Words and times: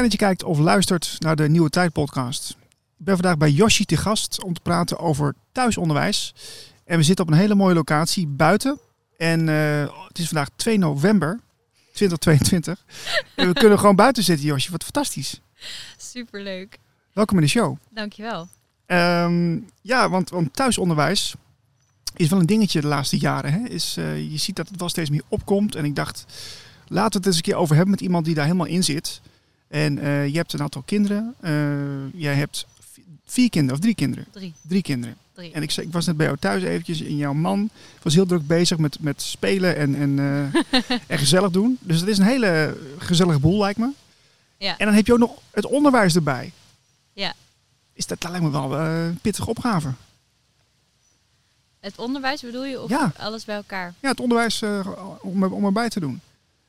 Fijn 0.00 0.12
dat 0.12 0.20
je 0.20 0.26
kijkt 0.26 0.44
of 0.44 0.58
luistert 0.58 1.16
naar 1.18 1.36
de 1.36 1.48
Nieuwe 1.48 1.70
Tijd 1.70 1.92
podcast. 1.92 2.50
Ik 2.98 3.04
ben 3.04 3.14
vandaag 3.14 3.36
bij 3.36 3.50
Yoshi 3.50 3.84
te 3.84 3.96
gast 3.96 4.42
om 4.44 4.54
te 4.54 4.60
praten 4.60 4.98
over 4.98 5.34
thuisonderwijs. 5.52 6.34
En 6.84 6.96
we 6.96 7.02
zitten 7.02 7.24
op 7.24 7.30
een 7.30 7.38
hele 7.38 7.54
mooie 7.54 7.74
locatie 7.74 8.26
buiten. 8.26 8.78
En 9.16 9.48
uh, 9.48 9.80
het 10.08 10.18
is 10.18 10.28
vandaag 10.28 10.48
2 10.56 10.78
november 10.78 11.40
2022. 11.92 12.84
en 13.36 13.46
we 13.46 13.52
kunnen 13.52 13.78
gewoon 13.78 13.96
buiten 13.96 14.22
zitten, 14.22 14.46
Yoshi. 14.46 14.70
Wat 14.70 14.82
fantastisch. 14.82 15.40
Superleuk. 15.96 16.78
Welkom 17.12 17.36
in 17.36 17.42
de 17.42 17.48
show. 17.50 17.76
Dankjewel. 17.90 18.48
Um, 18.86 19.68
ja, 19.82 20.08
want, 20.08 20.30
want 20.30 20.54
thuisonderwijs 20.56 21.34
is 22.16 22.28
wel 22.28 22.40
een 22.40 22.46
dingetje 22.46 22.80
de 22.80 22.86
laatste 22.86 23.18
jaren. 23.18 23.52
Hè? 23.52 23.68
Is, 23.68 23.96
uh, 23.98 24.30
je 24.30 24.38
ziet 24.38 24.56
dat 24.56 24.68
het 24.68 24.80
wel 24.80 24.88
steeds 24.88 25.10
meer 25.10 25.24
opkomt. 25.28 25.74
En 25.74 25.84
ik 25.84 25.94
dacht, 25.94 26.24
laten 26.86 27.12
we 27.12 27.16
het 27.16 27.26
eens 27.26 27.36
een 27.36 27.42
keer 27.42 27.56
over 27.56 27.74
hebben 27.74 27.94
met 27.94 28.00
iemand 28.00 28.24
die 28.24 28.34
daar 28.34 28.44
helemaal 28.44 28.66
in 28.66 28.84
zit. 28.84 29.20
En 29.70 29.98
uh, 29.98 30.28
je 30.28 30.36
hebt 30.36 30.52
een 30.52 30.62
aantal 30.62 30.82
kinderen. 30.82 31.34
Uh, 31.40 32.20
jij 32.20 32.34
hebt 32.34 32.66
vier 33.24 33.50
kinderen 33.50 33.76
of 33.76 33.82
drie 33.82 33.94
kinderen? 33.94 34.26
Drie. 34.30 34.54
Drie 34.62 34.82
kinderen. 34.82 35.16
Drie. 35.32 35.52
En 35.52 35.62
ik, 35.62 35.76
ik 35.76 35.92
was 35.92 36.06
net 36.06 36.16
bij 36.16 36.26
jou 36.26 36.38
thuis 36.38 36.62
eventjes 36.62 37.00
en 37.00 37.16
jouw 37.16 37.32
man 37.32 37.70
was 38.02 38.14
heel 38.14 38.26
druk 38.26 38.46
bezig 38.46 38.78
met, 38.78 39.00
met 39.00 39.22
spelen 39.22 39.76
en, 39.76 39.94
en, 39.94 40.10
uh, 40.10 40.54
en 41.12 41.18
gezellig 41.18 41.50
doen. 41.50 41.78
Dus 41.80 42.00
het 42.00 42.08
is 42.08 42.18
een 42.18 42.24
hele 42.24 42.76
gezellige 42.98 43.38
boel 43.38 43.60
lijkt 43.60 43.78
me. 43.78 43.90
Ja. 44.56 44.78
En 44.78 44.86
dan 44.86 44.94
heb 44.94 45.06
je 45.06 45.12
ook 45.12 45.18
nog 45.18 45.38
het 45.50 45.66
onderwijs 45.66 46.14
erbij. 46.14 46.52
Ja. 47.12 47.34
Is 47.92 48.06
dat, 48.06 48.20
dat 48.20 48.30
lijkt 48.30 48.46
me 48.46 48.52
wel 48.52 48.78
een 48.78 49.18
pittige 49.18 49.48
opgave. 49.48 49.92
Het 51.80 51.98
onderwijs 51.98 52.40
bedoel 52.40 52.64
je 52.64 52.80
of 52.80 52.90
ja. 52.90 53.12
alles 53.16 53.44
bij 53.44 53.56
elkaar? 53.56 53.94
Ja, 54.00 54.08
het 54.08 54.20
onderwijs 54.20 54.62
om, 55.20 55.44
om 55.44 55.64
erbij 55.64 55.88
te 55.88 56.00
doen. 56.00 56.20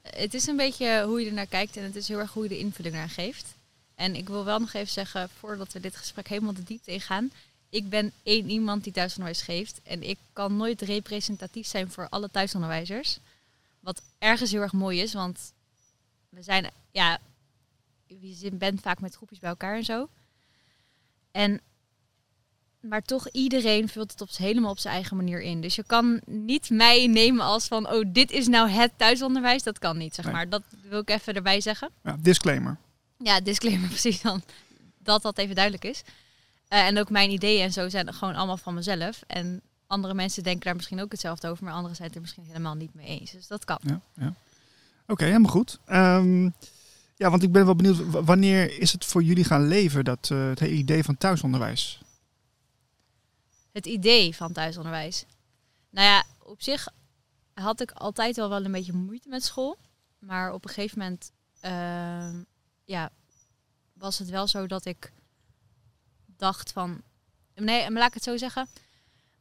Het 0.01 0.33
is 0.33 0.47
een 0.47 0.55
beetje 0.55 1.03
hoe 1.03 1.21
je 1.21 1.27
er 1.27 1.33
naar 1.33 1.45
kijkt 1.45 1.77
en 1.77 1.83
het 1.83 1.95
is 1.95 2.07
heel 2.07 2.19
erg 2.19 2.33
hoe 2.33 2.43
je 2.43 2.49
de 2.49 2.57
invulling 2.57 2.95
naar 2.95 3.09
geeft. 3.09 3.53
En 3.95 4.15
ik 4.15 4.27
wil 4.27 4.45
wel 4.45 4.59
nog 4.59 4.73
even 4.73 4.93
zeggen, 4.93 5.29
voordat 5.39 5.73
we 5.73 5.79
dit 5.79 5.95
gesprek 5.95 6.27
helemaal 6.27 6.53
de 6.53 6.63
diepte 6.63 6.91
ingaan. 6.91 7.31
Ik 7.69 7.89
ben 7.89 8.11
één 8.23 8.49
iemand 8.49 8.83
die 8.83 8.93
thuisonderwijs 8.93 9.41
geeft. 9.41 9.79
En 9.83 10.03
ik 10.03 10.17
kan 10.33 10.57
nooit 10.57 10.81
representatief 10.81 11.67
zijn 11.67 11.91
voor 11.91 12.07
alle 12.09 12.31
thuisonderwijzers. 12.31 13.19
Wat 13.79 14.01
ergens 14.17 14.51
heel 14.51 14.61
erg 14.61 14.73
mooi 14.73 15.01
is, 15.01 15.13
want 15.13 15.53
we 16.29 16.41
zijn, 16.41 16.71
ja, 16.91 17.19
je 18.07 18.51
bent 18.51 18.81
vaak 18.81 18.99
met 18.99 19.15
groepjes 19.15 19.39
bij 19.39 19.49
elkaar 19.49 19.75
en 19.75 19.83
zo. 19.83 20.09
En 21.31 21.61
maar 22.81 23.01
toch 23.01 23.29
iedereen 23.29 23.87
vult 23.89 24.11
het 24.11 24.21
op, 24.21 24.29
helemaal 24.35 24.71
op 24.71 24.79
zijn 24.79 24.93
eigen 24.93 25.15
manier 25.17 25.41
in. 25.41 25.61
Dus 25.61 25.75
je 25.75 25.83
kan 25.83 26.21
niet 26.25 26.69
mij 26.69 27.07
nemen 27.07 27.45
als 27.45 27.67
van, 27.67 27.89
oh, 27.91 28.05
dit 28.07 28.31
is 28.31 28.47
nou 28.47 28.69
het 28.69 28.91
thuisonderwijs. 28.97 29.63
Dat 29.63 29.79
kan 29.79 29.97
niet, 29.97 30.15
zeg 30.15 30.25
Nee. 30.25 30.33
maar. 30.33 30.49
Dat 30.49 30.63
wil 30.89 30.99
ik 30.99 31.09
even 31.09 31.33
erbij 31.33 31.61
zeggen. 31.61 31.89
Ja, 32.03 32.15
disclaimer. 32.19 32.77
Ja, 33.17 33.41
disclaimer 33.41 33.87
precies 33.95 34.21
dan. 34.21 34.43
Dat 34.97 35.21
dat 35.21 35.37
even 35.37 35.55
duidelijk 35.55 35.85
is. 35.85 36.01
Eh, 36.67 36.85
en 36.85 36.99
ook 36.99 37.09
mijn 37.09 37.31
ideeën 37.31 37.63
en 37.63 37.71
zo 37.73 37.89
zijn 37.89 38.13
gewoon 38.13 38.35
allemaal 38.35 38.57
van 38.57 38.73
mezelf. 38.73 39.21
En 39.27 39.61
andere 39.87 40.13
mensen 40.13 40.43
denken 40.43 40.63
daar 40.65 40.75
misschien 40.75 41.01
ook 41.01 41.11
hetzelfde 41.11 41.47
over, 41.49 41.63
maar 41.63 41.73
anderen 41.73 41.95
zijn 41.95 42.07
het 42.07 42.15
er 42.15 42.21
misschien 42.21 42.45
helemaal 42.45 42.75
niet 42.75 42.93
mee 42.93 43.19
eens. 43.19 43.31
Dus 43.31 43.47
dat 43.47 43.65
kan. 43.65 43.79
Ja, 43.81 44.01
ja. 44.15 44.33
Oké, 45.07 45.23
helemaal 45.25 45.51
goed. 45.51 45.79
Ehm, 45.85 46.43
ja, 47.15 47.29
want 47.29 47.43
ik 47.43 47.51
ben 47.51 47.65
wel 47.65 47.75
benieuwd, 47.75 47.97
wanneer 48.25 48.79
is 48.79 48.91
het 48.91 49.05
voor 49.05 49.23
jullie 49.23 49.43
gaan 49.43 49.67
leven, 49.67 50.03
dat, 50.03 50.29
eh, 50.31 50.47
het 50.47 50.59
hele 50.59 50.73
idee 50.75 51.03
van 51.03 51.17
thuisonderwijs? 51.17 52.01
Het 53.71 53.85
idee 53.85 54.35
van 54.35 54.51
thuisonderwijs. 54.53 55.25
Nou 55.89 56.07
ja, 56.07 56.23
op 56.43 56.61
zich 56.61 56.87
had 57.53 57.81
ik 57.81 57.91
altijd 57.91 58.35
wel 58.35 58.49
wel 58.49 58.65
een 58.65 58.71
beetje 58.71 58.93
moeite 58.93 59.29
met 59.29 59.43
school. 59.43 59.77
Maar 60.19 60.53
op 60.53 60.63
een 60.65 60.69
gegeven 60.73 60.99
moment 60.99 61.31
ehm, 61.59 62.43
ja, 62.85 63.09
was 63.93 64.19
het 64.19 64.29
wel 64.29 64.47
zo 64.47 64.67
dat 64.67 64.85
ik 64.85 65.11
dacht 66.25 66.71
van... 66.71 67.01
Nee, 67.55 67.91
laat 67.91 68.07
ik 68.07 68.13
het 68.13 68.23
zo 68.23 68.37
zeggen. 68.37 68.67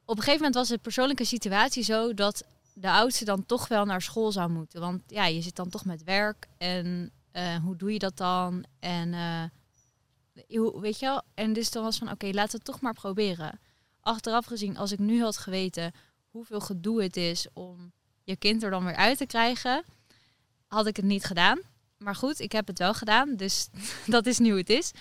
Op 0.04 0.16
een 0.16 0.22
gegeven 0.22 0.36
moment 0.36 0.54
was 0.54 0.68
de 0.68 0.78
persoonlijke 0.78 1.24
situatie 1.24 1.82
zo 1.82 2.14
dat 2.14 2.44
de 2.74 2.90
oudste 2.90 3.24
dan 3.24 3.46
toch 3.46 3.68
wel 3.68 3.84
naar 3.84 4.02
school 4.02 4.32
zou 4.32 4.50
moeten. 4.50 4.80
Want 4.80 5.02
ja, 5.06 5.26
je 5.26 5.40
zit 5.40 5.56
dan 5.56 5.68
toch 5.68 5.84
met 5.84 6.04
werk 6.04 6.46
en 6.58 7.12
eh, 7.30 7.56
hoe 7.56 7.76
doe 7.76 7.92
je 7.92 7.98
dat 7.98 8.16
dan? 8.16 8.64
En 8.78 9.12
hoe- 10.48 10.80
weet 10.80 10.98
je 10.98 11.06
wel? 11.06 11.22
En 11.34 11.52
dus 11.52 11.70
dan 11.70 11.82
was 11.82 11.98
van 11.98 12.10
oké, 12.10 12.26
laten 12.26 12.50
we 12.50 12.56
het 12.56 12.64
toch 12.64 12.80
maar 12.80 12.94
proberen. 12.94 13.60
Achteraf 14.00 14.46
gezien, 14.46 14.76
als 14.76 14.92
ik 14.92 14.98
nu 14.98 15.22
had 15.22 15.36
geweten 15.36 15.92
hoeveel 16.30 16.60
gedoe 16.60 17.02
het 17.02 17.16
is 17.16 17.46
om 17.52 17.92
je 18.24 18.36
kind 18.36 18.62
er 18.62 18.70
dan 18.70 18.84
weer 18.84 18.96
uit 18.96 19.18
te 19.18 19.26
krijgen, 19.26 19.84
had 20.66 20.86
ik 20.86 20.96
het 20.96 21.04
niet 21.04 21.24
gedaan. 21.24 21.60
Maar 21.98 22.14
goed, 22.14 22.40
ik 22.40 22.52
heb 22.52 22.66
het 22.66 22.78
wel 22.78 22.94
gedaan, 22.94 23.36
dus 23.36 23.68
dat 24.06 24.26
is 24.26 24.38
nu 24.38 24.48
hoe 24.48 24.58
het 24.58 24.70
is. 24.70 24.92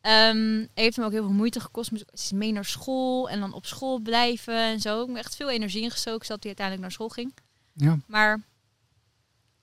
Ehm, 0.00 0.66
heeft 0.74 0.96
me 0.96 1.04
ook 1.04 1.12
heel 1.12 1.24
veel 1.24 1.32
moeite 1.32 1.60
gekost. 1.60 1.90
Moest 1.90 2.32
mee 2.32 2.52
naar 2.52 2.64
school 2.64 3.28
en 3.30 3.40
dan 3.40 3.52
op 3.52 3.66
school 3.66 3.98
blijven 3.98 4.54
en 4.54 4.80
zo. 4.80 5.02
Ik 5.02 5.08
heb 5.08 5.16
echt 5.16 5.36
veel 5.36 5.50
energie 5.50 5.82
ingestoken, 5.82 6.26
zodat 6.26 6.42
hij 6.42 6.54
uiteindelijk 6.56 6.80
naar 6.80 6.92
school 6.92 7.08
ging. 7.08 7.34
Ja, 7.72 7.98
Maar 8.06 8.40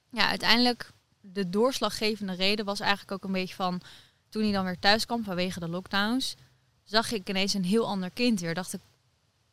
ja, 0.10 0.28
uiteindelijk 0.28 0.92
de 1.22 1.50
doorslaggevende 1.50 2.34
reden 2.34 2.66
was 2.66 2.80
eigenlijk 2.80 3.12
ook 3.12 3.24
een 3.24 3.32
beetje 3.32 3.56
van 3.56 3.82
toen 4.30 4.44
hij 4.44 4.52
dan 4.52 4.66
weer 4.66 4.80
thuis 4.80 5.06
kwam 5.06 5.24
vanwege 5.24 5.60
de 5.60 5.68
lockdowns, 5.68 6.36
zag 6.84 7.12
ik 7.12 7.30
ineens 7.30 7.54
een 7.54 7.64
heel 7.64 7.88
ander 7.88 8.10
kind 8.10 8.40
weer. 8.40 8.54
Dacht 8.54 8.74
ik, 8.74 8.80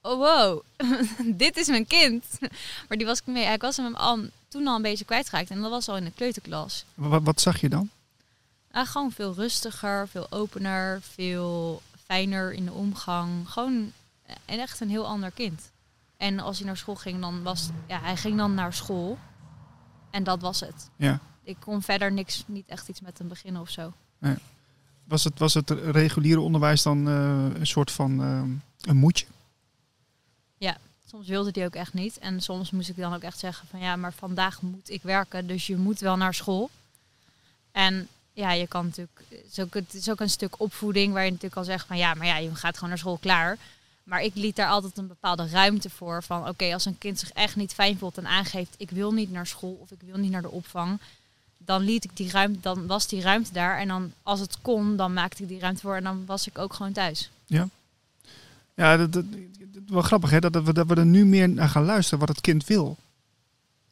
oh 0.02 0.18
wow, 0.18 0.62
dit 1.44 1.56
is 1.56 1.66
mijn 1.66 1.86
kind. 1.86 2.24
Maar 2.88 2.98
die 2.98 3.06
was 3.06 3.18
ik 3.18 3.26
mee, 3.26 3.52
ik 3.52 3.60
was 3.60 3.76
hem 3.76 3.94
al, 3.94 4.18
toen 4.48 4.66
al 4.66 4.76
een 4.76 4.82
beetje 4.82 5.04
kwijtgeraakt 5.04 5.50
en 5.50 5.60
dat 5.60 5.70
was 5.70 5.88
al 5.88 5.96
in 5.96 6.04
de 6.04 6.12
kleuterklas. 6.12 6.84
wat, 6.94 7.22
wat 7.22 7.40
zag 7.40 7.60
je 7.60 7.69
dan? 7.69 7.90
Ah, 8.70 8.86
gewoon 8.86 9.12
veel 9.12 9.34
rustiger, 9.34 10.08
veel 10.08 10.26
opener, 10.30 11.02
veel 11.02 11.82
fijner 12.04 12.52
in 12.52 12.64
de 12.64 12.72
omgang. 12.72 13.48
Gewoon 13.48 13.92
en 14.44 14.58
echt 14.58 14.80
een 14.80 14.90
heel 14.90 15.06
ander 15.06 15.30
kind. 15.30 15.70
En 16.16 16.40
als 16.40 16.58
hij 16.58 16.66
naar 16.66 16.76
school 16.76 16.94
ging, 16.94 17.20
dan 17.20 17.42
was 17.42 17.69
ja, 17.86 18.00
hij 18.00 18.16
ging 18.16 18.36
dan 18.36 18.54
naar 18.54 18.72
school. 18.74 19.19
En 20.10 20.24
dat 20.24 20.40
was 20.40 20.60
het. 20.60 20.90
Ja. 20.96 21.20
Ik 21.42 21.56
kon 21.60 21.82
verder 21.82 22.12
niks, 22.12 22.44
niet 22.46 22.69
echt 22.69 22.88
iets 22.88 23.00
met 23.00 23.19
hem 23.19 23.28
beginnen 23.28 23.62
of 23.62 23.70
zo. 23.70 23.92
Was 25.10 25.25
het, 25.25 25.38
was 25.38 25.54
het 25.54 25.71
reguliere 25.71 26.41
onderwijs 26.41 26.82
dan 26.82 27.09
eh, 27.09 27.60
een 27.60 27.66
soort 27.66 27.91
van 27.91 28.22
eh, 28.22 28.43
een 28.91 28.97
moedje? 28.97 29.26
Soms 31.10 31.28
wilde 31.28 31.50
hij 31.53 31.65
ook 31.65 31.75
echt 31.75 31.93
niet. 31.93 32.19
En 32.19 32.41
soms 32.41 32.71
moest 32.71 32.88
ik 32.88 32.97
dan 32.97 33.15
ook 33.15 33.22
echt 33.22 33.38
zeggen 33.38 33.69
van 33.69 33.81
ja, 33.81 33.97
maar 33.97 34.12
vandaag 34.12 34.62
moet 34.62 34.91
ik 34.91 35.03
werken, 35.03 35.47
dus 35.47 35.66
je 35.66 35.76
moet 35.76 35.99
wel 35.99 36.16
naar 36.16 36.34
school. 36.34 36.70
En 37.72 38.09
ja, 38.32 38.53
je 38.53 38.66
kan 38.66 38.84
natuurlijk, 38.84 39.20
het 39.28 39.47
is 39.50 39.59
ook, 39.59 39.75
het 39.75 39.94
is 39.94 40.10
ook 40.10 40.20
een 40.20 40.31
stuk 40.31 40.60
opvoeding 40.60 41.12
waar 41.12 41.25
je 41.25 41.31
natuurlijk 41.31 41.56
al 41.56 41.65
zegt 41.65 41.87
van 41.87 41.97
ja, 41.97 42.15
maar 42.15 42.26
ja, 42.26 42.37
je 42.37 42.54
gaat 42.54 42.75
gewoon 42.75 42.88
naar 42.88 42.99
school 42.99 43.19
klaar. 43.19 43.59
Maar 44.03 44.22
ik 44.22 44.34
liet 44.34 44.56
daar 44.56 44.69
altijd 44.69 44.99
een 44.99 45.06
bepaalde 45.06 45.49
ruimte 45.49 45.91
voor 45.91 46.22
van 46.22 46.49
oké, 46.49 46.72
als 46.72 46.84
een 46.84 46.99
kind 46.99 47.19
zich 47.19 47.32
echt 47.32 47.56
niet 47.56 47.75
fijn 47.75 47.99
voelt 47.99 48.19
en 48.19 48.26
aangeeft 48.26 48.75
ik 48.76 48.91
wil 48.91 49.12
niet 49.12 49.31
naar 49.31 49.47
school 49.47 49.78
of 49.81 49.91
ik 49.91 50.00
wil 50.00 50.16
niet 50.16 50.31
naar 50.31 50.43
de 50.43 50.50
opvang, 50.50 51.00
dan 51.65 51.82
liet 51.82 52.04
ik 52.04 52.10
die 52.16 52.31
ruimte, 52.31 52.60
dan 52.60 52.87
was 52.87 53.06
die 53.06 53.21
ruimte 53.21 53.53
daar 53.53 53.78
en 53.78 53.88
dan 53.88 54.12
als 54.22 54.41
het 54.41 54.59
kon, 54.62 54.97
dan 54.97 55.12
maakte 55.12 55.43
ik 55.43 55.48
die 55.48 55.59
ruimte 55.60 55.81
voor 55.81 55.97
en 55.97 56.03
dan 56.04 56.22
was 56.26 56.47
ik 56.47 56.59
ook 56.59 56.72
gewoon 56.75 56.93
thuis. 56.93 57.31
Ja, 58.75 58.97
dat, 58.97 59.12
dat, 59.12 59.25
dat- 59.32 59.41
wel 59.87 60.03
grappig 60.03 60.31
hè, 60.31 60.41
dat, 60.41 60.53
dat, 60.53 60.65
we, 60.65 60.72
dat 60.72 60.87
we 60.87 60.94
er 60.94 61.06
nu 61.06 61.25
meer 61.26 61.49
naar 61.49 61.69
gaan 61.69 61.84
luisteren 61.84 62.19
wat 62.19 62.28
het 62.28 62.41
kind 62.41 62.66
wil. 62.66 62.97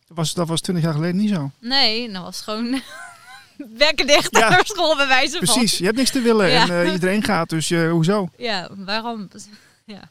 Dat 0.07 0.17
was, 0.17 0.35
dat 0.35 0.49
was 0.49 0.61
20 0.61 0.85
jaar 0.85 0.95
geleden 0.95 1.17
niet 1.17 1.31
zo. 1.31 1.51
Nee, 1.59 2.13
dan 2.13 2.23
was 2.23 2.41
gewoon 2.41 2.81
bekken 3.79 4.07
dicht 4.07 4.37
Ja. 4.37 4.49
naar 4.49 4.67
school 4.67 4.97
bij 4.97 5.07
wijze 5.07 5.37
van. 5.37 5.47
Precies, 5.55 5.79
je 5.79 5.85
hebt 5.85 5.97
niks 5.97 6.11
te 6.11 6.21
willen 6.21 6.51
Ja. 6.51 6.63
en 6.69 6.87
eh, 6.87 6.93
iedereen 6.93 7.23
gaat, 7.25 7.49
dus 7.49 7.71
eh, 7.71 7.91
hoezo? 7.91 8.29
Ja, 8.39 8.69
waarom? 8.77 9.29
Ja. 9.85 10.11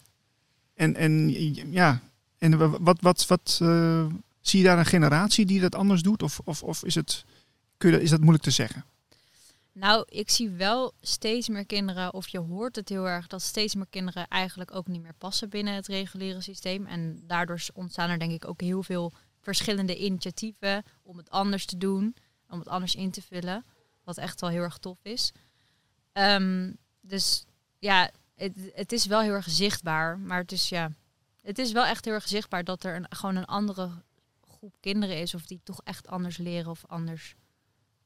En, 0.76 0.96
en 0.96 1.30
ja, 1.72 2.00
en 2.38 2.58
wa- 2.58 2.80
wat, 2.80 2.98
wat, 3.02 3.26
wat 3.28 3.60
eh, 3.62 4.06
zie 4.42 4.60
je 4.60 4.66
daar 4.66 4.80
een 4.80 4.86
generatie 4.86 5.46
die 5.46 5.60
dat 5.62 5.76
anders 5.76 6.02
doet? 6.02 6.24
Of, 6.24 6.40
of, 6.44 6.64
of 6.64 6.84
is, 6.84 6.96
het, 6.96 7.26
is 7.78 8.10
dat 8.10 8.20
moeilijk 8.20 8.44
te 8.44 8.52
zeggen? 8.52 8.86
Nou, 9.72 10.06
ik 10.10 10.30
zie 10.30 10.50
wel 10.50 10.94
steeds 11.02 11.48
meer 11.48 11.66
kinderen, 11.66 12.14
of 12.14 12.28
je 12.28 12.40
hoort 12.40 12.76
het 12.76 12.90
heel 12.90 13.08
erg, 13.08 13.28
dat 13.28 13.42
steeds 13.42 13.76
meer 13.76 13.88
kinderen 13.90 14.28
eigenlijk 14.28 14.76
ook 14.76 14.88
niet 14.88 15.02
meer 15.02 15.14
passen 15.18 15.50
binnen 15.50 15.74
het 15.74 15.88
reguliere 15.88 16.42
systeem. 16.42 16.86
En 16.86 17.24
daardoor 17.24 17.66
ontstaan 17.74 18.10
er 18.10 18.20
denk 18.20 18.32
ik 18.32 18.48
ook 18.48 18.62
heel 18.62 18.84
veel 18.84 19.14
verschillende 19.40 19.98
initiatieven 19.98 20.84
om 21.04 21.18
het 21.18 21.30
anders 21.30 21.66
te 21.66 21.78
doen, 21.78 22.16
om 22.50 22.60
het 22.60 22.68
anders 22.68 22.96
in 22.96 23.12
te 23.12 23.22
vullen. 23.22 23.66
Wat 24.04 24.18
echt 24.18 24.42
wel 24.42 24.50
heel 24.50 24.62
erg 24.62 24.78
tof 24.78 25.00
is. 25.04 25.32
Ehm, 26.12 26.72
dus 27.02 27.46
ja, 27.80 28.12
het, 28.36 28.72
het 28.74 28.92
is 28.92 29.06
wel 29.06 29.22
heel 29.22 29.34
erg 29.34 29.50
zichtbaar. 29.50 30.20
Maar 30.20 30.40
het 30.40 30.52
is 30.52 30.70
ja, 30.70 30.92
het 31.42 31.60
is 31.60 31.72
wel 31.72 31.86
echt 31.86 32.06
heel 32.06 32.14
erg 32.14 32.28
zichtbaar 32.28 32.64
dat 32.64 32.84
er 32.84 32.96
een, 32.96 33.06
gewoon 33.10 33.36
een 33.36 33.46
andere 33.46 33.90
groep 34.42 34.76
kinderen 34.80 35.18
is. 35.18 35.36
Of 35.36 35.46
die 35.46 35.60
toch 35.64 35.82
echt 35.84 36.08
anders 36.08 36.38
leren 36.38 36.72
of 36.72 36.86
anders 36.86 37.36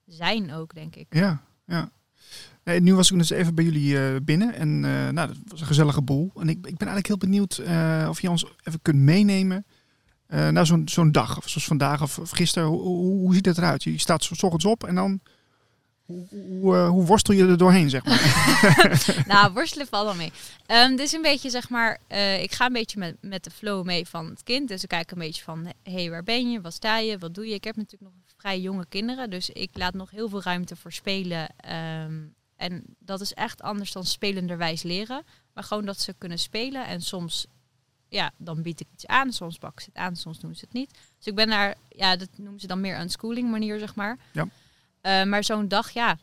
zijn 0.06 0.54
ook, 0.54 0.74
denk 0.74 0.96
ik. 0.96 1.06
Ja, 1.10 1.42
ja. 1.66 1.92
Nee, 2.64 2.80
nu 2.80 2.96
was 2.96 3.12
ik 3.12 3.18
dus 3.18 3.30
even 3.30 3.56
bij 3.56 3.64
jullie 3.64 4.00
eh, 4.00 4.16
binnen 4.24 4.54
en 4.54 4.86
eh, 4.86 5.10
nou, 5.10 5.28
dat 5.28 5.38
was 5.48 5.62
een 5.62 5.68
gezellige 5.68 6.02
boel. 6.02 6.32
En 6.36 6.50
ik, 6.50 6.56
ik 6.58 6.78
ben 6.78 6.88
eigenlijk 6.88 7.08
heel 7.08 7.18
benieuwd 7.18 7.58
eh, 7.58 8.06
of 8.10 8.22
je 8.22 8.30
ons 8.30 8.46
even 8.64 8.82
kunt 8.82 8.98
meenemen 8.98 9.66
naar 10.28 10.66
zo'n 10.66 10.88
zo'n 10.88 11.12
dag, 11.12 11.38
of 11.38 11.50
zoals 11.50 11.68
vandaag 11.68 12.02
of, 12.02 12.20
of 12.20 12.30
gisteren. 12.30 12.68
Hoe, 12.68 12.82
hoe, 12.82 13.20
hoe 13.20 13.34
ziet 13.34 13.46
het 13.46 13.58
eruit? 13.58 13.84
Je 13.84 13.98
staat 13.98 14.24
's 14.24 14.44
ochtends 14.44 14.66
op 14.66 14.84
en 14.84 14.96
dan, 14.96 15.20
Hoe, 16.06 16.28
hoe, 16.30 16.76
hoe 16.76 17.06
worstel 17.06 17.34
je 17.34 17.48
er 17.48 17.58
doorheen, 17.58 17.90
zeg 17.90 18.06
maar? 18.06 18.44
nou, 19.28 19.54
worstelen 19.54 19.88
valt 19.88 20.06
wel 20.06 20.16
mee. 20.16 20.32
Um, 20.68 20.96
dus 20.96 21.12
een 21.12 21.22
beetje, 21.22 21.50
zeg 21.50 21.70
maar, 21.70 22.00
ik 22.42 22.52
ga 22.52 22.66
een 22.66 22.74
beetje 22.74 23.00
met, 23.00 23.16
met 23.22 23.44
de 23.44 23.52
flow 23.52 23.86
mee 23.86 24.08
van 24.08 24.30
het 24.30 24.44
kind. 24.44 24.68
Dus 24.68 24.84
ik 24.84 24.90
kijk 24.90 25.12
een 25.12 25.18
beetje 25.18 25.44
van, 25.44 25.66
hé, 25.84 25.94
hey, 25.94 26.10
waar 26.10 26.24
ben 26.24 26.52
je? 26.52 26.62
Wat 26.62 26.74
sta 26.74 26.98
je? 26.98 27.18
Wat 27.18 27.34
doe 27.34 27.48
je? 27.48 27.54
Ik 27.54 27.64
heb 27.64 27.76
natuurlijk 27.76 28.12
nog 28.12 28.22
vrij 28.42 28.60
jonge 28.60 28.86
kinderen, 28.86 29.30
dus 29.30 29.50
ik 29.50 29.70
laat 29.74 29.94
nog 29.94 30.10
heel 30.10 30.30
veel 30.30 30.42
ruimte 30.42 30.76
voor 30.76 30.92
spelen. 30.92 31.50
Um, 32.06 32.36
en 32.56 32.84
dat 33.00 33.22
is 33.22 33.34
echt 33.34 33.62
anders 33.62 33.92
dan 33.92 34.06
spelenderwijs 34.06 34.84
leren. 34.84 35.24
Maar 35.54 35.64
gewoon 35.64 35.86
dat 35.86 36.00
ze 36.00 36.14
kunnen 36.18 36.40
spelen. 36.40 36.86
En 36.88 37.02
soms, 37.02 37.46
ja, 38.08 38.32
dan 38.38 38.62
bied 38.62 38.80
ik 38.80 38.88
iets 38.94 39.08
aan. 39.08 39.34
Soms 39.34 39.58
pakken 39.58 39.84
ze 39.84 39.90
het 39.94 39.98
aan, 39.98 40.16
soms 40.16 40.40
doen 40.40 40.56
ze 40.56 40.66
het 40.66 40.74
niet. 40.74 40.94
Dus 41.18 41.28
ik 41.28 41.36
ben 41.36 41.50
daar, 41.50 41.76
ja, 41.90 42.16
dat 42.16 42.30
noemen 42.38 42.60
ze 42.60 42.68
dan 42.68 42.82
meer 42.82 43.00
een 43.00 43.10
schooling 43.10 43.52
manier, 43.52 43.80
zeg 43.80 43.96
maar. 43.96 44.18
Ja. 44.32 44.48
Uh, 45.02 45.30
maar 45.30 45.44
zo'n 45.44 45.68
dag, 45.68 45.90
ja. 45.90 46.18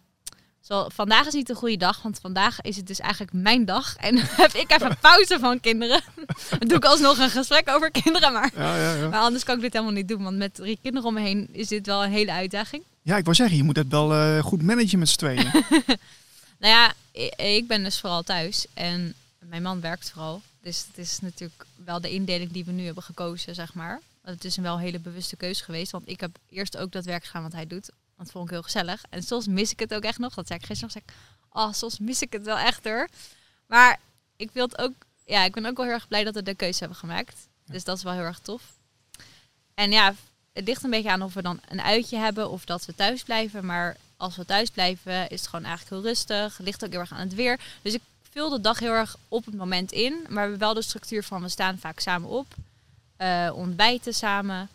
Zo, 0.68 0.86
vandaag 0.94 1.26
is 1.26 1.32
niet 1.32 1.46
de 1.46 1.54
goede 1.54 1.76
dag, 1.76 2.02
want 2.02 2.18
vandaag 2.20 2.60
is 2.60 2.76
het 2.76 2.86
dus 2.86 3.00
eigenlijk 3.00 3.32
mijn 3.32 3.64
dag. 3.64 3.96
En 3.96 4.16
heb 4.42 4.52
ik 4.52 4.70
even 4.70 4.98
pauze 5.00 5.38
van 5.38 5.60
kinderen. 5.60 6.00
Dan 6.58 6.68
doe 6.68 6.76
ik 6.76 6.84
alsnog 6.84 7.18
een 7.18 7.30
gesprek 7.30 7.68
over 7.68 7.90
kinderen, 7.90 8.32
maar, 8.32 8.50
ja, 8.56 8.76
ja, 8.76 8.94
ja. 8.94 9.08
maar 9.08 9.20
anders 9.20 9.44
kan 9.44 9.54
ik 9.56 9.60
dit 9.60 9.72
helemaal 9.72 9.94
niet 9.94 10.08
doen. 10.08 10.22
Want 10.22 10.36
met 10.36 10.54
drie 10.54 10.78
kinderen 10.82 11.08
om 11.08 11.14
me 11.14 11.20
heen 11.20 11.48
is 11.52 11.68
dit 11.68 11.86
wel 11.86 12.04
een 12.04 12.10
hele 12.10 12.32
uitdaging. 12.32 12.82
Ja, 13.02 13.16
ik 13.16 13.24
wou 13.24 13.36
zeggen, 13.36 13.56
je 13.56 13.62
moet 13.62 13.76
het 13.76 13.88
wel 13.88 14.12
uh, 14.12 14.38
goed 14.42 14.62
managen 14.62 14.98
met 14.98 15.08
z'n 15.08 15.16
tweeën. 15.16 15.50
Nou 16.58 16.74
ja, 16.74 16.94
ik 17.44 17.66
ben 17.66 17.84
dus 17.84 18.00
vooral 18.00 18.22
thuis 18.22 18.66
en 18.74 19.14
mijn 19.38 19.62
man 19.62 19.80
werkt 19.80 20.10
vooral. 20.10 20.42
Dus 20.62 20.84
het 20.88 20.98
is 20.98 21.18
natuurlijk 21.20 21.64
wel 21.84 22.00
de 22.00 22.10
indeling 22.10 22.52
die 22.52 22.64
we 22.64 22.72
nu 22.72 22.84
hebben 22.84 23.02
gekozen, 23.02 23.54
zeg 23.54 23.74
maar. 23.74 24.00
Het 24.22 24.44
is 24.44 24.56
een 24.56 24.62
wel 24.62 24.78
hele 24.78 24.98
bewuste 24.98 25.36
keuze 25.36 25.64
geweest. 25.64 25.92
Want 25.92 26.08
ik 26.08 26.20
heb 26.20 26.30
eerst 26.50 26.76
ook 26.76 26.92
dat 26.92 27.04
werk 27.04 27.24
gedaan 27.24 27.42
wat 27.42 27.52
hij 27.52 27.66
doet. 27.66 27.90
Want 28.18 28.30
vond 28.30 28.44
ik 28.44 28.50
heel 28.50 28.62
gezellig. 28.62 29.02
En 29.10 29.22
soms 29.22 29.46
mis 29.46 29.72
ik 29.72 29.78
het 29.78 29.94
ook 29.94 30.02
echt 30.02 30.18
nog. 30.18 30.34
Dat 30.34 30.46
zei 30.46 30.58
ik 30.58 30.66
gisteren 30.66 30.94
nog. 30.94 31.04
Zei 31.04 31.18
ik, 31.18 31.36
oh, 31.52 31.72
soms 31.72 31.98
mis 31.98 32.22
ik 32.22 32.32
het 32.32 32.44
wel 32.44 32.58
echt 32.58 32.84
hoor. 32.84 33.08
Maar 33.66 34.00
ik 34.36 34.50
wil 34.52 34.64
het 34.64 34.78
ook. 34.78 34.92
Ja, 35.24 35.44
ik 35.44 35.52
ben 35.52 35.66
ook 35.66 35.76
wel 35.76 35.84
heel 35.84 35.94
erg 35.94 36.08
blij 36.08 36.24
dat 36.24 36.34
we 36.34 36.42
de 36.42 36.54
keuze 36.54 36.78
hebben 36.78 36.98
gemaakt. 36.98 37.36
Dus 37.66 37.84
dat 37.84 37.96
is 37.96 38.02
wel 38.02 38.12
heel 38.12 38.22
erg 38.22 38.38
tof. 38.38 38.62
En 39.74 39.90
ja, 39.90 40.14
het 40.52 40.66
ligt 40.66 40.84
een 40.84 40.90
beetje 40.90 41.10
aan 41.10 41.22
of 41.22 41.34
we 41.34 41.42
dan 41.42 41.60
een 41.68 41.80
uitje 41.80 42.16
hebben 42.16 42.50
of 42.50 42.64
dat 42.64 42.84
we 42.84 42.94
thuis 42.94 43.22
blijven. 43.22 43.66
Maar 43.66 43.96
als 44.16 44.36
we 44.36 44.44
thuis 44.44 44.70
blijven, 44.70 45.28
is 45.28 45.40
het 45.40 45.48
gewoon 45.48 45.64
eigenlijk 45.64 45.94
heel 45.94 46.10
rustig. 46.10 46.58
Ligt 46.58 46.84
ook 46.84 46.90
heel 46.90 47.00
erg 47.00 47.12
aan 47.12 47.18
het 47.18 47.34
weer. 47.34 47.60
Dus 47.82 47.94
ik 47.94 48.02
vul 48.30 48.50
de 48.50 48.60
dag 48.60 48.78
heel 48.78 48.92
erg 48.92 49.16
op 49.28 49.44
het 49.44 49.54
moment 49.54 49.92
in. 49.92 50.12
Maar 50.12 50.32
we 50.32 50.40
hebben 50.40 50.58
wel 50.58 50.74
de 50.74 50.82
structuur 50.82 51.24
van 51.24 51.42
we 51.42 51.48
staan 51.48 51.78
vaak 51.78 52.00
samen 52.00 52.28
op. 52.28 52.46
Uh, 53.18 53.50
ontbijten 53.54 54.14
samen. 54.14 54.68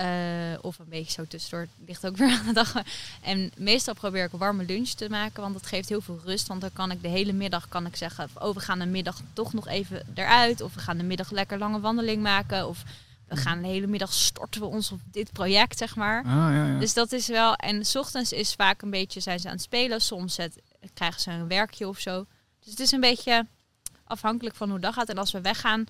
Uh, 0.00 0.58
of 0.60 0.78
een 0.78 0.88
beetje 0.88 1.12
zo 1.12 1.24
tussendoor. 1.28 1.66
Ligt 1.86 2.06
ook 2.06 2.16
weer 2.16 2.30
aan 2.38 2.46
de 2.46 2.52
dag. 2.52 2.74
En 3.22 3.50
meestal 3.56 3.94
probeer 3.94 4.24
ik 4.24 4.32
een 4.32 4.38
warme 4.38 4.64
lunch 4.64 4.88
te 4.88 5.08
maken. 5.10 5.42
Want 5.42 5.54
dat 5.54 5.66
geeft 5.66 5.88
heel 5.88 6.00
veel 6.00 6.20
rust. 6.24 6.46
Want 6.46 6.60
dan 6.60 6.72
kan 6.72 6.90
ik 6.90 7.02
de 7.02 7.08
hele 7.08 7.32
middag 7.32 7.68
kan 7.68 7.86
ik 7.86 7.96
zeggen. 7.96 8.28
Oh, 8.34 8.54
we 8.54 8.60
gaan 8.60 8.78
de 8.78 8.86
middag 8.86 9.20
toch 9.32 9.52
nog 9.52 9.68
even 9.68 10.06
eruit. 10.14 10.60
Of 10.60 10.74
we 10.74 10.80
gaan 10.80 10.96
de 10.96 11.02
middag 11.02 11.30
lekker 11.30 11.58
lange 11.58 11.80
wandeling 11.80 12.22
maken. 12.22 12.68
Of 12.68 12.82
we 13.26 13.36
gaan 13.36 13.62
de 13.62 13.68
hele 13.68 13.86
middag 13.86 14.12
storten 14.12 14.60
we 14.60 14.66
ons 14.66 14.92
op 14.92 15.00
dit 15.10 15.32
project, 15.32 15.78
zeg 15.78 15.96
maar. 15.96 16.18
Ah, 16.18 16.32
ja, 16.32 16.66
ja. 16.66 16.78
Dus 16.78 16.94
dat 16.94 17.12
is 17.12 17.26
wel. 17.26 17.54
En 17.54 17.86
s 17.86 17.96
ochtends 17.96 18.32
is 18.32 18.54
vaak 18.54 18.82
een 18.82 18.90
beetje 18.90 19.20
zijn 19.20 19.40
ze 19.40 19.46
aan 19.46 19.52
het 19.52 19.62
spelen. 19.62 20.00
Soms 20.00 20.36
het, 20.36 20.62
krijgen 20.94 21.20
ze 21.20 21.30
een 21.30 21.48
werkje 21.48 21.88
of 21.88 21.98
zo. 21.98 22.26
Dus 22.60 22.70
het 22.70 22.80
is 22.80 22.92
een 22.92 23.00
beetje 23.00 23.46
afhankelijk 24.04 24.56
van 24.56 24.70
hoe 24.70 24.78
dag 24.78 24.94
gaat. 24.94 25.08
En 25.08 25.18
als 25.18 25.32
we 25.32 25.40
weggaan, 25.40 25.84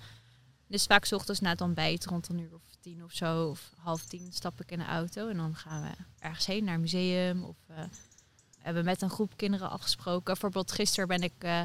dus 0.67 0.85
vaak 0.85 1.05
s 1.05 1.11
ochtends 1.11 1.39
na 1.39 1.49
het 1.49 1.61
ontbijt 1.61 2.05
rond 2.05 2.29
een 2.29 2.39
uur 2.39 2.53
of 2.53 2.61
tien 2.81 3.03
of 3.03 3.11
zo, 3.11 3.49
of 3.49 3.71
half 3.77 4.05
tien, 4.05 4.33
stap 4.33 4.61
ik 4.61 4.71
in 4.71 4.79
de 4.79 4.85
auto 4.85 5.27
en 5.27 5.37
dan 5.37 5.55
gaan 5.55 5.81
we 5.81 5.89
ergens 6.19 6.45
heen 6.45 6.63
naar 6.63 6.73
een 6.73 6.81
museum. 6.81 7.43
Of 7.43 7.57
uh, 7.69 7.77
hebben 8.57 8.85
met 8.85 9.01
een 9.01 9.09
groep 9.09 9.33
kinderen 9.35 9.69
afgesproken. 9.69 10.23
Bijvoorbeeld 10.23 10.71
gisteren 10.71 11.07
ben 11.07 11.21
ik 11.21 11.33
uh, 11.43 11.61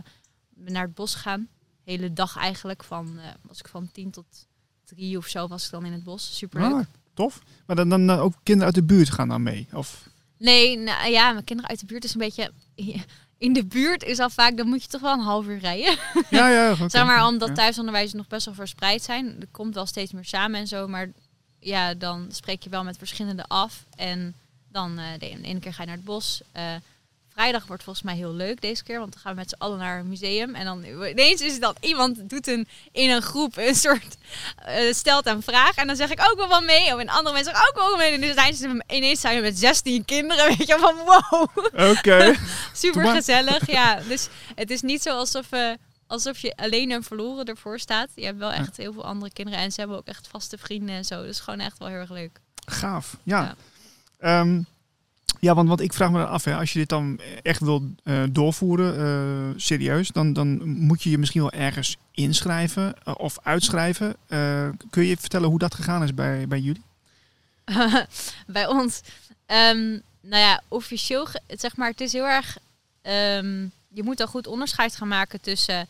naar 0.55 0.83
het 0.83 0.95
bos 0.95 1.15
gegaan. 1.15 1.49
hele 1.85 2.13
dag 2.13 2.37
eigenlijk 2.37 2.85
van 2.85 3.13
uh, 3.17 3.25
was 3.43 3.59
ik 3.59 3.69
van 3.69 3.91
tien 3.93 4.11
tot 4.11 4.47
drie 4.85 5.17
of 5.17 5.27
zo 5.27 5.49
was 5.49 5.65
ik 5.65 5.71
dan 5.71 5.85
in 5.85 5.93
het 5.93 6.05
bos. 6.05 6.37
Super 6.37 6.63
ah, 6.63 6.85
tof. 7.15 7.43
Maar 7.67 7.77
dan, 7.77 7.89
dan 7.89 8.11
ook 8.11 8.35
kinderen 8.43 8.75
uit 8.75 8.75
de 8.75 8.95
buurt 8.95 9.11
gaan 9.11 9.29
dan 9.29 9.43
mee? 9.43 9.69
Of? 9.73 10.09
Nee, 10.37 10.79
nou, 10.79 11.11
ja, 11.11 11.33
mijn 11.33 11.45
kinderen 11.45 11.71
uit 11.71 11.81
de 11.81 11.87
buurt 11.87 12.05
is 12.05 12.13
een 12.13 12.21
beetje... 12.21 12.53
In 13.43 13.53
de 13.53 13.65
buurt 13.65 14.03
is 14.03 14.19
al 14.19 14.31
vaak, 14.31 14.57
dan 14.57 14.69
moet 14.69 14.83
je 14.83 14.89
toch 14.89 15.01
wel 15.01 15.13
een 15.13 15.21
half 15.21 15.47
uur 15.47 15.59
rijden. 15.59 15.99
Ja, 16.31 16.49
ja. 16.49 16.71
Okay. 16.73 16.89
zeg 16.89 17.05
maar, 17.05 17.27
omdat 17.27 17.55
thuisonderwijs 17.55 18.13
nog 18.13 18.27
best 18.27 18.45
wel 18.45 18.55
verspreid 18.55 19.03
zijn. 19.03 19.37
Er 19.41 19.47
komt 19.51 19.75
wel 19.75 19.87
steeds 19.87 20.13
meer 20.13 20.25
samen 20.25 20.61
en 20.61 20.67
zo. 20.67 20.89
Maar 20.89 21.09
ja, 21.59 21.95
dan 21.95 22.27
spreek 22.31 22.63
je 22.63 22.71
wel 22.71 22.85
met 22.85 22.99
verschillende 22.99 23.45
af. 23.49 23.85
En 23.97 24.35
dan 24.69 24.99
uh, 24.99 25.05
de 25.19 25.29
ene 25.43 25.61
keer 25.61 25.75
ga 25.75 25.83
je 25.83 25.89
naar 25.89 25.97
het 25.97 26.05
bos. 26.05 26.41
Uh, 26.57 26.63
Vrijdag 27.33 27.67
wordt 27.67 27.83
volgens 27.83 28.05
mij 28.05 28.15
heel 28.15 28.33
leuk 28.33 28.61
deze 28.61 28.83
keer, 28.83 28.99
want 28.99 29.13
dan 29.13 29.21
gaan 29.21 29.33
we 29.33 29.39
met 29.39 29.49
z'n 29.49 29.57
allen 29.59 29.79
naar 29.79 29.99
een 29.99 30.09
museum. 30.09 30.55
En 30.55 30.65
dan 30.65 30.85
ineens 30.85 31.41
is 31.41 31.53
het 31.53 31.61
dat 31.61 31.77
iemand 31.81 32.31
doet 32.31 32.47
een, 32.47 32.69
in 32.93 33.11
een 33.11 33.23
groep 33.23 33.57
een 33.57 33.75
soort, 33.75 34.17
uh, 34.69 34.93
stelt 34.93 35.27
een 35.27 35.43
vraag. 35.43 35.75
En 35.75 35.87
dan 35.87 35.97
zeg 35.97 36.11
ik 36.11 36.21
ook 36.31 36.37
wel 36.37 36.49
wat 36.49 36.65
mee. 36.65 36.95
Of 36.95 37.01
een 37.01 37.11
andere 37.11 37.35
mensen 37.35 37.55
zeggen 37.55 37.69
ook 37.69 37.89
wel 37.89 37.97
mee. 37.97 38.13
En 38.13 38.21
dus 38.21 38.59
zijn 38.59 38.85
ineens 38.89 39.21
zijn 39.21 39.37
we 39.37 39.43
met 39.43 39.59
16 39.59 40.05
kinderen, 40.05 40.47
weet 40.57 40.67
je, 40.67 40.79
van 40.79 40.97
wow. 40.97 41.49
Oké. 41.91 42.35
Super 42.73 43.07
gezellig, 43.07 43.71
ja. 43.71 44.01
Dus 44.09 44.29
het 44.55 44.71
is 44.71 44.81
niet 44.83 45.03
zo 45.03 45.17
alsof, 45.17 45.53
uh, 45.53 45.73
alsof 46.07 46.39
je 46.39 46.57
alleen 46.57 46.91
een 46.91 47.03
verloren 47.03 47.45
ervoor 47.45 47.79
staat. 47.79 48.09
Je 48.15 48.25
hebt 48.25 48.39
wel 48.39 48.53
echt 48.53 48.77
heel 48.77 48.93
veel 48.93 49.05
andere 49.05 49.33
kinderen 49.33 49.61
en 49.61 49.73
ze 49.73 49.81
hebben 49.81 49.99
ook 49.99 50.07
echt 50.07 50.29
vaste 50.29 50.59
vrienden 50.59 50.95
en 50.95 51.05
zo. 51.05 51.23
Dus 51.23 51.41
gewoon 51.41 51.61
echt 51.61 51.79
wel 51.79 51.89
heel 51.89 51.99
erg 51.99 52.11
leuk. 52.11 52.41
Gaaf, 52.67 53.17
ja. 53.23 53.55
ja. 54.21 54.41
Um, 54.41 54.67
ja, 55.41 55.55
want, 55.55 55.69
want 55.69 55.81
ik 55.81 55.93
vraag 55.93 56.11
me 56.11 56.27
af, 56.27 56.45
hè, 56.45 56.57
als 56.57 56.73
je 56.73 56.79
dit 56.79 56.89
dan 56.89 57.21
echt 57.43 57.61
wil 57.61 57.91
uh, 58.05 58.23
doorvoeren, 58.31 58.99
uh, 58.99 59.55
serieus, 59.57 60.09
dan, 60.09 60.33
dan 60.33 60.69
moet 60.69 61.03
je 61.03 61.11
je 61.11 61.19
misschien 61.19 61.41
wel 61.41 61.51
ergens 61.51 61.97
inschrijven 62.11 62.95
uh, 63.09 63.15
of 63.17 63.39
uitschrijven. 63.43 64.17
kun 64.91 65.05
je 65.05 65.17
vertellen 65.17 65.49
hoe 65.49 65.59
dat 65.59 65.75
gegaan 65.75 66.03
is 66.03 66.15
bij, 66.15 66.49
bij 66.49 66.61
jullie? 66.61 66.83
bij 68.47 68.67
ons? 68.67 69.01
Um, 69.47 70.03
nou 70.21 70.43
ja, 70.43 70.63
officieel, 70.69 71.29
zeg 71.49 71.77
maar, 71.77 71.91
het 71.91 72.01
is 72.01 72.13
heel 72.13 72.27
erg, 72.27 72.59
um, 73.03 73.73
je 73.89 74.03
moet 74.03 74.21
al 74.21 74.27
goed 74.27 74.47
onderscheid 74.47 74.97
gaan 74.97 75.09
maken 75.09 75.41
tussen 75.41 75.89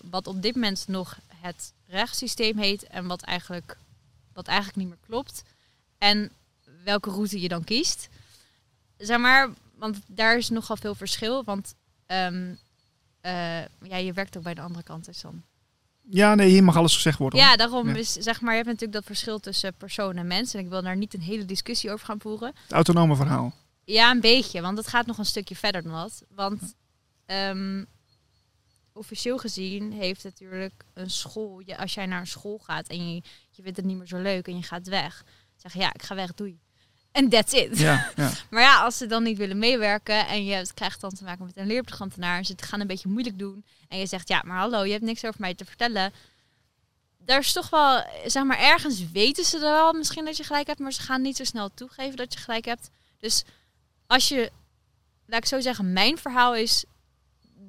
wat 0.00 0.26
op 0.26 0.42
dit 0.42 0.54
moment 0.54 0.84
nog 0.88 1.18
het 1.40 1.72
rechtssysteem 1.86 2.58
heet 2.58 2.86
en 2.86 3.06
wat 3.06 3.22
eigenlijk, 3.22 3.76
wat 4.32 4.46
eigenlijk 4.46 4.78
niet 4.78 4.88
meer 4.88 5.06
klopt. 5.06 5.42
En 5.98 6.30
welke 6.84 7.10
route 7.10 7.40
je 7.40 7.48
dan 7.48 7.64
kiest 7.64 8.08
zeg 9.02 9.18
maar, 9.18 9.50
want 9.76 10.00
daar 10.06 10.36
is 10.36 10.48
nogal 10.48 10.76
veel 10.76 10.94
verschil. 10.94 11.44
Want 11.44 11.74
um, 12.06 12.58
uh, 13.22 13.64
ja, 13.82 13.96
je 13.96 14.12
werkt 14.12 14.36
ook 14.36 14.42
bij 14.42 14.54
de 14.54 14.60
andere 14.60 14.84
kant 14.84 15.04
dus 15.04 15.20
dan. 15.20 15.42
Ja, 16.10 16.34
nee, 16.34 16.50
hier 16.50 16.64
mag 16.64 16.76
alles 16.76 16.94
gezegd 16.94 17.18
worden. 17.18 17.38
Ja, 17.38 17.56
daarom 17.56 17.88
is, 17.88 18.12
zeg 18.12 18.40
maar, 18.40 18.50
je 18.50 18.56
hebt 18.56 18.68
natuurlijk 18.68 18.92
dat 18.92 19.04
verschil 19.04 19.38
tussen 19.38 19.74
persoon 19.74 20.16
en 20.16 20.26
mens. 20.26 20.54
En 20.54 20.60
ik 20.60 20.68
wil 20.68 20.82
daar 20.82 20.96
niet 20.96 21.14
een 21.14 21.20
hele 21.20 21.44
discussie 21.44 21.92
over 21.92 22.06
gaan 22.06 22.20
voeren. 22.20 22.52
Het 22.62 22.72
autonome 22.72 23.16
verhaal. 23.16 23.54
Ja, 23.84 24.10
een 24.10 24.20
beetje, 24.20 24.60
want 24.60 24.78
het 24.78 24.86
gaat 24.86 25.06
nog 25.06 25.18
een 25.18 25.26
stukje 25.26 25.56
verder 25.56 25.82
dan 25.82 25.92
dat. 25.92 26.22
Want 26.28 26.74
um, 27.26 27.86
officieel 28.92 29.38
gezien 29.38 29.92
heeft 29.92 30.24
natuurlijk 30.24 30.84
een 30.94 31.10
school, 31.10 31.62
je, 31.64 31.78
als 31.78 31.94
jij 31.94 32.06
naar 32.06 32.20
een 32.20 32.26
school 32.26 32.58
gaat 32.58 32.86
en 32.86 33.14
je, 33.14 33.22
je 33.50 33.62
vindt 33.62 33.76
het 33.76 33.86
niet 33.86 33.96
meer 33.96 34.06
zo 34.06 34.18
leuk 34.18 34.46
en 34.46 34.56
je 34.56 34.62
gaat 34.62 34.88
weg, 34.88 35.24
zeg 35.56 35.72
je 35.72 35.78
ja, 35.78 35.94
ik 35.94 36.02
ga 36.02 36.14
weg, 36.14 36.34
doei. 36.34 36.60
En 37.12 37.28
that's 37.28 37.52
it. 37.52 37.78
Ja, 37.78 38.10
ja. 38.16 38.30
maar 38.50 38.62
ja, 38.62 38.82
als 38.82 38.96
ze 38.96 39.06
dan 39.06 39.22
niet 39.22 39.36
willen 39.38 39.58
meewerken 39.58 40.26
en 40.26 40.44
je 40.44 40.66
krijgt 40.74 41.00
dan 41.00 41.10
te 41.10 41.24
maken 41.24 41.44
met 41.44 41.56
een 41.56 41.66
leerplichtambtenaar 41.66 42.38
en 42.38 42.44
ze 42.44 42.54
gaan 42.56 42.80
een 42.80 42.86
beetje 42.86 43.08
moeilijk 43.08 43.38
doen 43.38 43.64
en 43.88 43.98
je 43.98 44.06
zegt 44.06 44.28
ja, 44.28 44.42
maar 44.46 44.58
hallo, 44.58 44.84
je 44.84 44.92
hebt 44.92 45.04
niks 45.04 45.24
over 45.24 45.40
mij 45.40 45.54
te 45.54 45.64
vertellen. 45.64 46.12
Daar 47.18 47.38
is 47.38 47.52
toch 47.52 47.70
wel, 47.70 48.04
zeg 48.26 48.44
maar, 48.44 48.58
ergens 48.58 49.10
weten 49.10 49.44
ze 49.44 49.56
er 49.56 49.62
wel 49.62 49.92
misschien 49.92 50.24
dat 50.24 50.36
je 50.36 50.44
gelijk 50.44 50.66
hebt, 50.66 50.78
maar 50.78 50.92
ze 50.92 51.02
gaan 51.02 51.22
niet 51.22 51.36
zo 51.36 51.44
snel 51.44 51.70
toegeven 51.74 52.16
dat 52.16 52.32
je 52.32 52.38
gelijk 52.38 52.64
hebt. 52.64 52.90
Dus 53.18 53.44
als 54.06 54.28
je, 54.28 54.50
laat 55.26 55.38
ik 55.38 55.46
zo 55.46 55.60
zeggen, 55.60 55.92
mijn 55.92 56.18
verhaal 56.18 56.54
is, 56.54 56.84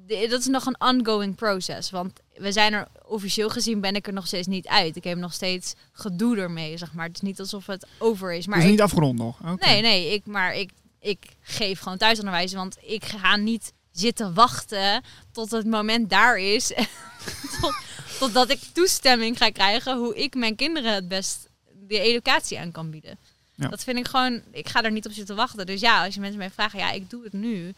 dat 0.06 0.40
is 0.40 0.46
nog 0.46 0.66
een 0.66 0.80
ongoing 0.80 1.34
process. 1.34 1.90
Want 1.90 2.20
we 2.34 2.52
zijn 2.52 2.72
er 2.72 2.88
officieel 3.06 3.50
gezien 3.50 3.80
ben 3.80 3.94
ik 3.94 4.06
er 4.06 4.12
nog 4.12 4.26
steeds 4.26 4.46
niet 4.46 4.66
uit. 4.66 4.96
Ik 4.96 5.04
heb 5.04 5.18
nog 5.18 5.32
steeds 5.32 5.74
gedoe 5.92 6.36
ermee, 6.36 6.78
zeg 6.78 6.92
maar. 6.92 7.06
Het 7.06 7.14
is 7.14 7.20
niet 7.20 7.40
alsof 7.40 7.66
het 7.66 7.86
over 7.98 8.32
is. 8.32 8.46
Maar 8.46 8.56
het 8.56 8.64
is 8.64 8.70
niet 8.70 8.80
afgerond 8.80 9.18
nog? 9.18 9.38
Nee, 9.58 9.82
nee. 9.82 10.12
Ik, 10.12 10.26
maar 10.26 10.54
ik, 10.54 10.70
ik 11.00 11.26
geef 11.40 11.80
gewoon 11.80 11.98
thuisonderwijs. 11.98 12.52
Want 12.52 12.76
ik 12.80 13.04
ga 13.04 13.36
niet 13.36 13.72
zitten 13.92 14.34
wachten 14.34 15.02
tot 15.32 15.50
het 15.50 15.66
moment 15.66 16.10
daar 16.10 16.38
is. 16.38 16.66
tot, 17.60 17.74
totdat 18.18 18.50
ik 18.50 18.60
toestemming 18.72 19.38
ga 19.38 19.50
krijgen 19.50 19.96
hoe 19.96 20.16
ik 20.16 20.34
mijn 20.34 20.56
kinderen 20.56 20.94
het 20.94 21.08
best 21.08 21.48
de 21.88 22.00
educatie 22.00 22.58
aan 22.58 22.72
kan 22.72 22.90
bieden. 22.90 23.18
Ja. 23.54 23.68
Dat 23.68 23.84
vind 23.84 23.98
ik 23.98 24.08
gewoon, 24.08 24.42
ik 24.52 24.68
ga 24.68 24.82
er 24.82 24.92
niet 24.92 25.06
op 25.06 25.12
zitten 25.12 25.36
wachten. 25.36 25.66
Dus 25.66 25.80
ja, 25.80 26.04
als 26.04 26.14
je 26.14 26.20
mensen 26.20 26.38
mij 26.38 26.50
vragen, 26.50 26.78
ja, 26.78 26.90
ik 26.90 27.10
doe 27.10 27.24
het 27.24 27.32
nu. 27.32 27.74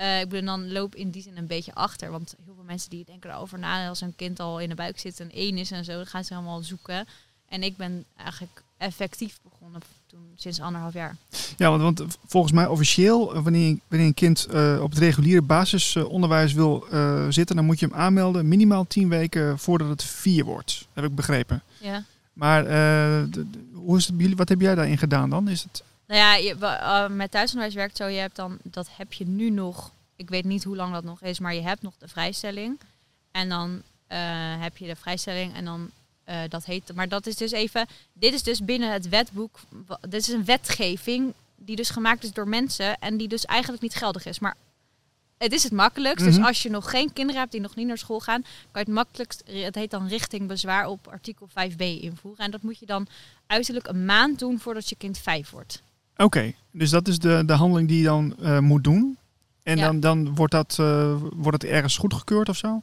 Uh, 0.00 0.20
ik 0.20 0.28
ben 0.28 0.44
dan 0.44 0.72
loop 0.72 0.94
in 0.94 1.10
die 1.10 1.22
zin 1.22 1.36
een 1.36 1.46
beetje 1.46 1.74
achter. 1.74 2.10
Want 2.10 2.34
heel 2.44 2.54
veel 2.54 2.64
mensen 2.64 2.90
die 2.90 3.04
denken 3.04 3.30
erover 3.30 3.58
na 3.58 3.88
als 3.88 4.00
een 4.00 4.16
kind 4.16 4.40
al 4.40 4.60
in 4.60 4.68
de 4.68 4.74
buik 4.74 4.98
zit 4.98 5.20
en 5.20 5.30
één 5.30 5.58
is 5.58 5.70
en 5.70 5.84
zo, 5.84 5.92
dan 5.92 6.06
gaan 6.06 6.24
ze 6.24 6.34
allemaal 6.34 6.62
zoeken. 6.62 7.06
En 7.48 7.62
ik 7.62 7.76
ben 7.76 8.04
eigenlijk 8.16 8.62
effectief 8.76 9.38
begonnen 9.42 9.80
toen 10.06 10.32
sinds 10.36 10.60
anderhalf 10.60 10.92
jaar. 10.92 11.16
Ja, 11.56 11.70
want, 11.70 11.98
want 11.98 12.16
volgens 12.26 12.52
mij 12.52 12.66
officieel, 12.66 13.34
eh, 13.34 13.42
wanneer, 13.42 13.78
wanneer 13.88 14.06
een 14.06 14.14
kind 14.14 14.46
eh, 14.46 14.78
op 14.82 14.90
het 14.90 14.98
reguliere 14.98 15.42
basisonderwijs 15.42 16.52
wil 16.52 16.86
eh, 16.90 17.26
zitten, 17.28 17.56
dan 17.56 17.64
moet 17.64 17.80
je 17.80 17.86
hem 17.86 17.94
aanmelden 17.94 18.48
minimaal 18.48 18.86
tien 18.86 19.08
weken 19.08 19.58
voordat 19.58 19.88
het 19.88 20.04
vier 20.04 20.44
wordt. 20.44 20.86
Heb 20.92 21.04
ik 21.04 21.14
begrepen. 21.14 21.62
Ja. 21.78 22.04
Maar 22.34 22.66
eh, 22.66 23.24
hoe 23.72 23.96
is 23.96 24.04
het, 24.04 24.14
bij 24.14 24.22
jullie, 24.22 24.36
wat 24.36 24.48
heb 24.48 24.60
jij 24.60 24.74
daarin 24.74 24.98
gedaan 24.98 25.30
dan? 25.30 25.48
Is 25.48 25.62
het, 25.62 25.82
Nou 26.06 26.20
ja, 26.20 26.34
je, 26.34 26.54
eh, 26.58 27.08
met 27.08 27.30
thuisonderwijs 27.30 27.74
werkt 27.74 27.96
zo. 27.96 28.06
Je 28.06 28.20
hebt 28.20 28.36
dan, 28.36 28.58
dat 28.62 28.88
heb 28.96 29.12
je 29.12 29.26
nu 29.26 29.50
nog. 29.50 29.92
Ik 30.16 30.28
weet 30.28 30.44
niet 30.44 30.64
hoe 30.64 30.76
lang 30.76 30.92
dat 30.92 31.04
nog 31.04 31.22
is, 31.22 31.38
maar 31.38 31.54
je 31.54 31.60
hebt 31.60 31.82
nog 31.82 31.94
de 31.98 32.08
vrijstelling. 32.08 32.80
En 33.30 33.48
dan 33.48 33.82
eh, 34.06 34.18
heb 34.60 34.76
je 34.76 34.86
de 34.86 34.96
vrijstelling 34.96 35.54
en 35.54 35.64
dan 35.64 35.90
eh, 36.24 36.38
dat 36.48 36.64
heet. 36.64 36.94
Maar 36.94 37.08
dat 37.08 37.26
is 37.26 37.36
dus 37.36 37.50
even. 37.50 37.86
Dit 38.12 38.32
is 38.32 38.42
dus 38.42 38.64
binnen 38.64 38.92
het 38.92 39.08
wetboek. 39.08 39.60
Dit 40.00 40.20
is 40.20 40.28
een 40.28 40.44
wetgeving 40.44 41.32
die 41.56 41.76
dus 41.76 41.90
gemaakt 41.90 42.24
is 42.24 42.32
door 42.32 42.48
mensen 42.48 42.98
en 42.98 43.16
die 43.16 43.28
dus 43.28 43.44
eigenlijk 43.44 43.82
niet 43.82 43.94
geldig 43.94 44.26
is. 44.26 44.38
Maar 44.38 44.56
het 45.38 45.52
is 45.52 45.62
het 45.62 45.72
makkelijkst. 45.72 46.26
Mhm. 46.26 46.34
Dus 46.34 46.44
als 46.46 46.62
je 46.62 46.70
nog 46.70 46.90
geen 46.90 47.12
kinderen 47.12 47.40
hebt 47.40 47.52
die 47.52 47.60
nog 47.60 47.74
niet 47.74 47.86
naar 47.86 47.98
school 47.98 48.20
gaan, 48.20 48.42
kan 48.42 48.50
je 48.72 48.78
het 48.78 48.88
makkelijkst. 48.88 49.42
Het 49.46 49.74
heet 49.74 49.90
dan 49.90 50.08
richting 50.08 50.48
bezwaar 50.48 50.86
op 50.86 51.08
artikel 51.08 51.48
5b 51.48 51.76
invoeren. 51.78 52.44
En 52.44 52.50
dat 52.50 52.62
moet 52.62 52.78
je 52.78 52.86
dan 52.86 53.06
uiterlijk 53.46 53.86
een 53.86 54.04
maand 54.04 54.38
doen 54.38 54.58
voordat 54.60 54.88
je 54.88 54.96
kind 54.96 55.18
5 55.18 55.50
wordt. 55.50 55.82
Oké, 56.16 56.52
dus 56.70 56.90
dat 56.90 57.08
is 57.08 57.18
de, 57.18 57.42
de 57.46 57.52
handeling 57.52 57.88
die 57.88 57.98
je 57.98 58.04
dan 58.04 58.36
eh, 58.42 58.58
moet 58.58 58.84
doen. 58.84 59.18
En 59.62 59.76
Ja. 59.76 59.84
dan, 59.86 60.00
dan 60.00 60.34
wordt, 60.34 60.52
dat, 60.52 60.76
eh, 60.80 61.16
wordt 61.34 61.62
het 61.62 61.70
ergens 61.70 61.96
goedgekeurd 61.96 62.48
of 62.48 62.56
zo? 62.56 62.82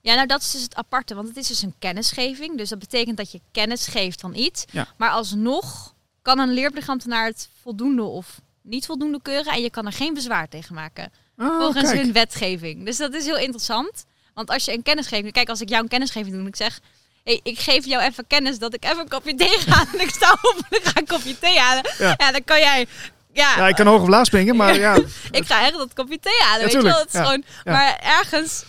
Ja, 0.00 0.14
nou 0.14 0.26
dat 0.26 0.40
is 0.40 0.50
dus 0.50 0.62
het 0.62 0.74
aparte, 0.74 1.14
want 1.14 1.28
het 1.28 1.36
is 1.36 1.46
dus 1.46 1.62
een 1.62 1.74
kennisgeving. 1.78 2.56
Dus 2.56 2.68
dat 2.68 2.78
betekent 2.78 3.16
dat 3.16 3.32
je 3.32 3.40
kennis 3.52 3.86
geeft 3.86 4.20
van 4.20 4.34
iets. 4.34 4.64
Ja. 4.70 4.86
Maar 4.96 5.10
alsnog 5.10 5.94
kan 6.22 6.38
een 6.38 6.52
leerplichtambtenaar 6.52 7.26
het 7.26 7.48
voldoende 7.62 8.02
of 8.02 8.40
niet 8.62 8.86
voldoende 8.86 9.18
keuren 9.22 9.52
en 9.52 9.62
je 9.62 9.70
kan 9.70 9.86
er 9.86 9.92
geen 9.92 10.14
bezwaar 10.14 10.48
tegen 10.48 10.74
maken. 10.74 11.12
Ah, 11.36 11.60
volgens 11.60 11.90
kijk. 11.90 12.02
hun 12.02 12.12
wetgeving. 12.12 12.84
Dus 12.84 12.96
dat 12.96 13.14
is 13.14 13.24
heel 13.24 13.38
interessant. 13.38 14.04
Want 14.34 14.50
als 14.50 14.64
je 14.64 14.72
een 14.72 14.82
kennisgeving, 14.82 15.32
kijk 15.32 15.48
als 15.48 15.60
ik 15.60 15.68
jou 15.68 15.82
een 15.82 15.88
kennisgeving 15.88 16.32
doe 16.32 16.40
en 16.42 16.48
ik 16.48 16.56
zeg, 16.56 16.80
hey, 17.24 17.40
ik 17.42 17.58
geef 17.58 17.84
jou 17.84 18.02
even 18.02 18.26
kennis 18.26 18.58
dat 18.58 18.74
ik 18.74 18.84
even 18.84 18.98
een 18.98 19.08
kopje 19.08 19.34
thee 19.34 19.58
ga 19.58 19.84
en 19.92 20.00
ik 20.00 20.10
sta 20.10 20.32
op 20.32 20.56
en 20.70 20.76
ik 20.80 20.84
ga 20.84 21.00
een 21.00 21.06
kopje 21.06 21.38
thee 21.38 21.58
halen. 21.58 21.82
Ja. 21.98 22.14
Ja, 22.18 22.32
dan 22.32 22.44
kan 22.44 22.58
jij, 22.58 22.86
ja, 23.32 23.56
Ja, 23.56 23.68
ik 23.68 23.74
kan 23.74 23.86
hoog 23.86 24.02
of 24.02 24.08
laag 24.08 24.26
springen, 24.26 24.56
maar 24.56 24.78
ja. 24.78 24.94
ik 25.30 25.46
ga 25.46 25.62
echt 25.66 25.72
dat 25.72 25.92
kopje 25.94 26.20
thee 26.20 26.38
halen. 26.40 26.58
Ja, 26.66 26.72
weet 26.72 26.82
je 26.82 26.88
wel? 26.88 26.98
Het 26.98 27.06
is 27.06 27.12
Ja. 27.12 27.22
gewoon, 27.24 27.44
Ja. 27.64 27.72
Maar 27.72 27.98
ergens 27.98 28.64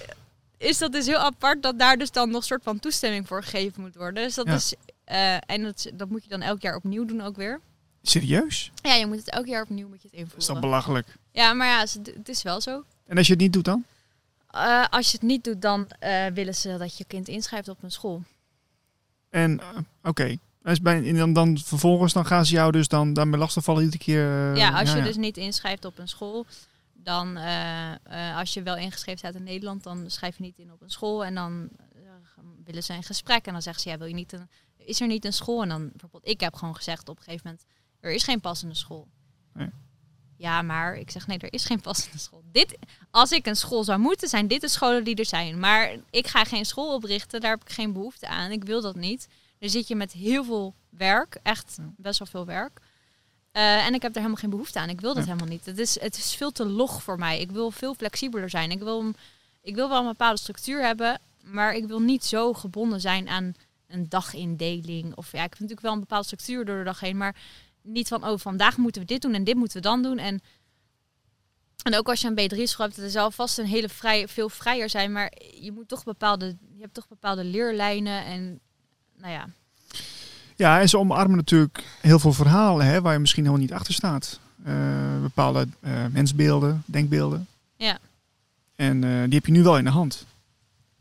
is 0.58 0.78
dat 0.78 0.92
dus 0.92 1.06
heel 1.06 1.18
apart 1.18 1.64
dat 1.64 1.80
daar 1.80 1.98
dus 1.98 2.12
dan 2.12 2.30
nog 2.30 2.44
soort 2.44 2.64
van 2.64 2.80
toestemming 2.80 3.28
voor 3.28 3.44
gegeven 3.44 3.82
moet 3.82 3.96
worden. 3.96 4.24
Dus 4.24 4.36
dat 4.36 4.48
is, 4.48 4.74
eh, 5.06 5.34
en 5.46 5.64
dat, 5.64 5.88
dat 5.94 6.10
moet 6.10 6.24
je 6.24 6.30
dan 6.30 6.42
elk 6.42 6.62
jaar 6.62 6.76
opnieuw 6.76 7.06
doen 7.06 7.22
ook 7.22 7.36
weer. 7.36 7.60
Serieus? 8.02 8.72
Ja, 8.82 8.94
je 8.94 9.06
moet 9.08 9.18
het 9.18 9.30
elk 9.30 9.46
jaar 9.46 9.64
opnieuw 9.64 9.88
moet 9.88 10.02
je 10.02 10.08
het 10.12 10.18
Dat 10.20 10.28
is 10.28 10.34
invoeren. 10.38 10.62
belachelijk. 10.62 11.08
Ja, 11.32 11.54
maar 11.54 11.68
ja, 11.68 11.80
het 11.80 11.88
is- 11.88 12.14
het 12.16 12.30
is 12.30 12.42
wel 12.44 12.62
zo. 12.62 12.84
En 13.08 13.18
als 13.18 13.28
je 13.28 13.34
het 13.34 13.42
niet 13.42 13.54
doet 13.54 13.66
dan? 13.66 13.84
Eh, 14.52 14.86
als 14.90 15.06
je 15.06 15.12
het 15.18 15.22
niet 15.28 15.44
doet, 15.44 15.62
dan 15.62 15.88
eh, 16.00 16.26
willen 16.34 16.56
ze 16.56 16.78
dat 16.78 16.98
je 16.98 17.04
kind 17.08 17.28
inschrijft 17.28 17.68
op 17.68 17.78
een 17.84 17.92
school. 17.92 18.24
En 19.34 19.60
eh, 19.60 19.68
oké. 20.04 20.38
En 20.64 21.16
dan, 21.16 21.34
dan 21.34 21.58
vervolgens 21.58 22.14
dan 22.14 22.26
gaan 22.26 22.46
ze 22.46 22.54
jou 22.54 22.72
dus 22.72 22.88
dan 22.88 23.14
daarmee 23.14 23.40
lastigvallen 23.40 23.84
iedere 23.84 24.04
keer. 24.04 24.52
eh, 24.52 24.56
ja, 24.56 24.80
als 24.80 24.94
je 24.94 25.02
dus 25.02 25.16
niet 25.16 25.38
inschrijft 25.38 25.86
op 25.86 25.98
een 25.98 26.08
school, 26.08 26.46
dan 26.94 27.38
eh, 27.38 28.38
als 28.38 28.54
je 28.54 28.64
wel 28.64 28.78
ingeschreven 28.78 29.20
staat 29.20 29.36
in 29.36 29.44
Nederland, 29.44 29.84
dan 29.84 30.04
schrijf 30.08 30.38
je 30.38 30.44
niet 30.44 30.58
in 30.58 30.72
op 30.72 30.82
een 30.82 30.90
school. 30.90 31.26
En 31.26 31.36
dan 31.36 31.70
willen 32.64 32.84
ze 32.84 32.94
een 32.94 33.04
gesprek 33.04 33.46
en 33.46 33.54
dan 33.54 33.62
zeggen 33.62 33.84
ze, 33.84 33.90
ja, 33.90 33.98
wil 33.98 34.08
je 34.08 34.14
niet 34.14 34.34
een, 34.34 34.50
is 34.78 35.02
er 35.02 35.08
niet 35.08 35.26
een 35.26 35.34
school? 35.34 35.62
En 35.62 35.70
dan 35.70 35.90
bijvoorbeeld, 35.92 36.28
ik 36.28 36.40
heb 36.40 36.56
gewoon 36.56 36.76
gezegd 36.76 37.10
op 37.10 37.18
een 37.18 37.24
gegeven 37.24 37.46
moment, 37.46 37.66
er 38.00 38.14
is 38.14 38.24
geen 38.24 38.40
passende 38.42 38.76
school. 38.76 39.08
Nee. 39.54 39.70
Ja, 40.44 40.62
maar 40.62 40.96
ik 40.98 41.12
zeg 41.12 41.28
nee, 41.28 41.38
er 41.38 41.54
is 41.54 41.66
geen 41.66 41.82
passende 41.82 42.18
school. 42.18 42.44
Dit, 42.52 42.78
als 43.12 43.32
ik 43.32 43.46
een 43.46 43.56
school 43.56 43.84
zou 43.84 44.00
moeten, 44.00 44.28
zijn 44.30 44.48
dit 44.48 44.62
de 44.62 44.68
scholen 44.68 45.04
die 45.04 45.16
er 45.16 45.26
zijn. 45.26 45.60
Maar 45.60 45.92
ik 46.10 46.28
ga 46.28 46.44
geen 46.44 46.66
school 46.66 46.94
oprichten, 46.94 47.42
daar 47.42 47.52
heb 47.52 47.62
ik 47.62 47.70
geen 47.72 47.94
behoefte 47.94 48.28
aan. 48.28 48.52
Ik 48.52 48.64
wil 48.64 48.82
dat 48.82 48.96
niet. 48.96 49.28
Dan 49.60 49.70
zit 49.70 49.88
je 49.88 49.96
met 49.96 50.12
heel 50.12 50.44
veel 50.44 50.74
werk, 50.90 51.38
echt 51.44 51.78
best 51.98 52.20
wel 52.20 52.28
veel 52.28 52.46
werk. 52.46 52.80
Eh, 53.52 53.86
en 53.86 53.94
ik 53.94 54.02
heb 54.02 54.12
er 54.12 54.18
helemaal 54.18 54.38
geen 54.42 54.50
behoefte 54.50 54.80
aan. 54.80 54.90
Ik 54.90 55.02
wil 55.02 55.14
dat 55.14 55.24
Ja. 55.26 55.30
helemaal 55.32 55.52
niet. 55.54 55.66
Het 55.66 55.78
is, 55.78 56.00
het 56.00 56.18
is 56.18 56.36
veel 56.36 56.52
te 56.52 56.66
log 56.66 57.04
voor 57.04 57.18
mij. 57.20 57.40
Ik 57.40 57.52
wil 57.52 57.72
veel 57.72 57.94
flexibeler 57.94 58.50
zijn. 58.50 58.72
Ik 58.72 58.80
wil, 58.80 59.14
ik 59.62 59.76
wil 59.76 59.90
wel 59.90 60.00
een 60.00 60.08
bepaalde 60.08 60.40
structuur 60.40 60.82
hebben, 60.86 61.20
maar 61.44 61.74
ik 61.76 61.86
wil 61.86 62.00
niet 62.00 62.26
zo 62.26 62.54
gebonden 62.54 63.02
zijn 63.02 63.30
aan 63.30 63.56
een 63.88 64.10
dagindeling. 64.10 65.16
Of 65.16 65.32
ja, 65.32 65.38
ik 65.44 65.50
heb 65.50 65.60
natuurlijk 65.60 65.82
wel 65.82 65.94
een 65.94 66.00
bepaalde 66.00 66.26
structuur 66.26 66.66
door 66.66 66.78
de 66.78 66.84
dag 66.84 67.00
heen, 67.00 67.18
maar 67.18 67.36
niet 67.84 68.08
van, 68.08 68.28
oh, 68.28 68.40
vandaag 68.40 68.78
moeten 68.78 69.02
we 69.02 69.08
dit 69.08 69.22
doen 69.22 69.34
en 69.34 69.44
dit 69.44 69.56
moeten 69.56 69.78
we 69.78 69.84
dan 69.84 70.02
doen. 70.02 70.18
En, 70.18 70.42
en 71.84 71.98
ook 71.98 72.10
als 72.10 72.22
je 72.22 72.34
een 72.36 72.52
B3-school 72.52 72.86
hebt, 72.86 72.98
er 72.98 73.10
zal 73.10 73.32
vast 73.32 73.58
een 73.58 73.66
hele 73.66 73.90
vrij, 73.90 74.28
veel 74.28 74.50
vrijer 74.50 74.90
zijn, 74.90 75.12
maar 75.12 75.32
je 75.62 75.72
moet 75.72 75.88
toch 75.88 76.04
bepaalde, 76.04 76.46
je 76.76 76.82
hebt 76.82 76.94
toch 76.94 77.08
bepaalde 77.08 77.44
leerlijnen 77.44 78.26
en 78.26 78.60
nou 79.18 79.34
ja, 79.34 79.48
Ja, 80.56 80.80
en 80.80 80.90
ze 80.90 80.98
omarmen 80.98 81.38
natuurlijk 81.38 81.84
heel 82.02 82.20
veel 82.20 82.34
verhalen 82.34 82.86
hè, 82.86 83.02
waar 83.02 83.14
je 83.14 83.20
misschien 83.20 83.44
helemaal 83.44 83.66
niet 83.66 83.74
achter 83.74 83.94
staat. 83.94 84.40
Eh, 84.64 85.22
bepaalde 85.22 85.68
eh, 85.80 86.06
mensbeelden, 86.12 86.84
denkbeelden. 86.86 87.48
Ja. 87.76 87.98
En 88.76 89.04
eh, 89.04 89.24
die 89.24 89.34
heb 89.34 89.46
je 89.46 89.52
nu 89.52 89.64
wel 89.64 89.78
in 89.78 89.84
de 89.84 89.90
hand. 89.90 90.26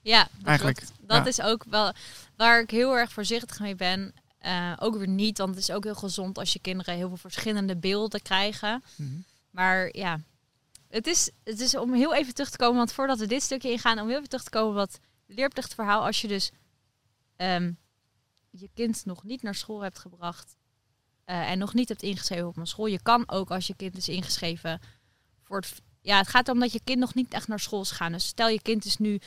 Ja, 0.01 0.29
dat 0.39 0.47
Eigenlijk, 0.47 0.77
klopt. 0.77 0.93
Dat 1.07 1.17
ja. 1.17 1.27
is 1.27 1.41
ook 1.41 1.65
wel 1.71 1.93
waar 2.37 2.61
ik 2.61 2.71
heel 2.71 2.97
erg 2.97 3.12
voorzichtig 3.12 3.61
mee 3.61 3.75
ben. 3.75 4.15
Eh, 4.43 4.73
ook 4.79 4.97
weer 4.97 5.09
niet, 5.09 5.39
want 5.39 5.51
het 5.51 5.59
is 5.59 5.71
ook 5.71 5.85
heel 5.85 5.95
gezond 5.95 6.39
als 6.39 6.53
je 6.53 6.59
kinderen 6.59 6.95
heel 6.95 7.09
veel 7.09 7.17
verschillende 7.17 7.77
beelden 7.77 8.23
krijgen. 8.23 8.83
Maar 9.51 9.97
ja, 9.97 10.21
het 10.89 11.07
is, 11.07 11.31
het 11.45 11.61
is 11.61 11.77
om 11.77 11.93
heel 11.93 12.15
even 12.15 12.35
terug 12.35 12.51
te 12.51 12.57
komen, 12.57 12.77
want 12.77 12.93
voordat 12.93 13.19
we 13.19 13.27
dit 13.27 13.43
stukje 13.43 13.71
ingaan, 13.71 13.99
om 13.99 14.09
heel 14.09 14.17
even 14.17 14.29
terug 14.29 14.45
te 14.45 14.51
komen 14.51 14.75
wat 14.75 15.01
leerplichtverhaal. 15.27 16.05
Als 16.05 16.21
je 16.21 16.29
dus 16.29 16.51
ehm, 17.37 17.73
je 18.51 18.71
kind 18.75 19.05
nog 19.05 19.25
niet 19.25 19.43
naar 19.43 19.55
school 19.55 19.81
hebt 19.81 19.99
gebracht 19.99 20.57
eh, 21.25 21.51
en 21.51 21.59
nog 21.59 21.75
niet 21.75 21.89
hebt 21.89 22.03
ingeschreven 22.03 22.47
op 22.47 22.57
een 22.57 22.67
school, 22.67 22.87
je 22.87 23.03
kan 23.03 23.29
ook 23.29 23.51
als 23.51 23.67
je 23.67 23.77
kind 23.77 23.97
is 23.97 24.09
ingeschreven 24.09 24.81
voor 25.43 25.57
het. 25.57 25.83
Ja, 26.01 26.19
het 26.19 26.29
gaat 26.29 26.49
erom 26.49 26.61
dat 26.61 26.73
je 26.73 26.81
kind 26.85 26.99
nog 26.99 27.15
niet 27.15 27.33
echt 27.33 27.49
naar 27.49 27.61
school 27.61 27.81
is 27.81 27.91
gaan. 27.91 28.13
Dus 28.13 28.27
stel 28.27 28.49
je 28.49 28.63
kind 28.63 28.85
is 28.85 28.97
nu 28.97 29.21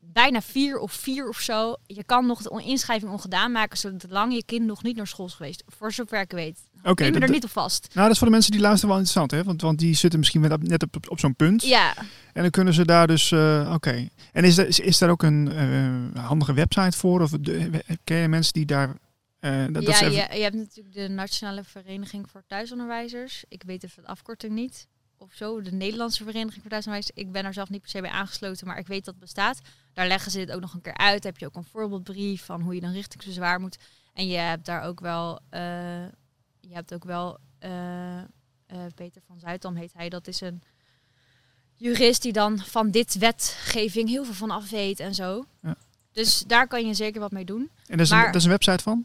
bijna 0.00 0.40
vier 0.40 0.78
of 0.78 0.92
vier 0.92 1.28
of 1.28 1.38
zo. 1.40 1.76
Je 1.86 2.04
kan 2.04 2.26
nog 2.26 2.42
de 2.42 2.62
inschrijving 2.64 3.10
ongedaan 3.12 3.52
maken, 3.52 3.78
zolang 4.00 4.34
je 4.34 4.44
kind 4.44 4.66
nog 4.66 4.82
niet 4.82 4.96
naar 4.96 5.06
school 5.06 5.26
is 5.26 5.34
geweest. 5.34 5.62
Voor 5.66 5.92
zover 5.92 6.20
ik 6.20 6.30
weet. 6.30 6.58
Oké, 6.82 6.90
ik 6.90 6.96
ben 6.96 7.12
dat- 7.12 7.22
er 7.22 7.34
niet 7.34 7.44
op 7.44 7.50
vast. 7.50 7.88
Nou, 7.92 8.02
dat 8.02 8.10
is 8.10 8.18
voor 8.18 8.26
de 8.26 8.32
mensen 8.32 8.52
die 8.52 8.60
luisteren 8.60 8.88
wel 8.94 8.98
interessant, 8.98 9.30
hè? 9.30 9.44
Want, 9.44 9.60
want 9.62 9.78
die 9.78 9.94
zitten 9.94 10.18
misschien 10.18 10.40
net 10.40 10.52
op, 10.52 10.62
net 10.62 10.82
op, 10.82 10.96
op 11.10 11.18
zo'n 11.20 11.34
punt. 11.36 11.62
Ja, 11.62 11.96
En 12.32 12.42
dan 12.42 12.50
kunnen 12.50 12.74
ze 12.74 12.84
daar 12.84 13.06
dus, 13.06 13.30
eh, 13.32 13.70
oké. 13.74 14.08
En 14.32 14.44
is, 14.44 14.58
er, 14.58 14.66
is, 14.66 14.80
is 14.80 14.98
daar 14.98 15.10
ook 15.10 15.22
een 15.22 15.52
eh, 15.52 16.24
handige 16.24 16.52
website 16.52 16.96
voor? 16.96 17.20
Of 17.20 17.30
de, 17.30 17.84
ken 18.04 18.16
je 18.16 18.28
mensen 18.28 18.52
die 18.52 18.66
daar... 18.66 18.94
eh, 19.40 19.64
dat, 19.70 19.82
ja 19.82 19.88
even- 20.02 20.12
je, 20.12 20.36
je 20.36 20.42
hebt 20.42 20.54
natuurlijk 20.56 20.94
de 20.94 21.08
Nationale 21.08 21.64
Vereniging 21.64 22.30
voor 22.30 22.42
Thuisonderwijzers. 22.46 23.44
Ik 23.48 23.62
weet 23.66 23.84
even 23.84 24.02
de 24.02 24.08
afkorting 24.08 24.52
niet. 24.52 24.86
Of 25.20 25.32
zo, 25.34 25.62
de 25.62 25.72
Nederlandse 25.72 26.24
Vereniging 26.24 26.62
voor 26.62 26.70
Thuisonderwijs. 26.70 27.10
Ik 27.14 27.32
ben 27.32 27.44
er 27.44 27.52
zelf 27.52 27.70
niet 27.70 27.80
per 27.80 27.90
se 27.90 28.00
bij 28.00 28.10
aangesloten, 28.10 28.66
maar 28.66 28.78
ik 28.78 28.86
weet 28.86 29.04
dat 29.04 29.14
het 29.14 29.22
bestaat. 29.22 29.60
Daar 29.92 30.06
leggen 30.06 30.30
ze 30.30 30.38
dit 30.38 30.52
ook 30.52 30.60
nog 30.60 30.74
een 30.74 30.80
keer 30.80 30.96
uit. 30.96 31.24
Heb 31.24 31.38
je 31.38 31.46
ook 31.46 31.54
een 31.54 31.64
voorbeeldbrief 31.64 32.44
van 32.44 32.60
hoe 32.60 32.74
je 32.74 32.80
dan 32.80 32.92
richtingsbezwaar 32.92 33.60
moet. 33.60 33.78
En 34.14 34.28
je 34.28 34.36
hebt 34.36 34.66
daar 34.66 34.82
ook 34.82 35.00
wel, 35.00 35.38
eh, 35.48 35.60
je 36.60 36.72
hebt 36.72 36.94
ook 36.94 37.04
wel 37.04 37.38
eh, 37.58 38.18
eh, 38.18 38.24
Peter 38.94 39.22
van 39.26 39.38
Zuidam 39.38 39.76
heet 39.76 39.92
hij. 39.92 40.08
Dat 40.08 40.26
is 40.26 40.40
een 40.40 40.62
jurist 41.76 42.22
die 42.22 42.32
dan 42.32 42.58
van 42.58 42.90
dit 42.90 43.18
wetgeving 43.18 44.08
heel 44.08 44.24
veel 44.24 44.34
van 44.34 44.50
af 44.50 44.70
weet 44.70 45.00
en 45.00 45.14
zo. 45.14 45.44
Ja. 45.62 45.76
Dus 46.12 46.38
daar 46.46 46.66
kan 46.66 46.86
je 46.86 46.94
zeker 46.94 47.20
wat 47.20 47.32
mee 47.32 47.44
doen. 47.44 47.70
en 47.86 47.96
daar 47.96 48.00
is, 48.00 48.10
een, 48.10 48.18
daar 48.18 48.34
is 48.34 48.44
een 48.44 48.50
website 48.50 48.82
van? 48.82 49.04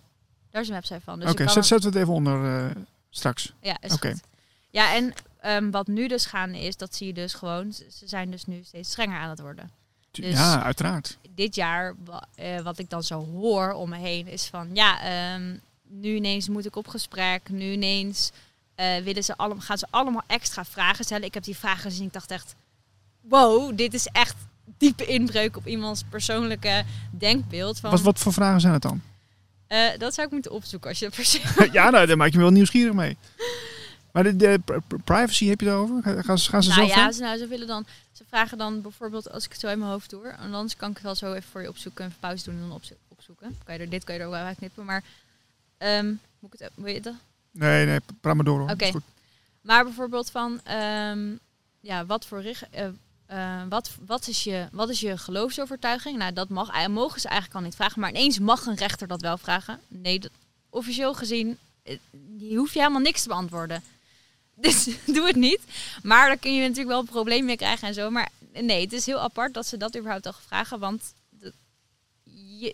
Daar 0.49 0.61
is 0.61 0.67
een 0.67 0.73
website 0.73 1.01
van. 1.01 1.19
Dus 1.19 1.29
Oké, 1.29 1.43
kan 1.43 1.53
zet, 1.53 1.65
zetten 1.65 1.91
we 1.91 1.97
het 1.97 2.07
even 2.07 2.17
onder 2.17 2.73
straks. 3.09 3.53
Ja, 3.61 3.77
is 3.81 3.91
goed. 3.91 4.21
Ja, 4.69 4.93
en 4.93 5.13
ehm, 5.43 5.69
wat 5.71 5.87
nu 5.87 6.07
dus 6.07 6.25
gaande 6.25 6.59
is, 6.59 6.77
dat 6.77 6.95
zie 6.95 7.07
je 7.07 7.13
dus 7.13 7.33
gewoon, 7.33 7.73
ze 7.73 7.85
zijn 8.05 8.31
dus 8.31 8.45
nu 8.45 8.61
steeds 8.63 8.89
strenger 8.89 9.17
aan 9.19 9.29
het 9.29 9.39
worden. 9.39 9.71
Dus- 10.11 10.33
ja, 10.33 10.63
uiteraard. 10.63 11.17
Dit 11.35 11.55
jaar, 11.55 11.95
eh, 12.35 12.59
wat 12.61 12.79
ik 12.79 12.89
dan 12.89 13.03
zo 13.03 13.25
hoor 13.25 13.71
om 13.71 13.89
me 13.89 13.97
heen, 13.97 14.27
is 14.27 14.45
van 14.45 14.69
ja, 14.73 15.01
ehm, 15.01 15.55
nu 15.87 16.15
ineens 16.15 16.49
moet 16.49 16.65
ik 16.65 16.75
op 16.75 16.87
gesprek, 16.87 17.49
nu 17.49 17.71
ineens 17.71 18.31
eh, 18.75 18.97
willen 19.03 19.23
ze 19.23 19.37
allemaal, 19.37 19.61
gaan 19.63 19.77
ze 19.77 19.87
allemaal 19.89 20.23
extra 20.27 20.65
vragen 20.65 21.05
stellen. 21.05 21.25
Ik 21.25 21.33
heb 21.33 21.43
die 21.43 21.57
vragen 21.57 21.81
gezien, 21.81 22.05
ik 22.05 22.13
dacht 22.13 22.31
echt, 22.31 22.55
wow, 23.21 23.77
dit 23.77 23.93
is 23.93 24.05
echt 24.07 24.35
diepe 24.77 25.05
inbreuk 25.05 25.57
op 25.57 25.67
iemands 25.67 26.03
persoonlijke 26.09 26.83
denkbeeld. 27.11 27.79
Van, 27.79 27.91
Wat, 27.91 28.01
wat 28.01 28.19
voor 28.19 28.33
vragen 28.33 28.61
zijn 28.61 28.73
het 28.73 28.81
dan? 28.81 29.01
eh, 29.67 29.79
dat 29.97 30.13
zou 30.13 30.27
ik 30.27 30.33
moeten 30.33 30.51
opzoeken 30.51 30.89
als 30.89 30.99
je 30.99 31.05
dat 31.05 31.15
per 31.19 31.25
se 31.25 31.69
ja, 31.71 31.89
nou, 31.89 32.05
daar 32.05 32.17
maak 32.17 32.31
je 32.31 32.37
me 32.37 32.43
wel 32.43 32.51
nieuwsgieuwig 32.51 32.93
mee. 32.93 33.17
Maar 34.13 34.23
de, 34.23 34.35
de 34.35 34.59
pri- 34.65 34.79
pri- 34.87 34.97
privacy 35.03 35.45
heb 35.47 35.59
je 35.59 35.65
daarover? 35.65 36.03
Ga- 36.03 36.21
Gaan 36.21 36.37
ze, 36.39 36.49
gaan 36.49 36.63
ze 36.63 36.69
Nou 36.69 36.81
zelf 36.87 36.95
ja, 36.97 37.11
ze, 37.11 37.21
nou, 37.21 37.37
ze 37.37 37.47
willen 37.47 37.67
dan, 37.67 37.85
ze 38.11 38.23
vragen 38.27 38.57
dan 38.57 38.81
bijvoorbeeld, 38.81 39.31
als 39.31 39.45
ik 39.45 39.51
het 39.51 39.59
zo 39.59 39.67
in 39.67 39.79
mijn 39.79 39.91
hoofd 39.91 40.09
doe, 40.09 40.27
en 40.27 40.53
anders 40.53 40.75
kan 40.75 40.89
ik 40.89 40.95
het 40.95 41.03
wel 41.03 41.15
zo 41.15 41.33
even 41.33 41.49
voor 41.51 41.61
je 41.61 41.69
opzoeken, 41.69 42.05
even 42.05 42.17
pauze 42.19 42.43
doen 42.43 42.53
en 42.53 42.59
dan 42.61 42.71
opzo- 42.71 42.95
opzoeken. 43.07 43.57
Kan 43.63 43.73
je 43.75 43.79
er, 43.81 43.89
dit 43.89 44.03
kan 44.03 44.15
je 44.15 44.21
er 44.21 44.27
ook 44.27 44.33
wel 44.33 44.43
uitknippen, 44.43 44.85
maar 44.85 45.03
ehm, 45.77 46.07
moet 46.39 46.53
ik 46.53 46.59
het, 46.59 46.71
wil 46.75 46.93
je 46.93 47.01
dat? 47.01 47.13
Nee, 47.51 47.85
nee, 47.85 47.99
praat 48.21 48.35
maar 48.35 48.45
door. 48.45 48.69
Oké. 48.69 48.91
Maar 49.61 49.83
bijvoorbeeld 49.83 50.31
van, 50.31 50.59
ehm, 50.63 51.31
ja, 51.79 52.05
wat 52.05 52.25
voor 52.25 52.41
richt, 52.41 52.63
eh, 52.69 52.87
eh, 53.25 53.61
wat, 53.69 53.91
wat, 54.05 54.27
is 54.27 54.43
je, 54.43 54.67
wat 54.71 54.89
is 54.89 54.99
je 54.99 55.17
geloofsovertuiging? 55.17 56.17
Nou, 56.17 56.33
dat 56.33 56.49
mag, 56.49 56.69
eh, 56.69 56.87
mogen 56.87 57.21
ze 57.21 57.27
eigenlijk 57.27 57.59
al 57.59 57.65
niet 57.65 57.75
vragen. 57.75 57.99
Maar 58.01 58.09
ineens 58.09 58.39
mag 58.39 58.65
een 58.65 58.75
rechter 58.75 59.07
dat 59.07 59.21
wel 59.21 59.37
vragen. 59.37 59.79
Nee, 59.87 60.19
dat, 60.19 60.31
officieel 60.69 61.13
gezien, 61.13 61.57
die 62.11 62.57
hoef 62.57 62.73
je 62.73 62.79
helemaal 62.79 63.01
niks 63.01 63.21
te 63.21 63.27
beantwoorden. 63.27 63.83
Dus 64.65 64.89
doe 65.05 65.25
het 65.25 65.35
niet. 65.35 65.59
Maar 66.03 66.27
daar 66.27 66.37
kun 66.37 66.53
je 66.53 66.61
natuurlijk 66.61 66.87
wel 66.87 66.99
een 66.99 67.05
probleem 67.05 67.45
mee 67.45 67.55
krijgen 67.55 67.87
en 67.87 67.93
zo. 67.93 68.09
Maar 68.09 68.29
nee, 68.53 68.81
het 68.81 68.93
is 68.93 69.05
heel 69.05 69.19
apart 69.19 69.53
dat 69.53 69.65
ze 69.65 69.77
dat 69.77 69.97
überhaupt 69.97 70.25
al 70.25 70.33
vragen. 70.47 70.79
Want 70.79 71.13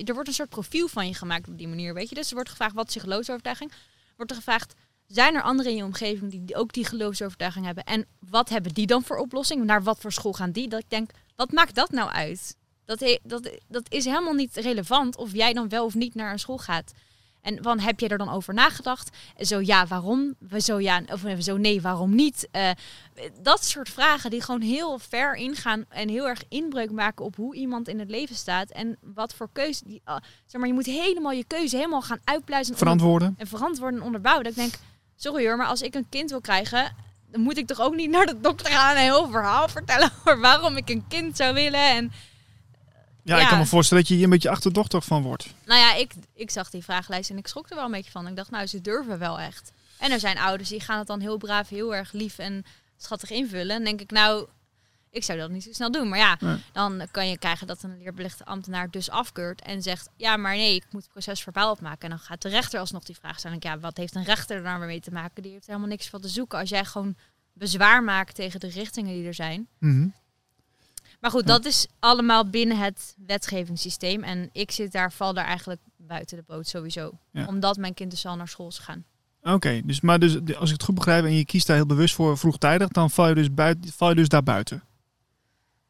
er 0.06 0.14
wordt 0.14 0.28
een 0.28 0.34
soort 0.34 0.50
profiel 0.50 0.88
van 0.88 1.08
je 1.08 1.14
gemaakt 1.14 1.48
op 1.48 1.58
die 1.58 1.68
manier, 1.68 1.94
weet 1.94 2.10
je. 2.10 2.16
Dus 2.16 2.30
er 2.30 2.36
wordt 2.36 2.50
gevraagd, 2.50 2.76
wat 2.76 2.88
is 2.88 2.94
je 2.94 3.00
geloofsovertuiging? 3.00 3.72
Wordt 4.16 4.32
er 4.32 4.38
gevraagd, 4.38 4.74
zijn 5.08 5.36
er 5.36 5.42
anderen 5.42 5.72
in 5.72 5.78
je 5.78 5.84
omgeving 5.84 6.32
die, 6.32 6.56
ook 6.56 6.74
die 6.74 6.86
geloofsovertuiging 6.86 7.66
hebben? 7.66 7.84
En 7.84 8.06
wat 8.20 8.50
hebben 8.50 8.74
die 8.74 8.88
dan 8.88 9.04
voor 9.04 9.18
oplossing? 9.18 9.66
Naar 9.66 9.84
wat 9.84 10.00
voor 10.00 10.12
school 10.12 10.34
gaan 10.34 10.52
die? 10.52 10.68
Dat 10.68 10.80
ik 10.80 10.90
denk, 10.90 11.12
wat 11.36 11.52
maakt 11.52 11.76
dat 11.76 11.92
nou 11.92 12.10
uit? 12.10 12.56
Dat, 12.86 13.20
dat 13.68 13.84
is 13.90 14.06
helemaal 14.06 14.34
niet 14.34 14.56
relevant 14.56 15.16
of 15.16 15.34
jij 15.34 15.54
dan 15.54 15.70
wel 15.70 15.86
of 15.86 15.94
niet 15.94 16.16
naar 16.16 16.32
een 16.32 16.40
school 16.40 16.58
gaat. 16.58 16.92
En 17.42 17.58
van, 17.62 17.80
heb 17.80 18.00
je 18.00 18.08
er 18.08 18.18
dan 18.18 18.30
over 18.30 18.54
nagedacht? 18.54 19.18
Zo 19.40 19.62
ja, 19.62 19.88
waarom? 19.88 20.36
Zo 20.58 20.80
ja, 20.80 21.02
of 21.12 21.22
zo 21.40 21.58
nee, 21.58 21.82
waarom 21.82 22.16
niet? 22.16 22.48
Eh, 22.52 22.70
dat 23.42 23.66
soort 23.66 23.90
vragen 23.90 24.30
die 24.30 24.42
gewoon 24.42 24.62
heel 24.62 25.00
ver 25.00 25.36
ingaan 25.36 25.86
en 25.90 26.10
heel 26.10 26.28
erg 26.28 26.44
inbreuk 26.50 26.92
maken 26.92 27.26
op 27.26 27.36
hoe 27.36 27.56
iemand 27.56 27.88
in 27.88 28.00
het 28.00 28.10
leven 28.10 28.36
staat 28.36 28.70
en 28.70 28.98
wat 29.02 29.34
voor 29.34 29.50
keuze. 29.54 29.84
Die, 29.86 30.02
ah, 30.04 30.18
zeg 30.46 30.62
maar, 30.62 30.70
je 30.70 30.76
moet 30.76 30.86
helemaal 30.86 31.32
je 31.32 31.44
keuze 31.44 31.76
helemaal 31.76 32.02
gaan 32.02 32.20
uitpluizen 32.24 32.78
Verantwoorden. 32.78 33.36
en 33.38 33.48
verantwoorden 33.48 34.00
en 34.00 34.06
onderbouwen. 34.06 34.44
Dat 34.44 34.54
ik 34.54 34.60
denk, 34.60 34.74
sorry 35.16 35.46
hoor, 35.48 35.58
maar 35.58 35.68
als 35.68 35.82
ik 35.82 35.96
een 35.96 36.10
kind 36.10 36.30
wil 36.30 36.42
krijgen, 36.42 36.96
dan 37.32 37.42
moet 37.42 37.58
ik 37.58 37.68
toch 37.68 37.80
ook 37.80 37.96
niet 37.96 38.10
naar 38.10 38.26
de 38.26 38.40
dokter 38.42 38.72
gaan 38.72 38.96
en 38.96 38.98
een 38.98 39.04
heel 39.04 39.30
verhaal 39.30 39.68
vertellen 39.68 40.12
over 40.20 40.40
waarom 40.40 40.78
ik 40.78 40.90
een 40.90 41.08
kind 41.08 41.36
zou 41.38 41.54
willen. 41.54 41.90
En 41.90 42.12
Ja, 43.30 43.42
ik 43.42 43.48
kan 43.48 43.58
me 43.58 43.66
voorstellen 43.66 44.04
dat 44.04 44.12
je 44.12 44.16
hier 44.18 44.24
een 44.28 44.30
beetje 44.34 44.50
achterdochtig 44.50 45.06
van 45.06 45.22
wordt. 45.24 45.54
nou 45.66 45.80
ja, 45.80 45.94
ik, 45.96 46.14
ik 46.34 46.50
zag 46.52 46.70
die 46.70 46.84
vragenlijst 46.84 47.30
en 47.30 47.38
ik 47.38 47.48
schrok 47.48 47.70
er 47.70 47.76
wel 47.76 47.86
een 47.86 47.92
beetje 47.92 48.12
van. 48.12 48.28
Ik 48.28 48.36
dacht, 48.36 48.52
nou, 48.52 48.68
ze 48.68 48.82
durven 48.82 49.20
wel 49.20 49.40
echt. 49.40 49.72
En 49.98 50.12
er 50.12 50.20
zijn 50.20 50.38
ouders 50.38 50.70
die 50.70 50.80
gaan 50.80 50.98
het 50.98 51.08
dan 51.08 51.20
heel 51.20 51.38
braaf, 51.38 51.70
heel 51.70 51.96
erg 51.96 52.12
lief 52.12 52.38
en 52.38 52.66
schattig 52.98 53.30
invullen. 53.30 53.76
En 53.76 53.84
denk 53.84 54.02
ik, 54.02 54.12
nou, 54.12 54.48
ik 55.12 55.24
zou 55.24 55.40
dat 55.40 55.50
niet 55.50 55.64
zo 55.64 55.72
snel 55.74 55.92
doen. 55.92 56.10
Maar 56.10 56.20
ja, 56.20 56.38
Nee. 56.40 56.58
dan 56.74 57.08
kan 57.12 57.30
je 57.30 57.38
krijgen 57.38 57.68
dat 57.68 57.84
een 57.84 57.98
leerbelegde 57.98 58.46
ambtenaar 58.46 58.90
dus 58.90 59.10
afkeurt 59.10 59.62
en 59.62 59.82
zegt, 59.82 60.10
ja, 60.16 60.38
maar 60.38 60.56
nee, 60.56 60.76
ik 60.76 60.86
moet 60.92 61.02
het 61.04 61.12
proces 61.12 61.42
verbaal 61.42 61.72
opmaken. 61.72 62.02
En 62.02 62.10
dan 62.10 62.20
gaat 62.20 62.42
de 62.42 62.50
rechter 62.50 62.80
alsnog 62.80 63.04
die 63.04 63.16
vraag 63.16 63.40
stellen. 63.40 63.58
Ja, 63.60 63.80
wat 63.80 63.98
heeft 63.98 64.16
een 64.16 64.24
rechter 64.24 64.56
er 64.56 64.62
nou 64.62 64.86
mee 64.86 65.00
te 65.00 65.12
maken? 65.12 65.44
Die 65.44 65.52
heeft 65.52 65.68
helemaal 65.68 65.88
niks 65.88 66.10
van 66.10 66.22
te 66.22 66.28
zoeken. 66.28 66.60
Als 66.60 66.70
jij 66.70 66.86
gewoon 66.86 67.16
bezwaar 67.54 68.04
maakt 68.04 68.36
tegen 68.36 68.60
de 68.60 68.70
richtingen 68.70 69.14
die 69.14 69.28
er 69.28 69.34
zijn. 69.34 69.68
Mhm. 69.80 70.08
Maar 71.20 71.32
goed, 71.32 71.48
dat 71.48 71.66
is 71.66 71.88
allemaal 72.00 72.50
binnen 72.50 72.78
het 72.78 73.16
wetgevingssysteem. 73.26 74.24
En 74.24 74.50
ik 74.52 74.72
zit 74.72 74.92
daar, 74.92 75.12
val 75.12 75.34
daar 75.34 75.46
eigenlijk 75.46 75.82
buiten 75.98 76.38
de 76.38 76.44
boot 76.48 76.68
sowieso. 76.68 77.12
Ja. 77.32 77.46
Omdat 77.46 77.78
mijn 77.78 77.94
kind 77.94 78.12
dus 78.12 78.26
al 78.26 78.36
naar 78.36 78.48
school 78.48 78.68
is 78.68 78.78
gegaan. 78.78 79.06
Oké, 79.42 79.82
dus, 79.86 80.02
maar 80.02 80.20
dus, 80.20 80.36
als 80.56 80.70
ik 80.70 80.76
het 80.76 80.84
goed 80.84 80.96
begrijp 80.96 81.26
en 81.26 81.34
je 81.34 81.46
kiest 81.46 81.68
daar 81.68 81.76
heel 81.76 81.86
bewust 81.86 82.16
voor 82.16 82.38
vroegtijdig, 82.38 82.88
dan 82.88 83.10
val 83.10 83.28
je 83.28 83.36
dus, 83.36 83.54
buiten, 83.54 83.92
val 83.92 84.10
je 84.10 84.16
dus 84.16 84.28
daar 84.28 84.44
buiten. 84.44 84.84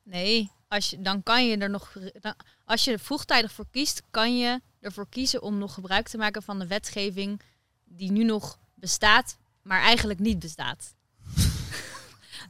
Nee, 0.03 0.51
als 0.67 0.89
je, 0.89 1.01
dan 1.01 1.23
kan 1.23 1.47
je 1.47 1.57
er 1.57 1.69
nog. 1.69 1.97
Dan, 2.19 2.33
als 2.65 2.83
je 2.83 2.91
er 2.91 2.99
vroegtijdig 2.99 3.51
voor 3.51 3.65
kiest, 3.71 4.01
kan 4.11 4.37
je 4.37 4.61
ervoor 4.79 5.09
kiezen 5.09 5.41
om 5.41 5.57
nog 5.57 5.73
gebruik 5.73 6.07
te 6.07 6.17
maken 6.17 6.43
van 6.43 6.59
de 6.59 6.67
wetgeving 6.67 7.41
die 7.85 8.11
nu 8.11 8.23
nog 8.23 8.59
bestaat, 8.73 9.37
maar 9.61 9.81
eigenlijk 9.81 10.19
niet 10.19 10.39
bestaat. 10.39 10.95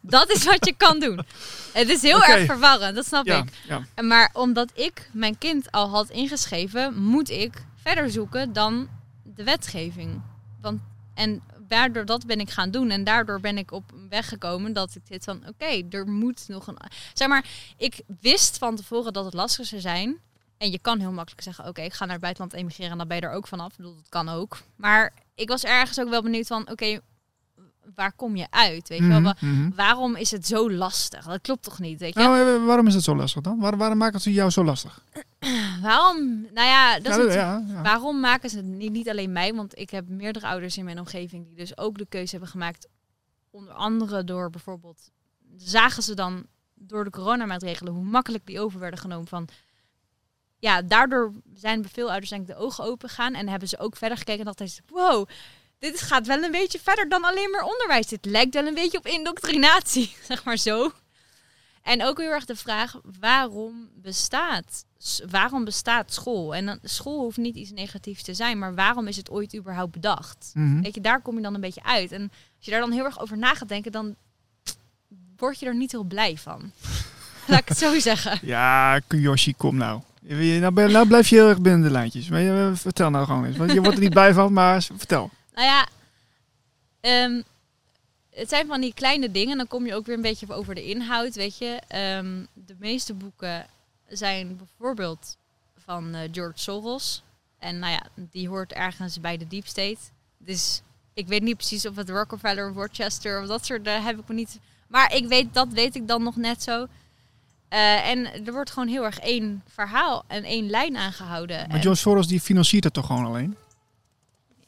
Dat 0.02 0.30
is 0.32 0.44
wat 0.44 0.66
je 0.66 0.74
kan 0.78 1.00
doen. 1.00 1.26
Het 1.74 1.90
is 1.90 2.02
heel 2.02 2.24
erg 2.24 2.46
verwarrend, 2.46 2.96
dat 2.96 3.06
snap 3.06 3.26
Ja, 3.26 3.38
ik. 3.38 3.50
ja. 3.68 4.04
Maar 4.04 4.30
omdat 4.34 4.72
ik 4.74 5.10
mijn 5.14 5.38
kind 5.38 5.72
al 5.72 5.90
had 5.90 6.10
ingeschreven, 6.10 6.98
moet 7.02 7.30
ik 7.30 7.66
verder 7.76 8.12
zoeken 8.12 8.54
dan 8.54 8.90
de 9.24 9.44
wetgeving. 9.44 10.22
Want, 10.62 10.82
en 11.14 11.42
daardoor 11.68 12.06
dat 12.06 12.26
ben 12.26 12.40
ik 12.40 12.50
gaan 12.50 12.72
doen. 12.72 12.90
En 12.90 13.04
daardoor 13.04 13.40
ben 13.40 13.58
ik 13.58 13.72
op 13.72 13.84
weg 14.10 14.30
gekomen 14.30 14.74
dat 14.74 14.96
ik 14.96 15.08
dit 15.08 15.24
van, 15.24 15.44
oké, 15.48 15.84
er 15.90 16.08
moet 16.08 16.44
nog 16.48 16.68
een... 16.68 16.78
Zeg 17.14 17.28
maar, 17.28 17.46
ik 17.78 18.02
wist 18.22 18.58
van 18.58 18.76
tevoren 18.76 19.14
dat 19.14 19.26
het 19.26 19.34
lastig 19.34 19.66
zou 19.66 19.82
zijn. 19.82 20.18
En 20.58 20.72
je 20.72 20.80
kan 20.80 21.00
heel 21.00 21.12
makkelijk 21.12 21.42
zeggen, 21.44 21.68
oké, 21.68 21.82
ik 21.82 21.94
ga 21.94 22.04
naar 22.04 22.14
het 22.14 22.22
buitenland 22.22 22.54
emigreren 22.54 22.92
en 22.92 22.98
dan 22.98 23.08
ben 23.08 23.18
je 23.18 23.24
er 23.24 23.32
ook 23.34 23.48
vanaf. 23.48 23.72
Ik 23.72 23.78
bedoel, 23.78 23.96
dat 23.96 24.10
kan 24.10 24.30
ook. 24.30 24.58
Maar 24.76 25.14
ik 25.36 25.50
was 25.50 25.64
ergens 25.64 26.00
ook 26.00 26.10
wel 26.10 26.22
benieuwd 26.22 26.48
van, 26.48 26.70
oké, 26.70 27.00
waar 27.96 28.14
kom 28.14 28.36
je 28.36 28.48
uit? 28.50 28.88
Weet 28.88 29.00
je 29.00 29.08
wel, 29.08 29.20
Mhm, 29.20 29.34
mhm. 29.40 29.70
waarom 29.76 30.16
is 30.16 30.32
het 30.32 30.48
zo 30.48 30.72
lastig? 30.72 31.26
Dat 31.26 31.42
klopt 31.42 31.64
toch 31.64 31.80
niet, 31.80 32.00
weet 32.00 32.14
je? 32.14 32.20
Nou, 32.20 32.56
eh, 32.60 32.66
waarom 32.66 32.88
is 32.88 32.94
het 32.94 33.04
zo 33.04 33.16
lastig 33.16 33.42
dan? 33.42 33.60
Waar, 33.60 33.78
waarom 33.78 33.98
maken 33.98 34.22
ze 34.22 34.34
jou 34.34 34.50
zo 34.50 34.64
lastig? 34.64 35.04
Waarom? 35.82 36.42
Nou 36.54 36.68
ja, 36.68 36.94
dat 37.00 37.06
is 37.06 37.16
Ja, 37.16 37.18
natuurlijk- 37.24 37.68
ja, 37.68 37.74
ja. 37.74 37.82
waarom 37.82 38.20
maken 38.20 38.50
ze 38.50 38.58
het 38.58 38.66
niet, 38.66 38.92
niet 38.92 39.10
alleen 39.10 39.32
mij? 39.32 39.54
Want 39.54 39.78
ik 39.78 39.90
heb 39.90 40.08
meerdere 40.10 40.48
ouders 40.48 40.78
in 40.78 40.86
mijn 40.86 41.00
omgeving 41.00 41.48
die 41.48 41.56
dus 41.56 41.78
ook 41.78 41.98
de 41.98 42.06
keuze 42.10 42.32
hebben 42.32 42.50
gemaakt. 42.50 42.88
Onder 43.52 43.74
andere 43.74 44.24
door 44.24 44.50
bijvoorbeeld, 44.50 45.10
zagen 45.58 46.04
ze 46.04 46.14
dan 46.14 46.46
door 46.76 47.04
de 47.04 47.10
coronamaatregelen 47.10 47.94
hoe 47.94 48.04
makkelijk 48.04 48.46
die 48.46 48.60
over 48.60 48.80
werden 48.80 49.00
genomen 49.00 49.28
van... 49.28 49.48
Ja, 50.60 50.82
daardoor 50.82 51.34
zijn 51.54 51.90
veel 51.90 52.08
ouders 52.10 52.30
denk 52.30 52.42
ik 52.42 52.48
de 52.48 52.56
ogen 52.62 52.84
open 52.84 53.10
gegaan 53.10 53.34
en 53.34 53.48
hebben 53.48 53.68
ze 53.70 53.80
ook 53.80 53.96
verder 53.96 54.18
gekeken 54.18 54.40
en 54.40 54.46
dachten 54.46 54.70
ze, 54.70 54.82
wow, 54.88 55.28
dit 55.80 56.02
gaat 56.02 56.28
wel 56.28 56.44
een 56.44 56.52
beetje 56.52 56.80
verder 56.84 57.10
dan 57.10 57.24
alleen 57.24 57.50
maar 57.52 57.64
onderwijs. 57.64 58.08
Dit 58.08 58.26
lijkt 58.26 58.54
wel 58.54 58.66
een 58.66 58.74
beetje 58.74 58.98
op 58.98 59.08
indoctrinatie, 59.08 60.16
zeg 60.28 60.44
maar 60.44 60.58
zo. 60.58 60.92
En 61.84 62.04
ook 62.04 62.18
heel 62.18 62.32
erg 62.32 62.46
de 62.46 62.56
vraag, 62.56 63.00
waarom 63.20 63.90
bestaat, 63.96 64.86
waarom 65.30 65.64
bestaat 65.64 66.14
school? 66.14 66.56
En 66.56 66.66
dan, 66.66 66.80
school 66.84 67.20
hoeft 67.20 67.38
niet 67.38 67.56
iets 67.56 67.72
negatiefs 67.72 68.24
te 68.24 68.34
zijn, 68.34 68.60
maar 68.60 68.76
waarom 68.76 69.08
is 69.08 69.18
het 69.18 69.30
ooit 69.30 69.56
überhaupt 69.56 69.92
bedacht? 69.92 70.52
Mhm. 70.54 70.82
Weet 70.82 70.96
je, 70.96 71.02
daar 71.02 71.22
kom 71.22 71.36
je 71.36 71.42
dan 71.42 71.54
een 71.54 71.62
beetje 71.62 71.84
uit. 71.84 72.12
En 72.12 72.22
als 72.22 72.66
je 72.66 72.72
daar 72.72 72.80
dan 72.80 72.92
heel 72.92 73.06
erg 73.06 73.20
over 73.20 73.38
na 73.38 73.54
gaat 73.54 73.68
denken, 73.68 73.92
dan 73.92 74.16
word 75.38 75.60
je 75.60 75.66
er 75.66 75.76
niet 75.76 75.92
heel 75.92 76.04
blij 76.04 76.38
van. 76.38 76.72
Laat 77.48 77.60
ik 77.60 77.68
het 77.68 77.78
zo 77.78 78.00
zeggen. 78.00 78.40
Ja, 78.48 79.00
Yoshi, 79.08 79.54
kom 79.58 79.76
nou. 79.76 80.02
Nou, 80.22 80.92
nou 80.92 81.08
blijf 81.08 81.28
je 81.28 81.36
heel 81.36 81.50
erg 81.50 81.62
binnen 81.62 81.82
de 81.82 81.92
lijntjes. 81.92 82.30
Maar 82.30 82.78
vertel 82.78 83.10
nou 83.10 83.26
gewoon 83.26 83.46
eens. 83.46 83.58
Want 83.58 83.72
je 83.72 83.82
wordt 83.82 83.96
er 83.96 84.04
niet 84.04 84.14
blij 84.14 84.34
van, 84.34 84.54
maar 84.54 84.88
vertel. 84.98 85.32
Nou 85.60 85.72
ja, 85.72 85.88
ehm, 87.02 87.42
het 88.30 88.50
zijn 88.50 88.68
van 88.68 88.82
die 88.82 88.94
kleine 88.94 89.32
dingen. 89.32 89.58
Dan 89.58 89.68
kom 89.68 89.86
je 89.86 89.96
ook 89.96 90.06
weer 90.06 90.16
een 90.16 90.22
beetje 90.22 90.54
over 90.54 90.76
de 90.76 90.86
inhoud, 90.86 91.36
weet 91.36 91.58
je. 91.58 91.82
Ehm, 91.88 92.46
de 92.54 92.76
meeste 92.78 93.14
boeken 93.14 93.66
zijn 94.08 94.58
bijvoorbeeld 94.58 95.38
van 95.78 96.14
eh, 96.14 96.30
George 96.32 96.60
Soros. 96.60 97.24
En 97.58 97.80
nou 97.80 97.92
ja, 97.92 98.02
die 98.16 98.48
hoort 98.48 98.74
ergens 98.74 99.20
bij 99.20 99.38
de 99.38 99.48
Deep 99.48 99.68
State. 99.68 99.98
Dus 100.38 100.82
ik 101.14 101.28
weet 101.28 101.42
niet 101.42 101.58
precies 101.58 101.86
of 101.86 101.96
het 101.96 102.10
Rockefeller 102.10 102.70
of 102.70 102.76
Rochester 102.76 103.42
of 103.42 103.48
dat 103.48 103.66
soort, 103.66 103.86
daar 103.86 104.04
heb 104.04 104.20
ik 104.20 104.28
me 104.28 104.34
niet... 104.34 104.60
Maar 104.88 105.16
ik 105.16 105.28
weet, 105.28 105.54
dat 105.54 105.68
weet 105.68 105.96
ik 105.96 106.08
dan 106.08 106.24
nog 106.24 106.36
net 106.36 106.64
zo. 106.64 106.88
Eh, 107.68 108.10
en 108.10 108.46
er 108.46 108.54
wordt 108.54 108.72
gewoon 108.72 108.88
heel 108.88 109.06
erg 109.06 109.20
één 109.20 109.64
verhaal 109.68 110.24
en 110.28 110.44
één 110.44 110.70
lijn 110.70 110.98
aangehouden. 110.98 111.68
Maar 111.70 111.82
George 111.82 112.02
Soros 112.02 112.28
die 112.28 112.42
financiert 112.42 112.84
het 112.84 112.94
toch 112.94 113.06
gewoon 113.06 113.26
alleen? 113.26 113.58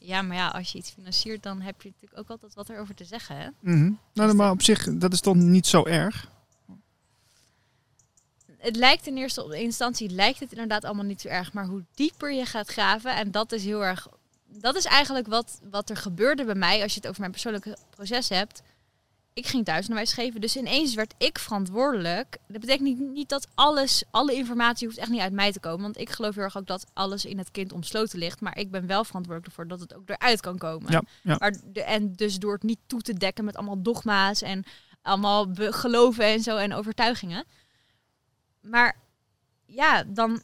Ja, 0.02 0.22
maar 0.22 0.36
ja, 0.36 0.48
als 0.48 0.72
je 0.72 0.78
iets 0.78 0.90
financiert, 0.90 1.42
dan 1.42 1.60
heb 1.60 1.82
je 1.82 1.88
natuurlijk 1.88 2.20
ook 2.20 2.30
altijd 2.30 2.54
wat 2.54 2.68
erover 2.68 2.94
te 2.94 3.04
zeggen. 3.04 3.36
Hè? 3.36 3.48
Mhm. 3.60 3.92
Nou, 4.12 4.34
maar 4.34 4.50
op 4.50 4.62
zich, 4.62 4.88
dat 4.92 5.12
is 5.12 5.20
toch 5.20 5.34
niet 5.34 5.66
zo 5.66 5.84
erg? 5.84 6.30
Het 8.58 8.76
lijkt 8.76 9.06
in 9.06 9.16
eerste 9.16 9.58
instantie 9.58 10.10
lijkt 10.10 10.40
het 10.40 10.52
inderdaad 10.52 10.84
allemaal 10.84 11.04
niet 11.04 11.20
zo 11.20 11.28
erg, 11.28 11.52
maar 11.52 11.66
hoe 11.66 11.84
dieper 11.94 12.32
je 12.32 12.46
gaat 12.46 12.68
graven, 12.68 13.14
en 13.14 13.30
dat 13.30 13.52
is 13.52 13.64
heel 13.64 13.84
erg. 13.84 14.08
Dat 14.46 14.76
is 14.76 14.84
eigenlijk 14.84 15.26
wat, 15.26 15.60
wat 15.70 15.90
er 15.90 15.96
gebeurde 15.96 16.44
bij 16.44 16.54
mij 16.54 16.82
als 16.82 16.92
je 16.94 17.00
het 17.00 17.08
over 17.08 17.20
mijn 17.20 17.32
persoonlijke 17.32 17.76
proces 17.90 18.28
hebt. 18.28 18.62
Ik 19.34 19.46
ging 19.46 19.64
thuisonderwijs 19.64 20.12
geven, 20.12 20.40
dus 20.40 20.56
ineens 20.56 20.94
werd 20.94 21.14
ik 21.18 21.38
verantwoordelijk. 21.38 22.38
Dat 22.48 22.60
betekent 22.60 22.88
niet, 22.88 22.98
niet 22.98 23.28
dat 23.28 23.48
alles, 23.54 24.04
alle 24.10 24.34
informatie 24.34 24.86
hoeft 24.86 24.98
echt 24.98 25.10
niet 25.10 25.20
uit 25.20 25.32
mij 25.32 25.52
te 25.52 25.60
komen. 25.60 25.82
Want 25.82 25.98
ik 25.98 26.10
geloof 26.10 26.34
heel 26.34 26.44
erg 26.44 26.56
ook 26.56 26.66
dat 26.66 26.86
alles 26.92 27.24
in 27.24 27.38
het 27.38 27.50
kind 27.50 27.72
omsloten 27.72 28.18
ligt. 28.18 28.40
Maar 28.40 28.58
ik 28.58 28.70
ben 28.70 28.86
wel 28.86 29.04
verantwoordelijk 29.04 29.50
ervoor 29.50 29.68
dat 29.68 29.80
het 29.80 29.94
ook 29.94 30.08
eruit 30.08 30.40
kan 30.40 30.58
komen. 30.58 30.92
Ja, 30.92 31.02
ja. 31.22 31.36
Maar 31.38 31.54
de, 31.64 31.82
en 31.82 32.12
dus 32.12 32.38
door 32.38 32.52
het 32.52 32.62
niet 32.62 32.78
toe 32.86 33.00
te 33.00 33.14
dekken 33.14 33.44
met 33.44 33.56
allemaal 33.56 33.82
dogma's 33.82 34.42
en 34.42 34.64
allemaal 35.02 35.46
geloven 35.54 36.24
en 36.24 36.40
zo 36.40 36.56
en 36.56 36.74
overtuigingen. 36.74 37.44
Maar 38.60 38.96
ja, 39.66 40.04
dan. 40.04 40.42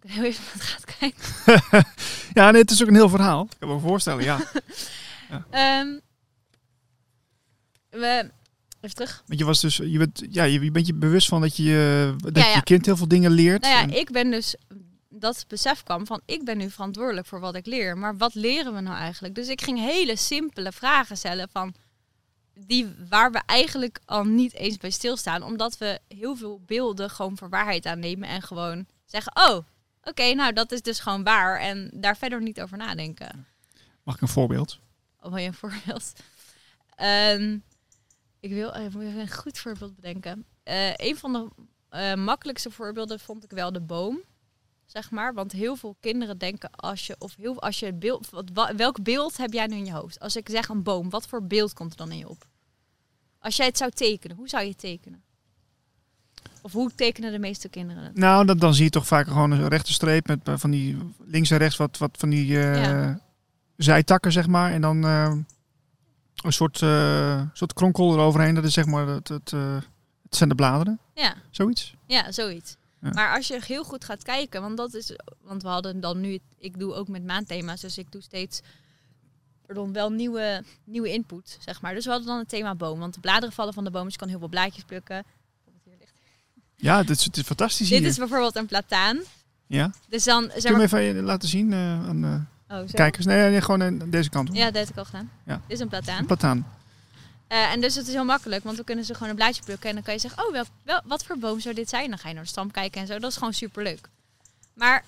Ik 0.00 0.10
heel 0.10 0.24
even 0.24 0.44
wat 0.52 0.62
gaat 0.62 0.96
kijken. 0.98 1.90
Ja, 2.34 2.50
nee, 2.50 2.60
het 2.60 2.70
is 2.70 2.82
ook 2.82 2.88
een 2.88 2.94
heel 2.94 3.08
verhaal. 3.08 3.42
Ik 3.50 3.56
kan 3.58 3.68
me 3.68 3.78
voorstellen, 3.78 4.24
ja. 4.24 4.38
Ehm, 5.50 5.98
we, 8.00 8.30
even 8.80 8.96
terug. 8.96 9.22
Want 9.26 9.38
je, 9.38 9.44
was 9.44 9.60
dus, 9.60 9.76
je, 9.76 9.98
bent, 9.98 10.22
ja, 10.30 10.44
je, 10.44 10.60
je 10.60 10.70
bent 10.70 10.86
je 10.86 10.94
bewust 10.94 11.28
van 11.28 11.40
dat 11.40 11.56
je, 11.56 12.14
dat 12.18 12.36
Ja, 12.36 12.46
ja. 12.48 12.54
je 12.54 12.62
kind 12.62 12.86
heel 12.86 12.96
veel 12.96 13.08
dingen 13.08 13.30
leert. 13.30 13.62
Nou 13.62 13.74
ja, 13.74 13.82
En- 13.82 13.98
ik 13.98 14.10
ben 14.10 14.30
dus 14.30 14.54
dat 15.08 15.44
besef 15.48 15.82
kwam 15.82 16.06
van 16.06 16.20
ik 16.26 16.44
ben 16.44 16.58
nu 16.58 16.70
verantwoordelijk 16.70 17.26
voor 17.26 17.40
wat 17.40 17.54
ik 17.54 17.66
leer. 17.66 17.98
Maar 17.98 18.16
wat 18.16 18.34
leren 18.34 18.74
we 18.74 18.80
nou 18.80 18.96
eigenlijk? 18.96 19.34
Dus 19.34 19.48
ik 19.48 19.60
ging 19.62 19.78
hele 19.78 20.16
simpele 20.16 20.72
vragen 20.72 21.16
stellen 21.16 21.48
van 21.52 21.74
die 22.54 22.94
waar 23.08 23.32
we 23.32 23.40
eigenlijk 23.46 23.98
al 24.04 24.24
niet 24.24 24.54
eens 24.54 24.76
bij 24.76 24.90
stilstaan. 24.90 25.42
Omdat 25.42 25.78
we 25.78 25.98
heel 26.08 26.36
veel 26.36 26.60
beelden 26.66 27.10
gewoon 27.10 27.36
voor 27.36 27.48
waarheid 27.48 27.86
aannemen 27.86 28.28
en 28.28 28.42
gewoon 28.42 28.86
zeggen, 29.06 29.32
oh, 29.48 29.58
oké, 30.02 30.34
nou 30.34 30.52
dat 30.52 30.72
is 30.72 30.82
dus 30.82 31.00
gewoon 31.00 31.22
waar. 31.24 31.60
En 31.60 31.90
daar 31.94 32.16
verder 32.16 32.42
niet 32.42 32.60
over 32.60 32.76
nadenken. 32.76 33.46
Mag 34.02 34.14
ik 34.14 34.20
een 34.20 34.28
voorbeeld? 34.28 34.78
Oh, 35.20 35.28
wil 35.32 35.40
je 35.42 35.46
een 35.46 35.54
voorbeeld? 35.54 36.12
Ehm, 36.96 37.58
ik 38.42 38.52
wil 38.52 38.72
even 38.72 39.00
een 39.00 39.32
goed 39.32 39.58
voorbeeld 39.58 39.94
bedenken. 39.94 40.44
Eh, 40.62 40.96
een 40.96 41.16
van 41.16 41.32
de 41.32 41.48
eh, 41.88 42.14
makkelijkste 42.14 42.70
voorbeelden 42.70 43.20
vond 43.20 43.44
ik 43.44 43.50
wel 43.50 43.72
de 43.72 43.80
boom. 43.80 44.20
Zeg 44.86 45.10
maar. 45.10 45.34
Want 45.34 45.52
heel 45.52 45.76
veel 45.76 45.96
kinderen 46.00 46.38
denken 46.38 46.70
als 46.70 47.06
je, 47.06 47.16
of 47.18 47.36
heel, 47.36 47.60
als 47.60 47.78
je 47.78 47.92
beeld, 47.92 48.30
wat, 48.30 48.72
welk 48.76 49.02
beeld 49.02 49.36
heb 49.36 49.52
jij 49.52 49.66
nu 49.66 49.76
in 49.76 49.84
je 49.84 49.92
hoofd? 49.92 50.20
Als 50.20 50.36
ik 50.36 50.48
zeg 50.48 50.68
een 50.68 50.82
boom, 50.82 51.10
wat 51.10 51.26
voor 51.26 51.46
beeld 51.46 51.72
komt 51.72 51.90
er 51.90 51.96
dan 51.96 52.10
in 52.10 52.18
je 52.18 52.28
op? 52.28 52.46
Als 53.38 53.56
jij 53.56 53.66
het 53.66 53.76
zou 53.76 53.90
tekenen, 53.90 54.36
hoe 54.36 54.48
zou 54.48 54.62
je 54.62 54.68
het 54.68 54.78
tekenen? 54.78 55.22
Of 56.62 56.72
hoe 56.72 56.94
tekenen 56.94 57.32
de 57.32 57.38
meeste 57.38 57.68
kinderen 57.68 58.02
het? 58.02 58.16
Nou, 58.16 58.46
dan, 58.46 58.58
dan 58.58 58.74
zie 58.74 58.84
je 58.84 58.90
toch 58.90 59.06
vaak 59.06 59.26
gewoon 59.26 59.50
een 59.50 59.68
rechte 59.68 59.92
streep 59.92 60.26
met 60.26 60.48
eh, 60.48 60.54
van 60.56 60.70
die 60.70 60.98
links 61.18 61.50
en 61.50 61.58
rechts 61.58 61.76
wat, 61.76 61.98
wat 61.98 62.16
van 62.18 62.28
die 62.28 62.46
uh, 62.46 63.14
zijtakken, 63.76 64.32
zeg 64.32 64.46
maar. 64.46 64.72
En 64.72 64.80
dan 64.80 65.04
uh, 65.04 65.32
een 66.44 66.52
soort, 66.52 66.76
soort 67.56 67.72
kronkel 67.72 68.12
eroverheen. 68.12 68.54
Dat 68.54 68.64
is 68.64 68.74
zeg 68.74 68.86
maar 68.86 69.06
het, 69.06 69.28
het, 69.28 69.50
het 70.22 70.36
zijn 70.36 70.48
de 70.48 70.54
bladeren. 70.54 70.98
Ja. 71.14 71.34
Zoiets? 71.50 71.94
Ja, 72.06 72.32
zoiets. 72.32 72.76
Maar 72.98 73.36
als 73.36 73.48
je 73.48 73.60
heel 73.64 73.84
goed 73.84 74.04
gaat 74.04 74.22
kijken, 74.22 74.60
want 74.60 74.76
dat 74.76 74.94
is, 74.94 75.16
want 75.40 75.62
we 75.62 75.68
hadden 75.68 76.00
dan 76.00 76.20
nu, 76.20 76.38
ik 76.58 76.78
doe 76.78 76.94
ook 76.94 77.08
met 77.08 77.24
maandthema's, 77.24 77.80
dus 77.80 77.98
ik 77.98 78.12
doe 78.12 78.22
steeds, 78.22 78.60
pardon, 79.66 79.92
wel 79.92 80.10
nieuwe, 80.10 80.64
nieuwe 80.84 81.12
input, 81.12 81.58
zeg 81.60 81.80
maar. 81.80 81.94
Dus 81.94 82.04
we 82.04 82.10
hadden 82.10 82.28
dan 82.28 82.38
het 82.38 82.48
thema 82.48 82.74
boom, 82.74 82.98
want 82.98 83.14
de 83.14 83.20
bladeren 83.20 83.52
vallen 83.54 83.74
van 83.74 83.84
de 83.84 83.90
boom, 83.90 84.04
dus 84.04 84.12
je 84.12 84.18
kan 84.18 84.28
heel 84.28 84.38
veel 84.38 84.48
blaadjes 84.48 84.84
plukken. 84.84 85.24
Ja, 86.76 87.02
dit 87.02 87.18
is, 87.18 87.24
het 87.24 87.36
is 87.36 87.42
fantastisch 87.42 87.88
Dit 87.88 88.04
is 88.04 88.18
bijvoorbeeld 88.18 88.56
een 88.56 88.66
plataan. 88.66 89.20
Ja. 89.66 89.90
Dus 90.08 90.24
dan, 90.24 90.42
zeg 90.42 90.72
maar... 90.72 90.88
Kun 90.88 91.00
je 91.00 91.08
even 91.08 91.24
laten 91.24 91.48
zien 91.48 91.70
uh, 91.70 92.08
aan 92.08 92.24
uh, 92.24 92.40
oh, 92.72 92.88
kijkers? 92.92 93.26
Nee, 93.26 93.50
nee, 93.50 93.60
gewoon 93.60 94.10
deze 94.10 94.30
kant. 94.30 94.48
Ja, 94.52 94.64
dat 94.64 94.74
heb 94.74 94.88
ik 94.88 94.96
al 94.96 95.04
gedaan. 95.04 95.30
Ja. 95.46 95.54
Dit 95.54 95.76
is 95.76 95.80
een 95.80 95.88
plataan. 95.88 96.18
Een 96.18 96.26
plataan. 96.26 96.66
Uh, 97.52 97.72
en 97.72 97.80
dus 97.80 97.94
het 97.94 98.06
is 98.06 98.12
heel 98.12 98.24
makkelijk, 98.24 98.64
want 98.64 98.76
dan 98.76 98.84
kunnen 98.84 99.04
ze 99.04 99.14
gewoon 99.14 99.28
een 99.28 99.34
blaadje 99.34 99.62
plukken. 99.62 99.88
En 99.88 99.94
dan 99.94 100.04
kan 100.04 100.14
je 100.14 100.20
zeggen, 100.20 100.46
oh, 100.46 100.52
wel, 100.52 100.64
wel, 100.82 101.00
wat 101.04 101.24
voor 101.24 101.38
boom 101.38 101.60
zou 101.60 101.74
dit 101.74 101.88
zijn? 101.88 102.08
Dan 102.08 102.18
ga 102.18 102.28
je 102.28 102.34
naar 102.34 102.42
de 102.42 102.48
stam 102.48 102.70
kijken 102.70 103.00
en 103.00 103.06
zo. 103.06 103.18
Dat 103.18 103.30
is 103.30 103.36
gewoon 103.36 103.52
super 103.52 103.82
leuk. 103.82 104.08
Maar 104.74 105.04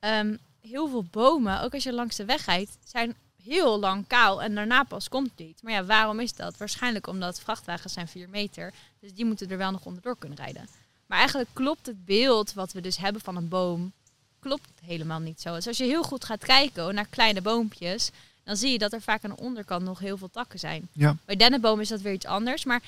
um, 0.00 0.38
heel 0.60 0.88
veel 0.88 1.04
bomen, 1.10 1.62
ook 1.62 1.74
als 1.74 1.82
je 1.82 1.92
langs 1.92 2.16
de 2.16 2.24
weg 2.24 2.44
rijdt, 2.44 2.78
zijn 2.84 3.14
heel 3.42 3.78
lang 3.78 4.06
kaal. 4.06 4.42
En 4.42 4.54
daarna 4.54 4.82
pas 4.82 5.08
komt 5.08 5.30
het 5.30 5.38
niet. 5.38 5.62
Maar 5.62 5.72
ja, 5.72 5.84
waarom 5.84 6.20
is 6.20 6.34
dat? 6.34 6.56
Waarschijnlijk 6.56 7.06
omdat 7.06 7.40
vrachtwagens 7.40 7.92
zijn 7.92 8.08
4 8.08 8.28
meter. 8.28 8.72
Dus 9.00 9.14
die 9.14 9.24
moeten 9.24 9.50
er 9.50 9.58
wel 9.58 9.70
nog 9.70 9.84
onderdoor 9.84 10.16
kunnen 10.18 10.38
rijden. 10.38 10.68
Maar 11.06 11.18
eigenlijk 11.18 11.50
klopt 11.52 11.86
het 11.86 12.04
beeld 12.04 12.52
wat 12.52 12.72
we 12.72 12.80
dus 12.80 12.96
hebben 12.96 13.22
van 13.22 13.36
een 13.36 13.48
boom, 13.48 13.92
klopt 14.40 14.68
helemaal 14.84 15.18
niet 15.18 15.40
zo. 15.40 15.54
Dus 15.54 15.66
als 15.66 15.76
je 15.76 15.84
heel 15.84 16.02
goed 16.02 16.24
gaat 16.24 16.44
kijken 16.44 16.94
naar 16.94 17.06
kleine 17.10 17.40
boompjes, 17.40 18.10
dan 18.44 18.56
zie 18.56 18.72
je 18.72 18.78
dat 18.78 18.92
er 18.92 19.02
vaak 19.02 19.24
aan 19.24 19.30
de 19.36 19.42
onderkant 19.42 19.84
nog 19.84 19.98
heel 19.98 20.18
veel 20.18 20.30
takken 20.32 20.58
zijn. 20.58 20.88
Ja. 20.92 21.16
Bij 21.24 21.36
dennenboom 21.36 21.80
is 21.80 21.88
dat 21.88 22.00
weer 22.00 22.12
iets 22.12 22.26
anders. 22.26 22.64
Maar 22.64 22.82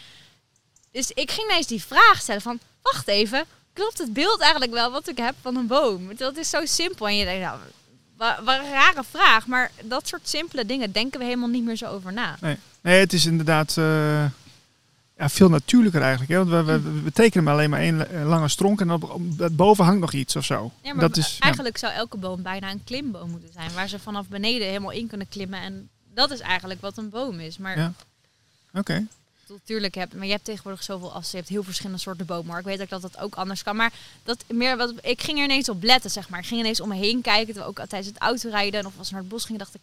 dus 0.90 1.10
ik 1.10 1.30
ging 1.30 1.50
ineens 1.50 1.66
die 1.66 1.82
vraag 1.82 2.20
stellen 2.20 2.42
van, 2.42 2.58
wacht 2.82 3.08
even, 3.08 3.44
klopt 3.72 3.98
het 3.98 4.12
beeld 4.12 4.40
eigenlijk 4.40 4.72
wel 4.72 4.90
wat 4.90 5.08
ik 5.08 5.18
heb 5.18 5.34
van 5.40 5.56
een 5.56 5.66
boom? 5.66 6.16
Dat 6.16 6.36
is 6.36 6.50
zo 6.50 6.60
simpel. 6.64 7.08
En 7.08 7.16
je 7.16 7.24
denkt, 7.24 7.44
nou, 7.44 7.58
wat, 8.16 8.38
wat 8.44 8.58
een 8.58 8.70
rare 8.70 9.04
vraag. 9.10 9.46
Maar 9.46 9.70
dat 9.82 10.08
soort 10.08 10.28
simpele 10.28 10.66
dingen 10.66 10.92
denken 10.92 11.18
we 11.18 11.24
helemaal 11.24 11.48
niet 11.48 11.64
meer 11.64 11.76
zo 11.76 11.86
over 11.86 12.12
na. 12.12 12.36
Nee, 12.40 12.56
nee 12.80 13.00
het 13.00 13.12
is 13.12 13.26
inderdaad... 13.26 13.76
Uh 13.78 14.24
ja, 15.22 15.28
veel 15.28 15.48
natuurlijker 15.48 16.02
eigenlijk. 16.02 16.30
Hè? 16.30 16.44
Want 16.44 16.66
we, 16.66 16.80
we, 16.80 17.02
we 17.02 17.12
tekenen 17.12 17.52
alleen 17.52 17.70
maar 17.70 17.80
één 17.80 18.24
lange 18.24 18.48
stronk 18.48 18.80
en 18.80 18.88
dan 18.88 19.36
boven 19.52 19.84
hangt 19.84 20.00
nog 20.00 20.12
iets 20.12 20.36
of 20.36 20.44
zo. 20.44 20.72
Ja, 20.82 20.92
maar 20.94 21.08
dat 21.08 21.16
is, 21.16 21.36
eigenlijk 21.38 21.78
zou 21.78 21.92
elke 21.92 22.16
boom 22.16 22.42
bijna 22.42 22.70
een 22.70 22.84
klimboom 22.84 23.30
moeten 23.30 23.52
zijn. 23.52 23.72
Waar 23.74 23.88
ze 23.88 23.98
vanaf 23.98 24.28
beneden 24.28 24.66
helemaal 24.66 24.90
in 24.90 25.06
kunnen 25.06 25.28
klimmen. 25.28 25.60
En 25.60 25.88
dat 26.14 26.30
is 26.30 26.40
eigenlijk 26.40 26.80
wat 26.80 26.96
een 26.96 27.08
boom 27.08 27.40
is. 27.40 27.58
Maar 27.58 27.78
ja. 27.78 27.92
Oké. 28.74 29.06
Natuurlijk 29.48 29.94
heb, 29.94 30.14
maar 30.14 30.26
je 30.26 30.32
hebt 30.32 30.44
tegenwoordig 30.44 30.82
zoveel 30.82 31.12
als 31.12 31.30
je 31.30 31.36
hebt 31.36 31.48
heel 31.48 31.62
verschillende 31.62 32.00
soorten 32.00 32.26
bomen. 32.26 32.46
Maar 32.46 32.58
ik 32.58 32.64
weet 32.64 32.82
ook 32.82 32.88
dat 32.88 33.02
dat 33.02 33.18
ook 33.18 33.34
anders 33.34 33.62
kan. 33.62 33.76
Maar 33.76 33.92
dat 34.22 34.44
meer 34.48 34.76
wat 34.76 34.92
ik 35.00 35.22
ging 35.22 35.38
er 35.38 35.44
ineens 35.44 35.68
op 35.68 35.82
letten, 35.82 36.10
zeg 36.10 36.28
maar. 36.28 36.40
Ik 36.40 36.46
ging 36.46 36.60
ineens 36.60 36.80
om 36.80 36.88
me 36.88 36.94
heen 36.94 37.20
kijken. 37.20 37.66
Ook 37.66 37.76
tijdens 37.76 38.06
het 38.06 38.18
autorijden 38.18 38.86
of 38.86 38.92
als 38.98 39.08
we 39.08 39.12
naar 39.14 39.22
het 39.22 39.32
bos 39.32 39.44
gingen, 39.44 39.58
dacht 39.58 39.74
ik, 39.74 39.80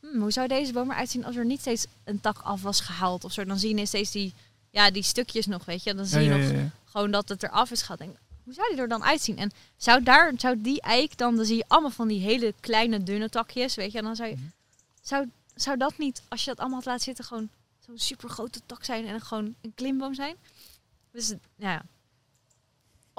hmm, 0.00 0.20
hoe 0.20 0.32
zou 0.32 0.48
deze 0.48 0.72
boom 0.72 0.90
eruit 0.90 1.10
zien 1.10 1.24
als 1.24 1.36
er 1.36 1.44
niet 1.44 1.60
steeds 1.60 1.86
een 2.04 2.20
tak 2.20 2.38
af 2.38 2.62
was 2.62 2.80
gehaald 2.80 3.24
of 3.24 3.32
zo. 3.32 3.44
Dan 3.44 3.58
zie 3.58 3.76
je 3.76 3.86
steeds 3.86 4.10
die 4.10 4.34
ja, 4.70 4.90
die 4.90 5.02
stukjes 5.02 5.46
nog, 5.46 5.64
weet 5.64 5.82
je. 5.82 5.94
Dan 5.94 6.06
zie 6.06 6.20
je 6.20 6.30
nog 6.30 6.70
gewoon 6.84 7.10
dat 7.10 7.28
het 7.28 7.42
eraf 7.42 7.70
is 7.70 7.82
gehad. 7.82 8.00
En 8.00 8.16
hoe 8.44 8.54
zou 8.54 8.68
die 8.68 8.78
er 8.80 8.88
dan 8.88 9.04
uitzien? 9.04 9.38
En 9.38 9.50
zou, 9.76 10.02
daar, 10.02 10.32
zou 10.36 10.60
die 10.60 10.80
eik 10.80 11.16
dan, 11.16 11.36
dan 11.36 11.44
zie 11.44 11.56
je 11.56 11.64
allemaal 11.68 11.90
van 11.90 12.08
die 12.08 12.20
hele 12.20 12.54
kleine 12.60 13.02
dunne 13.02 13.28
takjes, 13.28 13.74
weet 13.74 13.92
je. 13.92 13.98
En 13.98 14.04
dan 14.04 14.16
zou 14.16 14.28
je, 14.28 14.34
mhm. 14.34 14.44
zou, 15.02 15.30
zou 15.54 15.76
dat 15.76 15.98
niet, 15.98 16.22
als 16.28 16.44
je 16.44 16.50
dat 16.50 16.58
allemaal 16.58 16.78
had 16.78 16.86
laten 16.86 17.04
zitten, 17.04 17.24
gewoon 17.24 17.48
zo'n 17.78 17.98
super 17.98 18.28
grote 18.28 18.60
tak 18.66 18.84
zijn 18.84 19.06
en 19.06 19.20
gewoon 19.20 19.54
een 19.60 19.74
klimboom 19.74 20.14
zijn? 20.14 20.36
Dus 21.12 21.34
ja, 21.56 21.82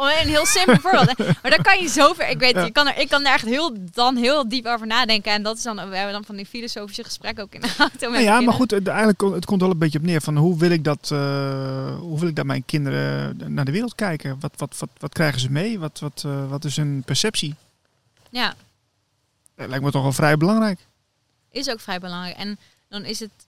Oh, 0.01 0.21
een 0.21 0.27
heel 0.27 0.45
simpel 0.45 0.79
voorbeeld. 0.89 1.17
Maar 1.17 1.51
dan 1.51 1.61
kan 1.61 1.79
je 1.81 1.87
zover. 1.89 2.29
Ik 2.29 2.39
weet, 2.39 2.55
je 2.55 2.71
kan 2.71 2.87
er, 2.87 2.97
ik 2.97 3.09
kan 3.09 3.25
er 3.25 3.33
echt 3.33 3.45
heel, 3.45 3.77
dan 3.93 4.15
heel 4.15 4.49
diep 4.49 4.65
over 4.65 4.87
nadenken. 4.87 5.31
En 5.31 5.43
dat 5.43 5.57
is 5.57 5.63
dan, 5.63 5.75
we 5.75 5.95
hebben 5.95 6.13
dan 6.13 6.25
van 6.25 6.35
die 6.35 6.45
filosofische 6.45 7.03
gesprekken 7.03 7.43
ook 7.43 7.53
in 7.53 7.61
de 7.61 7.73
auto. 7.77 8.09
Met 8.09 8.21
ja, 8.21 8.41
maar 8.41 8.53
goed, 8.53 8.87
eigenlijk 8.87 9.21
het 9.21 9.45
komt 9.45 9.61
wel 9.61 9.69
een 9.69 9.77
beetje 9.77 9.99
op 9.99 10.05
neer 10.05 10.21
van 10.21 10.37
hoe 10.37 10.57
wil 10.57 10.71
ik 10.71 10.83
dat, 10.83 11.09
uh, 11.13 11.99
hoe 11.99 12.19
wil 12.19 12.27
ik 12.27 12.35
dat 12.35 12.45
mijn 12.45 12.65
kinderen 12.65 13.37
naar 13.53 13.65
de 13.65 13.71
wereld 13.71 13.95
kijken? 13.95 14.39
Wat, 14.39 14.53
wat, 14.57 14.77
wat, 14.79 14.89
wat 14.97 15.13
krijgen 15.13 15.39
ze 15.39 15.51
mee? 15.51 15.79
Wat, 15.79 15.99
wat, 15.99 16.23
uh, 16.25 16.49
wat 16.49 16.65
is 16.65 16.75
hun 16.75 17.03
perceptie? 17.05 17.55
Ja. 18.29 18.53
Dat 19.55 19.69
lijkt 19.69 19.83
me 19.83 19.91
toch 19.91 20.01
wel 20.01 20.11
vrij 20.11 20.37
belangrijk. 20.37 20.79
Is 21.51 21.69
ook 21.69 21.79
vrij 21.79 21.99
belangrijk. 21.99 22.37
En 22.37 22.59
dan 22.87 23.05
is 23.05 23.19
het, 23.19 23.47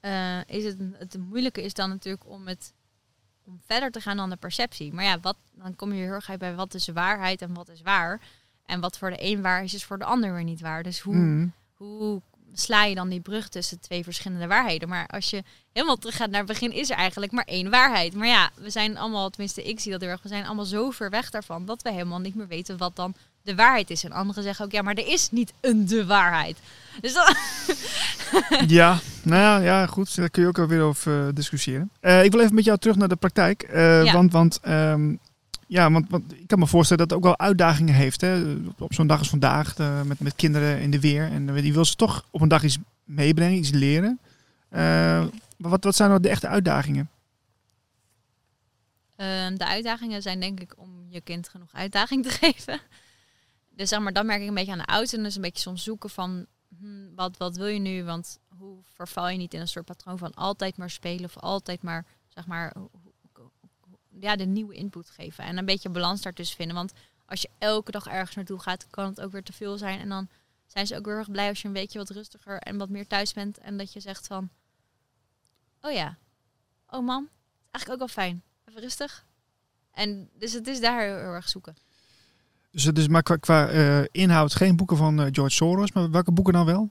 uh, 0.00 0.38
is 0.46 0.64
het, 0.64 0.76
het 0.98 1.16
moeilijke 1.28 1.62
is 1.62 1.74
dan 1.74 1.88
natuurlijk 1.88 2.24
om 2.26 2.46
het 2.46 2.72
om 3.46 3.60
verder 3.66 3.90
te 3.90 4.00
gaan 4.00 4.16
dan 4.16 4.30
de 4.30 4.36
perceptie. 4.36 4.92
Maar 4.92 5.04
ja, 5.04 5.20
wat, 5.20 5.36
dan 5.52 5.76
kom 5.76 5.92
je 5.92 6.02
heel 6.02 6.12
erg 6.12 6.36
bij 6.36 6.54
wat 6.54 6.74
is 6.74 6.88
waarheid 6.88 7.42
en 7.42 7.54
wat 7.54 7.68
is 7.68 7.82
waar. 7.82 8.20
En 8.66 8.80
wat 8.80 8.98
voor 8.98 9.10
de 9.10 9.16
een 9.24 9.42
waar 9.42 9.64
is, 9.64 9.74
is 9.74 9.84
voor 9.84 9.98
de 9.98 10.04
ander 10.04 10.32
weer 10.32 10.44
niet 10.44 10.60
waar. 10.60 10.82
Dus 10.82 11.00
hoe, 11.00 11.14
mm. 11.14 11.52
hoe 11.74 12.20
sla 12.52 12.84
je 12.84 12.94
dan 12.94 13.08
die 13.08 13.20
brug 13.20 13.48
tussen 13.48 13.80
twee 13.80 14.04
verschillende 14.04 14.46
waarheden? 14.46 14.88
Maar 14.88 15.06
als 15.06 15.30
je 15.30 15.42
helemaal 15.72 15.96
terug 15.96 16.16
gaat 16.16 16.30
naar 16.30 16.38
het 16.38 16.48
begin, 16.48 16.72
is 16.72 16.90
er 16.90 16.96
eigenlijk 16.96 17.32
maar 17.32 17.44
één 17.44 17.70
waarheid. 17.70 18.14
Maar 18.14 18.28
ja, 18.28 18.50
we 18.54 18.70
zijn 18.70 18.96
allemaal, 18.96 19.30
tenminste 19.30 19.62
ik 19.62 19.80
zie 19.80 19.92
dat 19.92 20.00
heel 20.00 20.10
erg, 20.10 20.22
we 20.22 20.28
zijn 20.28 20.46
allemaal 20.46 20.64
zo 20.64 20.90
ver 20.90 21.10
weg 21.10 21.30
daarvan 21.30 21.64
dat 21.64 21.82
we 21.82 21.90
helemaal 21.90 22.18
niet 22.18 22.34
meer 22.34 22.48
weten 22.48 22.78
wat 22.78 22.96
dan 22.96 23.14
de 23.42 23.54
waarheid 23.54 23.90
is. 23.90 24.04
En 24.04 24.12
anderen 24.12 24.42
zeggen 24.42 24.64
ook, 24.64 24.72
ja, 24.72 24.82
maar 24.82 24.94
er 24.94 25.06
is 25.06 25.30
niet 25.30 25.52
een 25.60 25.86
de 25.86 26.06
waarheid. 26.06 26.58
Dus 27.00 27.14
dan... 27.14 27.34
ja, 28.78 28.98
nou 29.22 29.40
ja, 29.40 29.58
ja, 29.58 29.86
goed. 29.86 30.16
Daar 30.16 30.30
kun 30.30 30.42
je 30.42 30.48
ook 30.48 30.58
alweer 30.58 30.80
over 30.80 31.26
uh, 31.26 31.32
discussiëren. 31.34 31.90
Uh, 32.00 32.24
ik 32.24 32.30
wil 32.30 32.40
even 32.40 32.54
met 32.54 32.64
jou 32.64 32.78
terug 32.78 32.96
naar 32.96 33.08
de 33.08 33.16
praktijk. 33.16 33.68
Uh, 33.70 34.04
ja. 34.04 34.12
Want, 34.12 34.32
want, 34.32 34.60
um, 34.68 35.18
ja, 35.66 35.90
want, 35.90 36.06
want, 36.08 36.32
ik 36.32 36.46
kan 36.46 36.58
me 36.58 36.66
voorstellen 36.66 37.08
dat 37.08 37.16
het 37.16 37.18
ook 37.18 37.36
wel 37.36 37.46
uitdagingen 37.46 37.94
heeft. 37.94 38.20
Hè? 38.20 38.42
Op, 38.78 38.94
zo'n 38.94 39.06
dag 39.06 39.18
als 39.18 39.28
vandaag, 39.28 39.76
met, 40.04 40.20
met 40.20 40.34
kinderen 40.36 40.80
in 40.80 40.90
de 40.90 41.00
weer. 41.00 41.30
En 41.32 41.54
die 41.54 41.72
wil 41.72 41.84
ze 41.84 41.94
toch 41.94 42.24
op 42.30 42.40
een 42.40 42.48
dag 42.48 42.62
iets 42.62 42.78
meebrengen, 43.04 43.58
iets 43.58 43.70
leren. 43.70 44.20
wat, 45.56 45.84
wat 45.84 45.96
zijn 45.96 46.08
nou 46.08 46.20
de 46.20 46.28
echte 46.28 46.48
uitdagingen? 46.48 47.10
Ehm, 49.22 49.56
de 49.56 49.66
uitdagingen 49.66 50.22
zijn 50.22 50.40
denk 50.40 50.60
ik 50.60 50.74
om 50.76 51.06
je 51.08 51.20
kind 51.20 51.48
genoeg 51.48 51.72
uitdaging 51.72 52.24
te 52.24 52.30
geven. 52.40 52.80
Dus 53.74 53.88
zeg 53.88 54.00
maar, 54.00 54.12
dan 54.12 54.26
merk 54.26 54.42
ik 54.42 54.48
een 54.48 54.54
beetje 54.54 54.72
aan 54.72 54.78
de 54.78 54.84
auto. 54.86 55.16
En 55.16 55.22
dus 55.22 55.34
een 55.34 55.42
beetje 55.42 55.62
soms 55.62 55.82
zoeken 55.82 56.10
van, 56.10 56.46
hmm, 56.78 57.14
wat, 57.14 57.36
wat 57.36 57.56
wil 57.56 57.66
je 57.66 57.78
nu? 57.78 58.04
Want 58.04 58.38
hoe 58.58 58.78
verval 58.82 59.28
je 59.28 59.38
niet 59.38 59.54
in 59.54 59.60
een 59.60 59.68
soort 59.68 59.84
patroon 59.84 60.18
van 60.18 60.34
altijd 60.34 60.76
maar 60.76 60.90
spelen 60.90 61.24
of 61.24 61.38
altijd 61.38 61.82
maar, 61.82 62.06
zeg 62.28 62.46
maar, 62.46 62.74
ja, 64.20 64.36
de 64.36 64.44
nieuwe 64.44 64.74
input 64.74 65.10
geven. 65.10 65.44
En 65.44 65.58
een 65.58 65.64
beetje 65.64 65.88
balans 65.88 66.22
daartussen 66.22 66.56
vinden. 66.56 66.76
Want 66.76 66.92
als 67.26 67.42
je 67.42 67.50
elke 67.58 67.90
dag 67.90 68.06
ergens 68.06 68.36
naartoe 68.36 68.58
gaat, 68.58 68.86
kan 68.90 69.04
het 69.04 69.20
ook 69.20 69.32
weer 69.32 69.42
te 69.42 69.52
veel 69.52 69.78
zijn. 69.78 70.00
En 70.00 70.08
dan 70.08 70.28
zijn 70.66 70.86
ze 70.86 70.96
ook 70.96 71.06
heel 71.06 71.14
erg 71.14 71.30
blij 71.30 71.48
als 71.48 71.62
je 71.62 71.68
een 71.68 71.74
weekje 71.74 71.98
wat 71.98 72.10
rustiger 72.10 72.58
en 72.58 72.78
wat 72.78 72.88
meer 72.88 73.06
thuis 73.06 73.32
bent. 73.32 73.58
En 73.58 73.76
dat 73.76 73.92
je 73.92 74.00
zegt 74.00 74.26
van, 74.26 74.50
oh 75.80 75.92
ja, 75.92 76.18
oh 76.88 77.04
mam, 77.04 77.28
eigenlijk 77.70 77.92
ook 77.92 78.08
wel 78.08 78.24
fijn. 78.24 78.42
Even 78.64 78.80
rustig. 78.80 79.26
En 79.90 80.30
dus 80.34 80.52
het 80.52 80.66
is 80.66 80.80
daar 80.80 81.02
heel 81.02 81.14
erg 81.14 81.48
zoeken. 81.48 81.76
Dus 82.72 82.84
het 82.84 82.98
is 82.98 83.08
maar 83.08 83.22
qua, 83.22 83.36
qua 83.36 83.72
uh, 83.72 84.04
inhoud 84.10 84.54
geen 84.54 84.76
boeken 84.76 84.96
van 84.96 85.20
uh, 85.20 85.26
George 85.30 85.54
Soros, 85.54 85.92
maar 85.92 86.10
welke 86.10 86.32
boeken 86.32 86.52
dan 86.52 86.66
wel? 86.66 86.90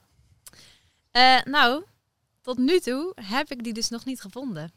Uh, 1.11 1.41
nou, 1.43 1.83
tot 2.41 2.57
nu 2.57 2.79
toe 2.79 3.11
heb 3.15 3.51
ik 3.51 3.63
die 3.63 3.73
dus 3.73 3.89
nog 3.89 4.05
niet 4.05 4.21
gevonden. 4.21 4.71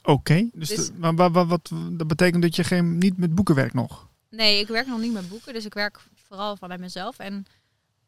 Oké, 0.00 0.10
okay, 0.10 0.50
dus, 0.52 0.68
dus 0.68 0.90
maar 0.96 1.14
wat, 1.14 1.46
wat, 1.46 1.70
dat 1.90 2.06
betekent 2.06 2.42
dat 2.42 2.56
je 2.56 2.64
geen, 2.64 2.98
niet 2.98 3.16
met 3.16 3.34
boeken 3.34 3.54
werkt 3.54 3.74
nog? 3.74 4.08
Nee, 4.30 4.60
ik 4.60 4.68
werk 4.68 4.86
nog 4.86 5.00
niet 5.00 5.12
met 5.12 5.28
boeken, 5.28 5.52
dus 5.52 5.64
ik 5.64 5.74
werk 5.74 6.00
vooral 6.14 6.56
vanuit 6.56 6.80
mezelf. 6.80 7.18
En, 7.18 7.46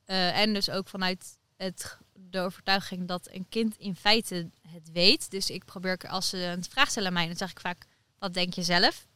eh, 0.04 0.40
en 0.40 0.54
dus 0.54 0.70
ook 0.70 0.88
vanuit 0.88 1.38
het, 1.56 1.98
de 2.12 2.40
overtuiging 2.40 3.08
dat 3.08 3.28
een 3.30 3.46
kind 3.48 3.76
in 3.76 3.96
feite 3.96 4.50
het 4.68 4.90
weet. 4.92 5.30
Dus 5.30 5.50
ik 5.50 5.64
probeer, 5.64 5.98
als 6.08 6.28
ze 6.28 6.38
een 6.38 6.64
vraag 6.64 6.90
stellen 6.90 7.08
aan 7.08 7.14
mij, 7.14 7.26
dan 7.26 7.36
zeg 7.36 7.50
ik 7.50 7.60
vaak, 7.60 7.86
wat 8.18 8.34
denk 8.34 8.54
je 8.54 8.62
zelf? 8.62 9.06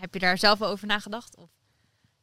Heb 0.00 0.14
je 0.14 0.20
daar 0.20 0.38
zelf 0.38 0.62
over 0.62 0.86
nagedacht? 0.86 1.36
Of 1.36 1.48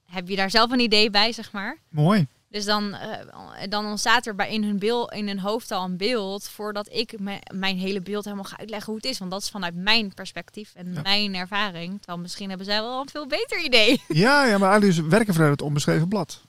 heb 0.06 0.28
je 0.30 0.36
daar 0.36 0.50
zelf 0.50 0.72
een 0.72 0.80
idee 0.80 1.10
bij, 1.10 1.32
zeg 1.32 1.52
maar? 1.52 1.78
Mooi. 1.90 2.28
Dus 2.50 2.66
dan, 2.66 2.94
eh, 2.94 3.68
dan 3.70 3.86
ontstaat 3.86 4.26
er 4.26 4.36
bij 4.36 4.52
in 4.52 4.64
hun, 4.64 4.80
beeld, 4.80 5.12
in 5.14 5.28
hun 5.28 5.40
hoofd 5.40 5.72
al 5.72 5.84
een 5.84 5.98
beeld 5.98 6.50
voordat 6.50 6.90
ik 6.92 7.20
me, 7.20 7.40
mijn 7.54 7.78
hele 7.78 8.02
beeld 8.02 8.24
helemaal 8.24 8.46
ga 8.46 8.58
uitleggen 8.58 8.88
hoe 8.88 8.96
het 9.02 9.06
is. 9.12 9.18
Want 9.20 9.32
dat 9.32 9.42
is 9.42 9.50
vanuit 9.50 9.76
mijn 9.76 10.14
perspectief 10.14 10.74
en 10.76 10.94
Ja. 10.94 11.02
mijn 11.02 11.36
ervaring. 11.36 11.98
Terwijl 11.98 12.20
misschien 12.20 12.48
hebben 12.50 12.66
zij 12.66 12.82
wel 12.82 13.00
een 13.02 13.10
veel 13.10 13.28
beter 13.28 13.64
idee. 13.64 14.02
Ja, 14.08 14.46
ja 14.46 14.58
maar 14.58 14.72
eigenlijk 14.82 15.10
werken 15.10 15.34
vanuit 15.34 15.52
het 15.52 15.62
onbeschreven 15.62 16.08
blad. 16.08 16.42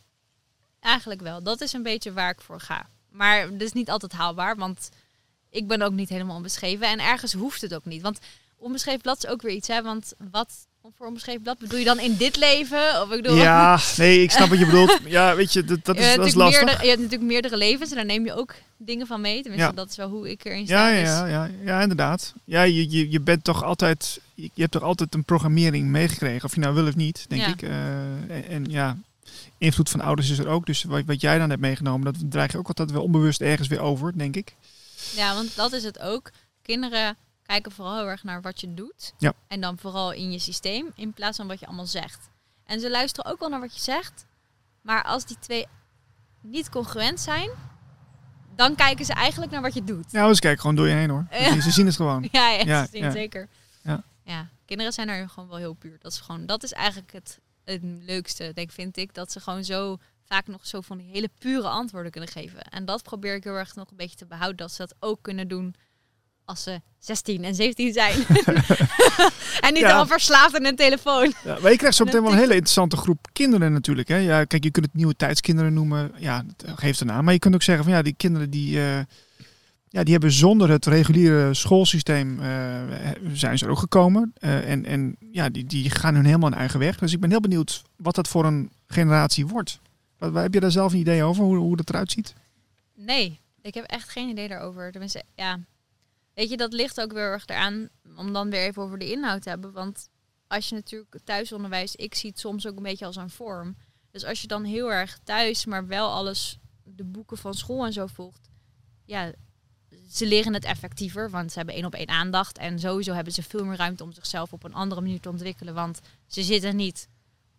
Eigenlijk 0.80 1.20
wel. 1.20 1.42
Dat 1.42 1.60
is 1.60 1.72
een 1.72 1.82
beetje 1.82 2.12
waar 2.12 2.30
ik 2.30 2.40
voor 2.40 2.60
ga. 2.60 2.86
Maar 3.10 3.40
het 3.40 3.62
is 3.62 3.72
niet 3.72 3.90
altijd 3.90 4.12
haalbaar, 4.12 4.56
want 4.56 4.88
ik 5.50 5.66
ben 5.66 5.82
ook 5.82 5.92
niet 5.92 6.08
helemaal 6.08 6.36
onbeschreven. 6.36 6.88
En 6.88 7.00
ergens 7.00 7.32
hoeft 7.32 7.60
het 7.60 7.74
ook 7.74 7.84
niet. 7.84 8.02
Want 8.02 8.18
onbeschreven 8.56 9.00
blad 9.00 9.16
is 9.24 9.26
ook 9.30 9.42
weer 9.42 9.54
iets, 9.54 9.68
hè. 9.68 9.82
Want 9.82 10.12
wat 10.30 10.66
onbeschreven 10.98 11.42
blad 11.42 11.58
bedoel 11.58 11.78
je 11.78 11.84
dan 11.84 11.98
in 12.00 12.16
dit 12.16 12.36
leven? 12.36 13.02
Of 13.02 13.10
ik 13.10 13.22
bedoel, 13.22 13.36
Ja, 13.36 13.80
nee, 13.96 14.22
ik 14.22 14.30
snap 14.30 14.48
wat 14.48 14.58
je 14.58 14.64
bedoelt. 14.66 14.98
Ja, 15.04 15.34
weet 15.36 15.52
je, 15.52 15.64
dat, 15.64 15.96
is, 15.98 16.14
dat 16.14 16.26
is 16.26 16.34
lastig. 16.34 16.64
meerdere, 16.64 16.82
je 16.82 16.88
hebt 16.90 17.02
natuurlijk 17.02 17.30
meerdere 17.30 17.56
levens 17.56 17.90
en 17.90 17.96
daar 17.96 18.04
neem 18.04 18.24
je 18.24 18.34
ook 18.34 18.54
dingen 18.76 19.06
van 19.06 19.20
mee. 19.20 19.42
Tenminste, 19.42 19.68
Ja. 19.68 19.74
dat 19.74 19.90
is 19.90 19.96
wel 19.96 20.08
hoe 20.08 20.30
ik 20.30 20.44
erin 20.44 20.66
sta. 20.66 20.88
Ja, 20.88 21.00
Dus- 21.00 21.08
ja, 21.08 21.26
ja, 21.26 21.50
ja, 21.64 21.80
inderdaad. 21.80 22.32
Ja, 22.44 22.62
je, 22.62 22.90
je, 22.90 23.10
je 23.10 23.20
bent 23.20 23.44
toch 23.44 23.62
altijd, 23.62 24.20
je, 24.34 24.50
hebt 24.54 24.70
toch 24.72 24.82
altijd 24.82 25.14
een 25.14 25.24
programmering 25.24 25.88
meegekregen, 25.88 26.44
of 26.44 26.54
je 26.54 26.60
nou 26.60 26.74
wil 26.74 26.86
of 26.86 26.96
niet, 26.96 27.24
denk 27.28 27.42
Ja. 27.42 27.48
ik. 27.48 27.62
Eh, 27.62 28.36
en, 28.36 28.48
en 28.48 28.64
ja, 28.64 28.96
invloed 29.58 29.90
van 29.90 30.00
ouders 30.00 30.30
is 30.30 30.38
er 30.38 30.48
ook. 30.48 30.66
Dus 30.66 30.82
wat, 30.82 31.02
wat 31.06 31.20
jij 31.20 31.38
dan 31.38 31.48
hebt 31.50 31.62
meegenomen, 31.62 32.12
dat 32.12 32.30
draag 32.30 32.52
je 32.52 32.58
ook 32.58 32.68
altijd 32.68 32.90
wel 32.90 33.02
onbewust 33.02 33.40
ergens 33.40 33.68
weer 33.68 33.80
over, 33.80 34.18
denk 34.18 34.36
ik. 34.36 34.54
Ja, 35.16 35.34
want 35.34 35.56
dat 35.56 35.72
is 35.72 35.84
het 35.84 35.98
ook. 36.00 36.30
Kinderen 36.62 37.16
kijken 37.46 37.72
vooral 37.72 37.96
heel 37.96 38.08
erg 38.08 38.22
naar 38.24 38.40
wat 38.42 38.60
je 38.60 38.74
doet. 38.74 39.12
Ja. 39.18 39.32
En 39.48 39.60
dan 39.60 39.78
vooral 39.78 40.12
in 40.12 40.32
je 40.32 40.38
systeem, 40.38 40.92
in 40.94 41.12
plaats 41.12 41.36
van 41.36 41.46
wat 41.46 41.60
je 41.60 41.66
allemaal 41.66 41.86
zegt. 41.86 42.28
En 42.64 42.80
ze 42.80 42.90
luisteren 42.90 43.32
ook 43.32 43.38
wel 43.40 43.48
naar 43.48 43.60
wat 43.60 43.74
je 43.74 43.80
zegt. 43.82 44.26
Maar 44.80 45.02
als 45.04 45.24
die 45.26 45.38
twee 45.38 45.66
niet 46.40 46.68
congruent 46.68 47.20
zijn, 47.20 47.50
dan 48.54 48.74
kijken 48.74 49.04
ze 49.04 49.12
eigenlijk 49.12 49.52
naar 49.52 49.62
wat 49.62 49.74
je 49.74 49.84
doet. 49.84 50.10
Ja, 50.10 50.26
dus 50.26 50.40
kijk 50.40 50.60
gewoon 50.60 50.76
door 50.76 50.88
je 50.88 50.94
heen 50.94 51.10
hoor. 51.10 51.26
Ze 51.30 51.38
Ja. 51.38 51.50
zien- 51.52 51.62
Ze 51.62 51.70
zien 51.70 51.86
het 51.86 51.96
gewoon. 51.96 52.28
Ja, 52.32 52.50
ja, 52.50 52.64
Ja, 52.64 52.84
ze 52.84 52.90
zien 52.90 53.12
zeker. 53.12 53.48
Ja. 53.82 54.02
ja, 54.22 54.48
kinderen 54.64 54.92
zijn 54.92 55.08
er 55.08 55.28
gewoon 55.28 55.48
wel 55.48 55.58
heel 55.58 55.72
puur. 55.74 55.96
Dat 56.00 56.12
is, 56.12 56.18
gewoon, 56.20 56.46
dat 56.46 56.62
is 56.62 56.72
eigenlijk 56.72 57.12
het, 57.12 57.40
het 57.64 57.80
leukste, 57.82 58.50
denk, 58.54 58.70
vind 58.70 58.96
ik. 58.96 59.14
Dat 59.14 59.32
ze 59.32 59.40
gewoon 59.40 59.64
zo 59.64 59.96
vaak 60.26 60.46
nog 60.46 60.66
zo 60.66 60.80
van 60.80 60.98
die 60.98 61.10
hele 61.10 61.30
pure 61.38 61.68
antwoorden 61.68 62.10
kunnen 62.12 62.30
geven. 62.30 62.62
En 62.62 62.84
dat 62.84 63.02
probeer 63.02 63.34
ik 63.34 63.44
heel 63.44 63.54
erg 63.54 63.74
nog 63.74 63.90
een 63.90 63.96
beetje 63.96 64.16
te 64.16 64.26
behouden. 64.26 64.56
Dat 64.56 64.72
ze 64.72 64.76
dat 64.86 64.94
ook 65.00 65.18
kunnen 65.22 65.48
doen 65.48 65.74
als 66.44 66.62
ze 66.62 66.80
16 66.98 67.44
en 67.44 67.54
17 67.54 67.92
zijn. 67.92 68.14
en 69.66 69.72
niet 69.72 69.82
Ja. 69.82 69.96
al 69.96 70.06
verslaafd 70.06 70.56
aan 70.56 70.64
een 70.64 70.76
telefoon. 70.76 71.32
Ja, 71.44 71.58
maar 71.62 71.70
je 71.70 71.76
krijgt 71.76 71.96
zo 71.96 72.04
meteen 72.04 72.22
wel 72.22 72.32
een 72.32 72.38
hele 72.38 72.52
interessante 72.54 72.96
groep 72.96 73.28
kinderen 73.32 73.72
natuurlijk. 73.72 74.08
Hè? 74.08 74.16
Ja, 74.16 74.44
kijk, 74.44 74.64
je 74.64 74.70
kunt 74.70 74.86
het 74.86 74.94
nieuwe 74.94 75.14
tijdskinderen 75.16 75.72
noemen. 75.74 76.12
Ja, 76.18 76.44
dat 76.56 76.78
geeft 76.78 77.00
een 77.00 77.06
naam. 77.06 77.24
Maar 77.24 77.32
je 77.32 77.38
kunt 77.38 77.54
ook 77.54 77.62
zeggen 77.62 77.84
van 77.84 77.92
ja, 77.92 78.02
die 78.02 78.14
kinderen 78.16 78.50
die, 78.50 78.76
eh, 78.80 78.98
ja, 79.88 80.02
die 80.02 80.12
hebben 80.12 80.32
zonder 80.32 80.70
het 80.70 80.86
reguliere 80.86 81.54
schoolsysteem 81.54 82.40
eh, 82.40 82.80
zijn 83.32 83.58
ze 83.58 83.64
er 83.64 83.70
ook 83.70 83.78
gekomen. 83.78 84.32
Eh, 84.38 84.70
en 84.70 84.84
en 84.84 85.16
ja, 85.32 85.48
die, 85.48 85.64
die 85.64 85.90
gaan 85.90 86.14
hun 86.14 86.24
helemaal 86.24 86.52
een 86.52 86.58
eigen 86.58 86.78
weg. 86.78 86.98
Dus 86.98 87.12
ik 87.12 87.20
ben 87.20 87.30
heel 87.30 87.40
benieuwd 87.40 87.82
wat 87.96 88.14
dat 88.14 88.28
voor 88.28 88.44
een 88.44 88.70
generatie 88.86 89.46
wordt. 89.46 89.80
Wat, 90.18 90.30
wat- 90.32 90.42
heb 90.42 90.54
je 90.54 90.60
daar 90.60 90.70
zelf 90.70 90.92
een 90.92 90.98
idee 90.98 91.22
over, 91.22 91.44
hoe, 91.44 91.56
hoe 91.56 91.76
dat 91.76 91.88
eruit 91.88 92.12
ziet? 92.12 92.34
Nee, 92.96 93.40
ik 93.62 93.74
heb 93.74 93.84
echt 93.84 94.08
geen 94.08 94.28
idee 94.28 94.48
daarover. 94.48 94.90
Tenminste, 94.90 95.22
ja. 95.34 95.58
Weet 96.34 96.50
je, 96.50 96.56
dat 96.56 96.72
ligt 96.72 97.00
ook 97.00 97.12
weer 97.12 97.22
erg 97.22 97.46
eraan 97.46 97.88
om 98.16 98.32
dan 98.32 98.50
weer 98.50 98.60
even 98.60 98.82
over 98.82 98.98
de 98.98 99.10
inhoud 99.10 99.42
te 99.42 99.48
hebben. 99.48 99.72
Want 99.72 100.08
als 100.46 100.68
je 100.68 100.74
natuurlijk 100.74 101.18
thuisonderwijs, 101.24 101.96
ik 101.96 102.14
zie 102.14 102.30
het 102.30 102.38
soms 102.38 102.66
ook 102.66 102.76
een 102.76 102.82
beetje 102.82 103.06
als 103.06 103.16
een 103.16 103.30
vorm. 103.30 103.76
Dus 104.10 104.24
als 104.24 104.40
je 104.40 104.46
dan 104.46 104.64
heel 104.64 104.92
erg 104.92 105.18
thuis, 105.24 105.64
maar 105.64 105.86
wel 105.86 106.10
alles, 106.10 106.58
de 106.82 107.04
boeken 107.04 107.36
van 107.36 107.54
school 107.54 107.84
en 107.84 107.92
zo 107.92 108.06
volgt. 108.06 108.48
Ja, 109.04 109.32
ze 110.10 110.26
leren 110.26 110.54
het 110.54 110.64
effectiever, 110.64 111.30
want 111.30 111.50
ze 111.50 111.56
hebben 111.56 111.74
één 111.74 111.84
op 111.84 111.94
één 111.94 112.08
aandacht. 112.08 112.58
En 112.58 112.78
sowieso 112.78 113.12
hebben 113.12 113.32
ze 113.32 113.42
veel 113.42 113.64
meer 113.64 113.76
ruimte 113.76 114.02
om 114.02 114.12
zichzelf 114.12 114.52
op 114.52 114.64
een 114.64 114.74
andere 114.74 115.00
manier 115.00 115.20
te 115.20 115.28
ontwikkelen. 115.28 115.74
Want 115.74 116.00
ze 116.26 116.42
zitten 116.42 116.76
niet 116.76 117.08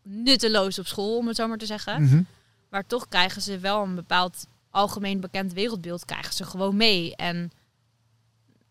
nutteloos 0.02 0.80
op 0.80 0.88
school, 0.88 1.18
om 1.18 1.28
het 1.28 1.36
zo 1.36 1.48
maar 1.48 1.58
te 1.58 1.66
zeggen. 1.66 2.04
Mhm. 2.04 2.22
Maar 2.70 2.86
toch 2.86 3.08
krijgen 3.08 3.42
ze 3.42 3.60
wel 3.60 3.84
een 3.84 3.96
bepaald 3.96 4.46
algemeen 4.70 5.20
bekend 5.20 5.54
wereldbeeld 5.54 6.06
krijgen 6.06 6.34
ze 6.34 6.44
gewoon 6.44 6.76
mee. 6.76 7.16
En 7.16 7.52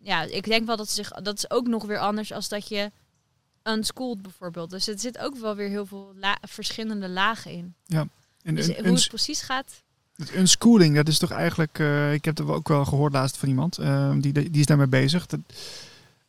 ja, 0.04 0.22
ik 0.22 0.44
denk 0.44 0.66
wel 0.66 0.76
dat 0.76 0.88
ze 0.88 0.94
zich 0.94 1.10
dat 1.10 1.36
is 1.36 1.50
ook 1.50 1.66
nog 1.66 1.84
weer 1.84 1.98
anders 1.98 2.32
als 2.32 2.48
dat 2.48 2.68
je 2.68 2.90
unschooled 3.64 4.22
bijvoorbeeld. 4.22 4.70
Dus 4.70 4.88
er 4.88 4.98
zit 4.98 5.18
ook 5.18 5.36
wel 5.36 5.54
weer 5.54 5.68
heel 5.68 5.86
veel 5.86 6.12
la- 6.20 6.38
verschillende 6.42 7.08
lagen 7.08 7.50
in. 7.50 7.74
En 8.42 8.54
Dus 8.54 8.66
hoe 8.66 8.86
het 8.94 9.08
precies 9.08 9.40
gaat. 9.42 9.82
Het 10.16 10.34
unschooling, 10.34 10.94
dat 10.96 11.08
is 11.08 11.18
toch 11.18 11.30
eigenlijk, 11.30 11.78
eh, 11.78 12.12
ik 12.12 12.24
heb 12.24 12.36
het 12.38 12.46
ook 12.48 12.68
wel 12.68 12.84
gehoord 12.84 13.12
laatst 13.12 13.36
van 13.36 13.48
iemand, 13.48 13.78
eh, 13.78 14.12
die, 14.18 14.32
die 14.32 14.60
is 14.60 14.66
daarmee 14.66 14.86
bezig. 14.86 15.26
Dat, 15.26 15.40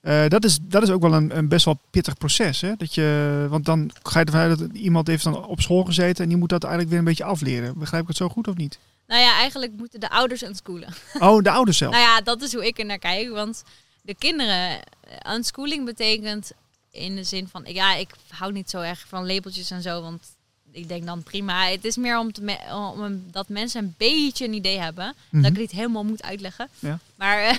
eh, 0.01 0.27
dat, 0.27 0.43
is, 0.43 0.59
dat 0.61 0.83
is 0.83 0.89
ook 0.89 1.01
wel 1.01 1.13
een, 1.13 1.37
een 1.37 1.47
best 1.47 1.65
wel 1.65 1.79
pittig 1.89 2.17
proces. 2.17 2.61
Hè? 2.61 2.75
Dat 2.77 2.93
je, 2.93 3.45
want 3.49 3.65
dan 3.65 3.91
ga 4.03 4.19
je 4.19 4.25
ervan 4.25 4.41
uit 4.41 4.59
dat 4.59 4.73
iemand 4.73 5.07
heeft 5.07 5.23
dan 5.23 5.45
op 5.45 5.61
school 5.61 5.83
gezeten 5.83 6.23
en 6.23 6.29
die 6.29 6.37
moet 6.37 6.49
dat 6.49 6.61
eigenlijk 6.63 6.91
weer 6.91 6.99
een 7.01 7.07
beetje 7.09 7.23
afleren. 7.23 7.79
Begrijp 7.79 8.01
ik 8.01 8.07
het 8.07 8.17
zo 8.17 8.29
goed 8.29 8.47
of 8.47 8.55
niet? 8.55 8.79
Nou 9.07 9.21
ja, 9.21 9.33
eigenlijk 9.37 9.71
moeten 9.77 9.99
de 9.99 10.09
ouders 10.09 10.41
unschoolen. 10.43 10.93
Oh, 11.19 11.43
de 11.43 11.49
ouders 11.51 11.77
zelf. 11.77 11.91
Nou 11.95 12.03
ja, 12.03 12.21
dat 12.21 12.41
is 12.41 12.53
hoe 12.53 12.65
ik 12.65 12.79
er 12.79 12.85
naar 12.85 12.99
kijk. 12.99 13.29
Want 13.29 13.63
de 14.01 14.15
kinderen, 14.15 14.79
eh, 15.23 15.33
unschooling 15.33 15.85
betekent 15.85 16.51
in 16.91 17.15
de 17.15 17.23
zin 17.23 17.47
van, 17.47 17.63
ja, 17.67 17.95
ik 17.95 18.09
hou 18.29 18.51
niet 18.51 18.69
zo 18.69 18.79
erg 18.81 19.05
van 19.07 19.27
labeltjes 19.27 19.71
en 19.71 19.81
zo, 19.81 20.01
want 20.01 20.23
ik 20.71 20.87
denk 20.87 21.05
dan 21.05 21.23
prima. 21.23 21.65
Het 21.67 21.85
is 21.85 21.95
meer 21.95 22.17
om, 22.19 22.31
te 22.31 22.41
me- 22.41 22.91
om 22.95 23.23
dat 23.31 23.49
mensen 23.49 23.83
een 23.83 23.93
beetje 23.97 24.45
een 24.45 24.53
idee 24.53 24.79
hebben. 24.79 25.15
Mhm. 25.29 25.41
Dat 25.41 25.51
ik 25.51 25.57
het 25.57 25.67
niet 25.67 25.79
helemaal 25.79 26.03
moet 26.03 26.23
uitleggen. 26.23 26.69
Ja. 26.79 26.99
Maar, 27.15 27.43
eh, 27.43 27.57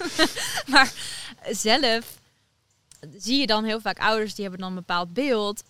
maar 0.72 0.92
zelf 1.50 2.16
zie 3.18 3.38
je 3.40 3.46
dan 3.46 3.64
heel 3.64 3.80
vaak 3.80 3.98
ouders 3.98 4.34
die 4.34 4.42
hebben 4.44 4.60
dan 4.60 4.68
een 4.70 4.76
bepaald 4.84 5.12
beeld. 5.14 5.62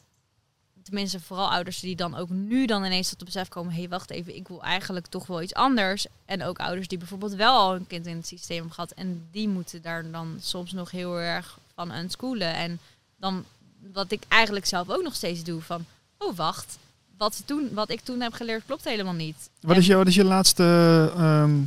Tenminste, 0.89 1.21
vooral 1.21 1.51
ouders 1.51 1.81
die 1.81 1.97
dan 1.97 2.17
ook 2.17 2.29
nu 2.29 2.67
dan 2.67 2.85
ineens 2.85 3.09
tot 3.09 3.21
het 3.21 3.25
besef 3.29 3.49
komen... 3.49 3.73
hé, 3.73 3.79
hey, 3.79 3.89
wacht 3.89 4.11
even, 4.11 4.37
ik 4.37 4.49
wil 4.49 4.63
eigenlijk 4.63 5.07
toch 5.07 5.27
wel 5.27 5.43
iets 5.43 5.55
anders. 5.55 6.07
En 6.25 6.45
ook 6.45 6.59
ouders 6.59 6.89
die 6.89 6.99
bijvoorbeeld 6.99 7.35
wel 7.35 7.57
al 7.57 7.75
een 7.75 7.87
kind 7.87 8.07
in 8.07 8.17
het 8.17 8.27
systeem 8.27 8.57
hebben 8.57 8.75
gehad... 8.75 8.91
en 8.91 9.29
die 9.33 9.49
moeten 9.49 9.83
daar 9.83 10.11
dan 10.11 10.37
soms 10.41 10.73
nog 10.73 10.91
heel 10.91 11.21
erg 11.21 11.59
van 11.75 11.95
unschoolen. 11.95 12.55
En 12.55 12.79
dan, 13.17 13.45
wat 13.93 14.11
ik 14.11 14.23
eigenlijk 14.29 14.67
zelf 14.67 14.91
ook 14.91 15.03
nog 15.03 15.15
steeds 15.15 15.45
doe, 15.45 15.61
van... 15.63 15.85
oh, 16.19 16.37
wacht, 16.37 16.79
wat, 17.17 17.43
toen, 17.45 17.69
wat 17.73 17.91
ik 17.91 18.01
toen 18.01 18.21
heb 18.21 18.33
geleerd 18.33 18.65
klopt 18.67 18.85
helemaal 18.85 19.13
niet. 19.13 19.51
Wat, 19.61 19.77
is 19.77 19.87
je, 19.87 19.95
wat 19.95 20.07
is 20.07 20.15
je 20.15 20.25
laatste 20.25 21.13
ehm, 21.17 21.61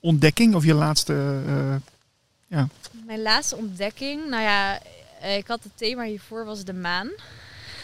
ontdekking 0.00 0.54
of 0.54 0.64
je 0.64 0.74
laatste... 0.74 1.42
eh, 1.46 1.74
Mijn 3.06 3.22
laatste 3.22 3.56
ontdekking, 3.56 4.28
nou 4.28 4.42
ja, 4.42 4.80
eh, 5.20 5.36
ik 5.36 5.46
had 5.46 5.62
het 5.62 5.76
thema 5.76 6.04
hiervoor 6.04 6.44
was 6.44 6.64
de 6.64 6.74
maan. 6.74 7.10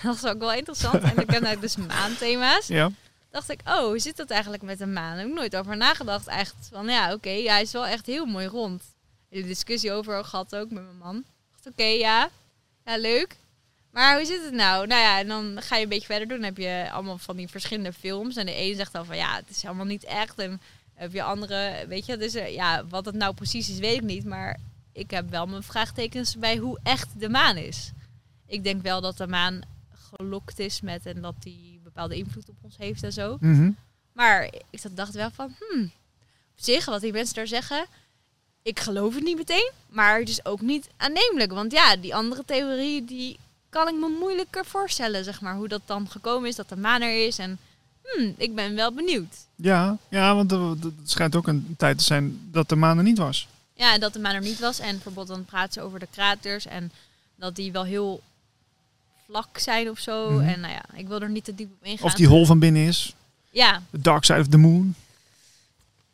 Dat 0.03 0.21
was 0.21 0.31
ook 0.33 0.39
wel 0.39 0.53
interessant. 0.53 1.03
En 1.03 1.19
ik 1.19 1.31
heb 1.31 1.43
nou 1.43 1.61
dus 1.61 1.77
maanthema's. 1.77 2.67
ja? 2.67 2.91
Dacht 3.31 3.51
ik, 3.51 3.61
oh, 3.65 3.79
hoe 3.79 3.99
zit 3.99 4.17
dat 4.17 4.31
eigenlijk 4.31 4.63
met 4.63 4.79
de 4.79 4.87
maan? 4.87 5.11
Daar 5.11 5.19
heb 5.19 5.29
ik 5.29 5.35
nooit 5.35 5.57
over 5.57 5.77
nagedacht. 5.77 6.27
Echt 6.27 6.55
van, 6.73 6.87
ja, 6.87 7.13
oké, 7.13 7.31
hij 7.31 7.63
is 7.63 7.73
wel 7.73 7.87
echt 7.87 8.07
heel 8.07 8.27
mooi 8.27 8.47
rond. 8.47 8.83
De 9.29 9.43
discussie 9.43 9.93
over 9.93 10.25
gehad 10.25 10.57
ook 10.57 10.71
met 10.71 10.83
mijn 10.83 10.99
man. 10.99 11.25
Dacht, 11.51 11.67
oké, 11.67 11.85
ja, 11.85 12.29
ja, 12.85 12.97
leuk. 12.97 13.37
Maar 13.91 14.17
hoe 14.17 14.25
zit 14.25 14.45
het 14.45 14.53
nou? 14.53 14.87
Nou 14.87 15.01
ja, 15.01 15.19
en 15.19 15.29
dan 15.29 15.63
ga 15.63 15.77
je 15.77 15.83
een 15.83 15.89
beetje 15.89 16.07
verder 16.07 16.29
doen. 16.29 16.37
Dan 16.37 16.47
heb 16.47 16.57
je 16.57 16.89
allemaal 16.93 17.19
van 17.19 17.37
die 17.37 17.49
verschillende 17.49 17.93
films. 17.93 18.37
En 18.37 18.47
de 18.47 18.55
ene 18.55 18.75
zegt 18.75 18.93
dan 18.93 19.07
van, 19.07 19.17
ja, 19.17 19.37
het 19.37 19.51
is 19.51 19.63
helemaal 19.63 19.87
niet 19.87 20.05
echt. 20.05 20.39
En 20.39 20.61
heb 20.95 21.13
je 21.13 21.23
andere, 21.23 21.85
weet 21.89 22.07
je, 22.07 22.17
dus 22.17 22.35
eh, 22.35 22.55
ja, 22.55 22.87
wat 22.87 23.05
het 23.05 23.15
nou 23.15 23.35
precies 23.35 23.71
is, 23.71 23.79
weet 23.79 23.97
ik 23.97 24.03
niet. 24.03 24.25
Maar 24.25 24.59
ik 24.93 25.11
heb 25.11 25.31
wel 25.31 25.47
mijn 25.47 25.63
vraagtekens 25.63 26.37
bij 26.37 26.57
hoe 26.57 26.79
echt 26.83 27.09
de 27.21 27.29
maan 27.29 27.57
is. 27.57 27.91
Ik 28.47 28.65
denk 28.65 28.83
wel 28.83 29.01
dat 29.01 29.17
de 29.17 29.27
maan 29.27 29.61
gelokt 30.21 30.59
is 30.59 30.81
met 30.81 31.07
en 31.07 31.21
dat 31.23 31.35
die 31.39 31.81
bepaalde 31.85 32.17
invloed 32.17 32.49
op 32.49 32.55
ons 32.63 32.77
heeft 32.77 33.03
en 33.03 33.13
zo. 33.13 33.37
Mhm. 33.41 33.71
Maar 34.13 34.45
ik 34.71 34.81
zat- 34.81 34.97
dacht 34.97 35.15
wel 35.15 35.31
van, 35.31 35.55
hmm, 35.59 35.83
op 36.57 36.65
zich, 36.65 36.85
wat 36.85 37.01
die 37.01 37.13
mensen 37.13 37.35
daar 37.35 37.47
zeggen, 37.47 37.87
ik 38.63 38.81
geloof 38.81 39.15
het 39.15 39.25
niet 39.25 39.37
meteen, 39.37 39.71
maar 39.89 40.19
het 40.19 40.29
is 40.29 40.45
ook 40.45 40.61
niet 40.61 40.89
aannemelijk. 40.97 41.53
Want 41.53 41.73
ja, 41.73 41.97
die 41.97 42.15
andere 42.15 42.45
theorie, 42.45 43.05
die 43.05 43.39
kan 43.69 43.89
ik 43.89 43.95
me 43.95 44.09
moeilijker 44.21 44.65
voorstellen, 44.65 45.25
zeg 45.25 45.41
maar, 45.41 45.55
hoe 45.55 45.69
dat 45.69 45.83
dan 45.85 46.09
gekomen 46.11 46.49
is, 46.49 46.57
dat 46.57 46.69
de 46.69 46.77
maan 46.77 47.03
er 47.03 47.27
is. 47.27 47.39
En 47.39 47.59
hmm, 48.03 48.35
ik 48.37 48.55
ben 48.55 48.75
wel 48.75 48.93
benieuwd. 48.93 49.37
ja, 49.57 49.99
ja, 50.09 50.35
want 50.35 50.51
het 50.51 50.93
schijnt 51.05 51.37
ook 51.37 51.47
een 51.47 51.75
tijd 51.79 51.99
te 51.99 52.05
zijn 52.05 52.49
dat 52.53 52.69
de 52.69 52.77
maan 52.77 52.97
er 52.99 53.05
niet 53.05 53.19
was. 53.19 53.49
Ja, 53.75 53.95
en 53.95 54.01
dat 54.01 54.13
de 54.13 54.19
maan 54.19 54.35
er 54.35 54.41
niet 54.41 54.59
was. 54.61 54.79
En 54.79 54.91
bijvoorbeeld 54.93 55.29
dan 55.29 55.45
praten 55.45 55.73
ze 55.73 55.81
over 55.81 55.99
de 55.99 56.09
kraters 56.11 56.67
en 56.67 56.93
dat 57.37 57.57
die 57.57 57.73
wel 57.73 57.85
heel 57.85 58.21
vlak 59.31 59.59
zijn 59.59 59.91
of 59.91 59.99
zo. 59.99 60.31
Mhm. 60.31 60.49
En 60.49 60.61
nou 60.61 60.73
ja, 60.73 60.85
ik 60.95 61.09
wil 61.09 61.21
er 61.21 61.31
niet 61.31 61.45
te 61.45 61.55
diep 61.55 61.71
op 61.73 61.85
ingaan. 61.87 62.07
Of 62.07 62.15
die 62.15 62.27
hol 62.27 62.47
van 62.47 62.59
binnen 62.59 62.83
is. 62.87 63.15
Ja, 63.51 63.83
The 63.91 64.01
dark 64.01 64.25
side 64.25 64.41
of 64.41 64.49
the 64.49 64.57
moon. 64.57 64.95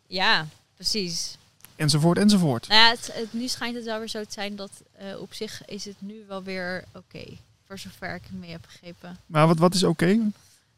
ja, 0.07 0.47
precies. 0.75 1.37
Enzovoort, 1.77 2.19
enzovoort. 2.19 2.69
Nou 2.69 2.81
ja, 2.81 2.91
het, 2.91 3.11
het- 3.13 3.33
nu 3.33 3.49
schijnt 3.49 3.75
het 3.77 3.85
wel 3.85 3.99
weer 3.99 4.09
zo 4.09 4.25
te 4.25 4.33
zijn 4.33 4.57
dat 4.57 4.71
eh, 4.93 5.21
op 5.21 5.35
zich 5.35 5.65
is 5.67 5.85
het 5.85 5.97
nu 5.99 6.25
wel 6.29 6.43
weer 6.43 6.85
oké. 6.95 7.25
voor 7.67 7.79
zover 7.79 8.15
ik 8.15 8.23
het 8.23 8.33
mee 8.41 8.51
heb 8.51 8.63
begrepen. 8.63 9.17
Maar 9.27 9.47
wat, 9.47 9.59
wat 9.59 9.75
is 9.75 9.83
oké? 9.83 10.21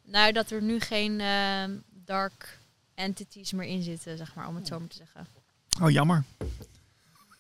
Nou, 0.04 0.32
dat 0.32 0.50
er 0.50 0.62
nu 0.62 0.80
geen 0.80 1.20
ehm, 1.20 1.70
dark 2.04 2.58
entities 2.94 3.52
meer 3.52 3.66
in 3.68 3.82
zitten, 3.82 4.16
zeg 4.16 4.34
maar, 4.34 4.48
om 4.48 4.54
het 4.56 4.66
zo 4.66 4.78
maar 4.78 4.88
te 4.88 4.96
zeggen. 4.96 5.26
Oh, 5.82 5.90
jammer. 5.90 6.24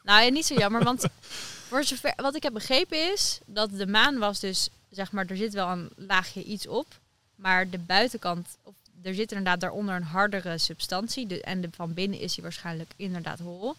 Nou, 0.02 0.22
ja, 0.24 0.30
niet 0.30 0.46
zo 0.46 0.54
jammer, 0.54 0.84
want 0.84 1.04
voor 1.68 1.84
zover, 1.84 2.12
wat 2.16 2.34
ik 2.36 2.42
heb 2.42 2.52
begrepen 2.52 3.12
is 3.12 3.38
dat 3.46 3.70
de 3.70 3.86
maan 3.86 4.18
was 4.18 4.40
dus, 4.40 4.68
zeg 4.90 5.12
maar, 5.12 5.26
er 5.26 5.36
zit 5.36 5.52
wel 5.52 5.68
een 5.68 5.88
laagje 5.96 6.44
iets 6.44 6.66
op, 6.66 6.86
maar 7.34 7.70
de 7.70 7.78
buitenkant, 7.78 8.56
of, 8.62 8.74
er 9.02 9.14
zit 9.14 9.30
inderdaad 9.30 9.60
daaronder 9.60 9.94
een 9.94 10.02
hardere 10.02 10.58
substantie 10.58 11.26
de, 11.26 11.42
en 11.42 11.60
de, 11.60 11.68
van 11.72 11.94
binnen 11.94 12.20
is 12.20 12.34
die 12.34 12.42
waarschijnlijk 12.42 12.90
inderdaad 12.96 13.38
hol. 13.38 13.74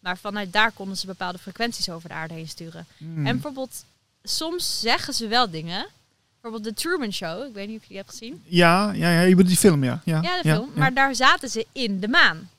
Maar 0.00 0.18
vanuit 0.18 0.52
daar 0.52 0.72
konden 0.72 0.96
ze 0.96 1.06
bepaalde 1.06 1.38
frequenties 1.38 1.90
over 1.90 2.08
de 2.08 2.14
aarde 2.14 2.34
heen 2.34 2.48
sturen. 2.48 2.86
Hmm. 2.96 3.26
En 3.26 3.32
bijvoorbeeld, 3.32 3.84
soms 4.22 4.80
zeggen 4.80 5.14
ze 5.14 5.26
wel 5.26 5.50
dingen. 5.50 5.86
Bijvoorbeeld 6.40 6.74
de 6.76 6.80
Truman 6.80 7.12
Show, 7.12 7.46
ik 7.46 7.54
weet 7.54 7.68
niet 7.68 7.76
of 7.76 7.82
je 7.82 7.88
die 7.88 7.96
hebt 7.96 8.10
gezien. 8.10 8.42
Ja, 8.44 8.92
ja, 8.92 9.10
ja, 9.10 9.20
je 9.20 9.28
bedoelt 9.28 9.48
die 9.48 9.56
film, 9.56 9.84
ja. 9.84 10.00
Ja, 10.04 10.22
Ja, 10.22 10.42
de 10.42 10.48
film. 10.48 10.70
Maar 10.74 10.94
daar 10.94 11.14
zaten 11.14 11.48
ze 11.48 11.66
in 11.72 12.00
de 12.00 12.08
maan. 12.08 12.50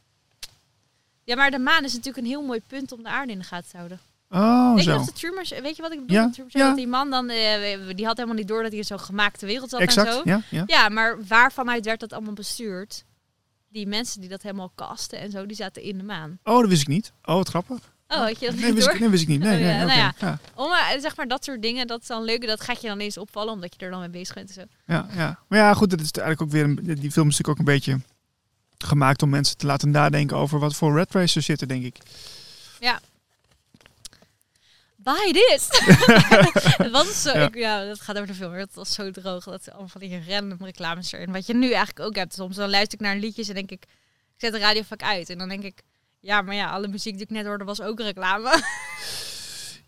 Ja, 1.24 1.36
maar 1.36 1.52
de 1.52 1.60
maan 1.60 1.84
is 1.84 1.92
natuurlijk 1.94 2.18
een 2.18 2.32
heel 2.32 2.42
mooi 2.42 2.62
punt 2.68 2.92
om 2.92 3.04
de 3.04 3.10
aarde 3.10 3.32
in 3.32 3.40
de 3.40 3.46
gaten 3.46 3.70
te 3.70 3.78
houden. 3.78 4.00
Oh, 4.30 4.76
weet 4.76 4.84
je 4.84 4.92
zo. 4.92 5.06
Truman 5.14 5.46
Show? 5.46 5.62
Weet 5.62 5.76
je 5.76 5.82
wat 5.82 5.92
ik 5.92 6.00
bedoel? 6.00 6.16
Ja, 6.16 6.30
Truman 6.30 6.52
ja. 6.54 6.68
Dat 6.68 6.76
die 6.78 6.88
man 6.88 7.10
dan, 7.10 7.30
eh, 7.30 7.78
die 7.96 8.06
had 8.06 8.16
helemaal 8.18 8.38
niet 8.38 8.48
door 8.48 8.62
dat 8.62 8.70
hij 8.72 8.80
in 8.80 8.86
zo'n 8.86 9.00
gemaakte 9.00 9.46
wereld 9.46 9.70
zat 9.70 9.80
en 9.80 9.92
zo. 9.92 10.22
ja. 10.24 10.42
ja. 10.50 10.64
Ja, 10.66 10.90
maar 10.90 11.18
waarvanuit 11.28 11.86
werd 11.86 12.00
dat 12.00 12.14
allemaal 12.14 12.34
bestuurd? 12.34 13.06
Die 13.70 13.88
mensen 13.88 14.22
die 14.22 14.30
dat 14.30 14.42
helemaal 14.42 14.72
kasten 14.76 15.20
en 15.20 15.32
zo, 15.32 15.46
die 15.46 15.56
zaten 15.56 15.82
in 15.82 15.98
de 15.98 16.04
maan. 16.04 16.40
Oh, 16.44 16.60
dat 16.60 16.70
wist 16.70 16.82
ik 16.82 16.88
niet. 16.88 17.12
Oh, 17.24 17.36
wat 17.36 17.50
grappig. 17.50 17.78
Oh, 18.08 18.18
had 18.18 18.40
je 18.40 18.46
dat 18.46 18.56
Nee, 18.56 18.64
niet 18.66 18.74
wist 18.74 18.86
door? 18.86 18.96
ik, 18.96 19.02
nee, 19.02 19.10
wist 19.10 19.22
ik 19.24 19.30
niet. 19.30 19.40
Nee, 19.40 19.54
Oh, 19.54 19.60
nee, 19.64 19.74
ja, 19.74 19.86
nou 19.86 19.98
ja. 20.00 20.14
ja. 20.20 20.40
Om, 20.56 20.72
eh, 20.72 21.02
zeg 21.02 21.16
maar 21.16 21.28
dat 21.28 21.44
soort 21.44 21.62
dingen, 21.62 21.88
dat 21.88 22.02
is 22.02 22.08
dan 22.08 22.24
leuk. 22.24 22.48
Dat 22.48 22.62
gaat 22.62 22.82
je 22.82 22.88
dan 22.88 23.00
eens 23.00 23.18
opvallen, 23.18 23.54
omdat 23.54 23.76
je 23.78 23.86
er 23.86 23.92
dan 23.92 24.00
mee 24.00 24.10
bezig 24.10 24.36
bent 24.36 24.48
en 24.48 24.54
zo. 24.54 24.62
Ja, 24.86 25.08
ja. 25.16 25.40
Maar 25.48 25.60
ja, 25.60 25.74
goed, 25.74 25.90
dat 25.90 26.00
is 26.00 26.12
eigenlijk 26.12 26.42
ook 26.42 26.52
weer 26.52 26.64
een, 26.64 26.76
die 27.00 27.12
film 27.12 27.28
is 27.28 27.38
natuurlijk 27.38 27.50
ook 27.50 27.58
een 27.58 27.64
beetje 27.74 28.00
gemaakt 28.78 29.22
om 29.22 29.30
mensen 29.30 29.58
te 29.58 29.66
laten 29.66 29.90
nadenken 29.92 30.38
over 30.38 30.60
wat 30.60 30.76
voor 30.76 30.96
red 30.96 31.12
races 31.14 31.46
zitten, 31.46 31.68
denk 31.68 31.84
ik. 31.84 31.98
This! 35.16 35.68
het 36.78 36.92
was 36.92 37.22
zo, 37.22 37.32
Ja. 37.32 37.46
Ik, 37.48 37.56
ja, 37.56 37.86
dat 37.86 38.02
gaat 38.02 38.16
over 38.16 38.28
de 38.28 38.34
film. 38.34 38.54
Het 38.54 38.76
was 38.76 38.94
zo 38.94 39.12
droog. 39.12 39.44
Dat 39.44 39.64
ze 39.64 39.70
allemaal 39.72 39.90
van 39.90 40.02
die 40.02 40.22
random 40.30 40.58
reclames 40.66 41.12
erin. 41.12 41.32
Wat 41.32 41.46
je 41.48 41.54
nu 41.56 41.72
eigenlijk 41.72 42.00
ook 42.00 42.16
hebt. 42.16 42.34
Soms 42.34 42.56
dan 42.56 42.70
luister 42.70 43.00
ik 43.00 43.06
naar 43.06 43.16
liedjes 43.16 43.48
en 43.48 43.54
denk 43.56 43.72
ik, 43.72 43.84
ik 43.84 44.36
zet 44.38 44.52
de 44.52 44.60
radio 44.60 44.82
vaak 44.88 45.04
uit. 45.04 45.30
En 45.30 45.38
dan 45.38 45.50
denk 45.50 45.64
ik, 45.64 45.82
ja, 46.20 46.42
maar 46.42 46.56
ja, 46.56 46.70
alle 46.70 46.88
muziek 46.88 47.14
die 47.14 47.24
ik 47.24 47.30
net 47.30 47.46
hoorde 47.46 47.64
was 47.64 47.82
ook 47.82 48.00
reclame. 48.00 48.60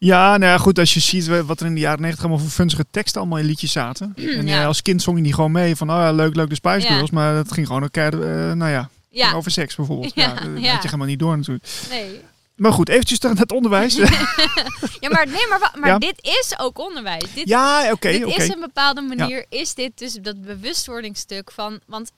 Ja, 0.03 0.37
nou 0.37 0.51
ja, 0.51 0.57
goed, 0.57 0.79
als 0.79 0.93
je 0.93 0.99
ziet 0.99 1.27
wat 1.27 1.59
er 1.59 1.65
in 1.65 1.73
de 1.73 1.79
jaren 1.79 2.01
90 2.01 2.23
allemaal 2.25 2.43
voor 2.43 2.53
funzige 2.53 2.85
teksten 2.91 3.21
allemaal 3.21 3.39
in 3.39 3.45
liedjes 3.45 3.71
zaten. 3.71 4.13
En 4.37 4.47
Ja. 4.47 4.59
ja, 4.59 4.65
als 4.65 4.81
kind 4.81 5.01
zong 5.01 5.17
je 5.17 5.23
die 5.23 5.33
gewoon 5.33 5.51
mee 5.51 5.75
van, 5.75 5.89
oh 5.89 5.95
ja, 5.95 6.11
leuk, 6.11 6.35
leuk, 6.35 6.49
de 6.49 6.55
Spice 6.55 6.87
Ja. 6.87 6.93
Girls. 6.93 7.09
Maar 7.09 7.33
dat 7.33 7.51
ging 7.51 7.67
gewoon 7.67 7.83
een 7.83 7.91
keer, 7.91 8.13
eh, 8.13 8.51
nou 8.51 8.71
ja, 9.11 9.33
over 9.33 9.51
seks 9.51 9.75
bijvoorbeeld. 9.75 10.13
Ja, 10.15 10.23
Ja, 10.23 10.33
dat 10.33 10.43
had 10.45 10.63
je 10.63 10.77
helemaal 10.81 11.07
niet 11.07 11.19
door 11.19 11.37
natuurlijk. 11.37 11.67
nee. 11.89 12.21
Maar 12.61 12.71
goed, 12.73 12.89
eventjes 12.89 13.19
terug 13.19 13.33
naar 13.35 13.43
het 13.43 13.51
onderwijs. 13.51 13.95
Ja, 14.99 15.09
maar, 15.09 15.27
nee, 15.27 15.47
maar, 15.47 15.73
maar 15.79 15.89
Ja. 15.89 15.97
dit 15.97 16.23
is 16.23 16.53
ook 16.59 16.79
onderwijs. 16.79 17.33
Dit, 17.33 17.47
ja, 17.47 17.91
oké, 17.91 18.11
dit 18.11 18.25
oké. 18.25 18.41
is 18.41 18.49
een 18.49 18.59
bepaalde 18.59 19.01
manier, 19.01 19.45
is 19.49 19.73
dit 19.73 19.97
dus 19.97 20.13
dat 20.13 20.41
bewustwordingsstuk 20.41 21.51
van, 21.51 21.79
want 21.85 22.11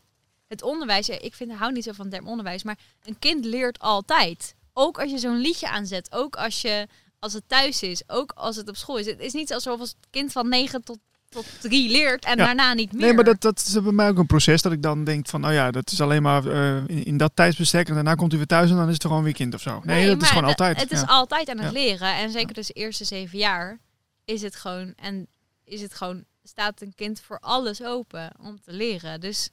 het 0.48 0.62
onderwijs, 0.62 1.10
ik 1.10 1.34
vind, 1.34 1.52
hou 1.52 1.72
niet 1.72 1.84
zo 1.84 1.92
van 1.92 2.06
het 2.06 2.14
term 2.14 2.28
onderwijs, 2.28 2.64
maar 2.64 2.78
een 3.04 3.20
kind 3.20 3.46
leert 3.46 3.80
altijd. 3.80 4.56
Ook 4.74 5.00
als 5.00 5.12
je 5.12 5.18
zo'n 5.18 5.38
liedje 5.38 5.70
aanzet, 5.70 6.12
ook 6.12 6.36
als 6.36 6.62
je, 6.62 6.88
als 7.20 7.34
het 7.34 7.44
thuis 7.48 7.82
is, 7.82 8.04
ook 8.08 8.32
als 8.36 8.56
het 8.56 8.70
op 8.70 8.76
school 8.76 8.98
is. 8.98 9.06
Het 9.06 9.20
is 9.20 9.34
niet 9.34 9.54
alsof 9.54 9.80
als 9.80 9.90
het 9.90 10.08
kind 10.10 10.32
van 10.32 10.50
9 10.50 10.84
tot, 10.84 10.98
tot 11.34 11.46
3 11.62 11.92
leert 11.92 12.26
en 12.26 12.38
Ja. 12.38 12.46
daarna 12.46 12.74
niet 12.74 12.92
meer. 12.94 13.02
Nee, 13.02 13.14
maar 13.14 13.24
dat, 13.24 13.42
dat 13.42 13.60
is 13.68 13.74
bij 13.82 13.92
mij 13.92 14.08
ook 14.10 14.18
een 14.18 14.26
proces 14.26 14.62
dat 14.62 14.72
ik 14.72 14.82
dan 14.82 15.04
denk 15.04 15.28
van, 15.28 15.46
oh 15.46 15.54
ja, 15.54 15.72
dat 15.72 15.92
is 15.92 16.02
alleen 16.02 16.22
maar 16.22 16.46
eh, 16.48 16.76
in, 16.76 17.06
in 17.06 17.18
dat 17.18 17.32
tijdsbestek 17.34 17.88
en 17.88 17.94
daarna 17.94 18.16
komt 18.16 18.30
hij 18.30 18.38
weer 18.38 18.48
thuis 18.48 18.70
en 18.70 18.76
dan 18.76 18.88
is 18.88 18.94
het 18.94 19.06
gewoon 19.06 19.24
weer 19.24 19.34
kind 19.34 19.54
of 19.54 19.62
zo. 19.62 19.82
Nee, 19.84 20.08
dat 20.08 20.22
is 20.22 20.28
gewoon 20.30 20.44
altijd. 20.46 20.80
Het 20.82 20.92
is 20.92 21.08
altijd 21.08 21.50
aan 21.50 21.60
het 21.60 21.72
leren. 21.74 22.16
En 22.16 22.32
zeker 22.32 22.54
dus 22.54 22.68
de 22.68 22.74
eerste 22.74 23.04
zeven 23.06 23.38
jaar 23.38 23.80
is 24.26 24.42
het 24.42 24.56
gewoon, 24.56 24.94
en 24.96 25.28
is 25.66 25.82
het 25.82 25.94
gewoon, 25.94 26.24
staat 26.44 26.82
een 26.82 26.94
kind 26.96 27.22
voor 27.26 27.38
alles 27.40 27.84
open 27.84 28.32
om 28.42 28.60
te 28.66 28.74
leren. 28.74 29.20
Dus 29.20 29.50